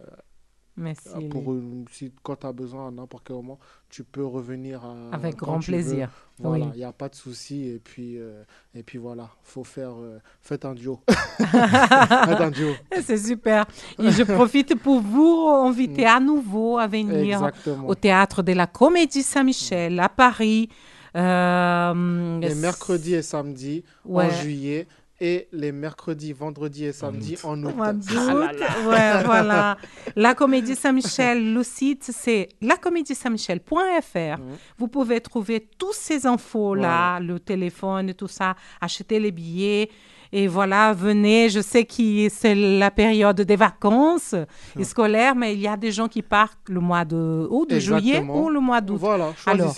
[0.77, 1.09] Merci.
[1.15, 4.85] euh, pour une- si, quand tu as besoin à n'importe quel moment, tu peux revenir.
[4.85, 5.65] à- Avec quand grand veux.
[5.65, 6.11] plaisir.
[6.41, 6.71] Voilà, Oui.
[6.75, 7.69] il n'y a pas de souci.
[7.69, 8.43] Et puis, euh,
[8.75, 9.93] et puis voilà, faut faire.
[9.97, 11.01] euh, faites un duo.
[11.39, 12.73] faites un duo.
[13.03, 13.67] C'est super.
[14.01, 17.87] Et je profite pour vous inviter à nouveau à venir Exactement.
[17.89, 20.69] au théâtre de la Comédie Saint-Michel à Paris.
[21.17, 24.27] Euh, Les mercredis et samedis Ouais.
[24.27, 24.87] en juillet.
[25.27, 27.71] Et les mercredis, vendredis et samedis en août.
[27.73, 28.15] Au mois d'août.
[28.19, 28.69] Ah là là.
[28.87, 29.79] Ouais, voilà.
[30.17, 34.43] La Comédie Saint-Michel, le site, c'est lacomédie-saint-michel.fr.
[34.77, 39.89] Vous pouvez trouver tous ces infos-là, le téléphone et tout ça, acheter les billets.
[40.31, 41.49] Et voilà, venez.
[41.49, 44.35] Je sais que c'est la période des vacances
[44.83, 48.21] scolaires, mais il y a des gens qui partent le mois de, ou de juillet
[48.21, 48.99] ou le mois d'août.
[48.99, 49.75] Voilà, Alors,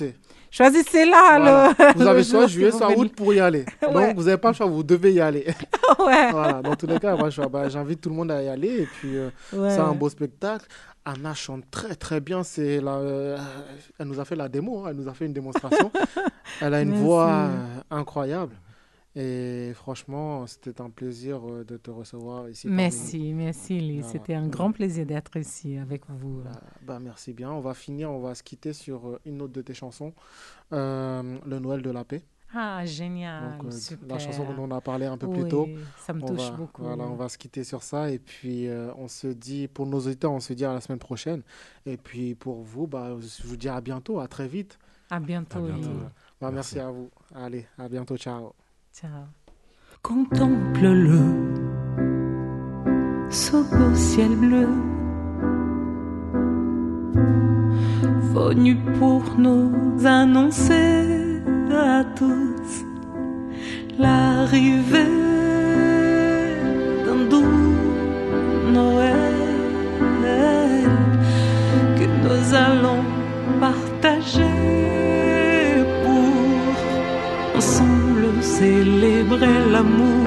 [0.51, 1.05] choisissez.
[1.05, 1.68] là Voilà.
[1.78, 1.93] le.
[1.94, 3.64] Vous le avez que juillet, soit août pour y aller.
[3.93, 4.09] Ouais.
[4.09, 5.47] Donc, vous n'avez pas le choix, vous devez y aller.
[5.98, 6.31] Ouais.
[6.32, 8.82] Voilà, dans tous les cas, moi, bah, j'invite tout le monde à y aller.
[8.82, 9.70] Et puis, euh, Ouais.
[9.70, 10.66] c'est un beau spectacle.
[11.05, 12.43] Anna chante très, très bien.
[12.43, 13.39] C'est la, euh,
[13.98, 15.90] elle nous a fait la démo, hein, elle nous a fait une démonstration.
[16.60, 17.05] elle a une Merci.
[17.05, 17.48] voix euh,
[17.93, 18.55] incroyable.
[19.19, 22.69] Et franchement, c'était un plaisir euh, de te recevoir ici.
[22.69, 24.01] Merci, merci Lise.
[24.05, 24.13] Voilà.
[24.13, 26.43] C'était un grand plaisir d'être ici avec vous.
[26.83, 27.51] Bah, merci bien.
[27.51, 30.13] On va finir, on va se quitter sur euh, une autre de tes chansons,
[30.75, 32.23] euh, Le Noël de la paix.
[32.55, 33.59] Ah, génial.
[33.59, 34.07] Donc, euh, super.
[34.07, 35.67] la chanson dont on a parlé un peu plus tôt.
[35.99, 36.83] ça me On touche va- beaucoup.
[36.83, 38.11] Voilà, on va se quitter sur ça.
[38.11, 40.99] Et puis, euh, on se dit, pour nos auditeurs, on se dit à la semaine
[41.01, 41.43] prochaine.
[41.87, 44.79] Et puis, pour vous, bah, je vous dis à bientôt, à très vite.
[45.11, 45.59] À bientôt.
[45.59, 45.89] À bientôt.
[45.89, 45.99] Lise.
[46.41, 46.79] Bah, merci.
[46.79, 47.11] à vous.
[47.35, 48.17] Allez, à bientôt.
[48.17, 48.53] Ciao.
[50.02, 51.20] Contemple-le
[53.28, 54.68] sous beau ciel bleu,
[58.32, 62.86] venu pour nous annoncer à tous
[63.98, 65.05] l'arrivée
[67.05, 67.74] d'un doux
[68.73, 69.35] Noël
[71.98, 73.05] que nous allons
[73.60, 73.86] partager
[79.45, 80.27] l'amour.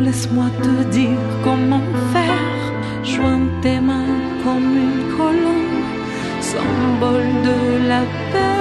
[0.00, 2.62] Laisse-moi te dire comment faire.
[3.02, 5.84] Joins tes mains comme une colonne,
[6.40, 8.02] symbole de la
[8.32, 8.56] paix.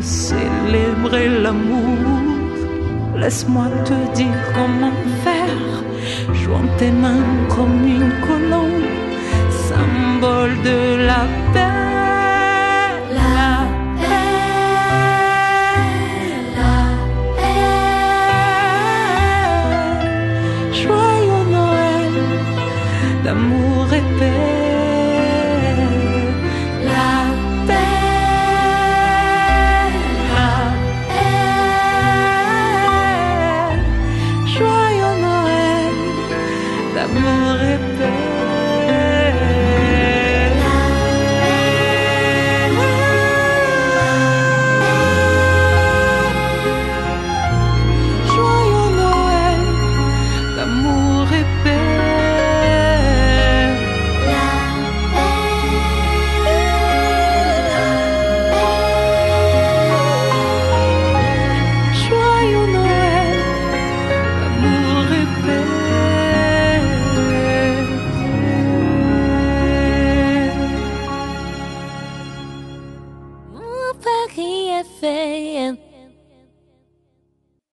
[0.00, 1.98] célébrer l'amour.
[3.16, 4.92] Laisse-moi te dire comment
[5.24, 5.84] faire,
[6.32, 8.88] jouant tes mains comme une colombe,
[9.68, 11.78] symbole de la paix.
[13.14, 13.66] La
[14.00, 14.40] paix,
[16.56, 16.76] la
[17.36, 17.68] paix.
[20.72, 22.14] Joyeux Noël
[23.24, 23.79] d'amour.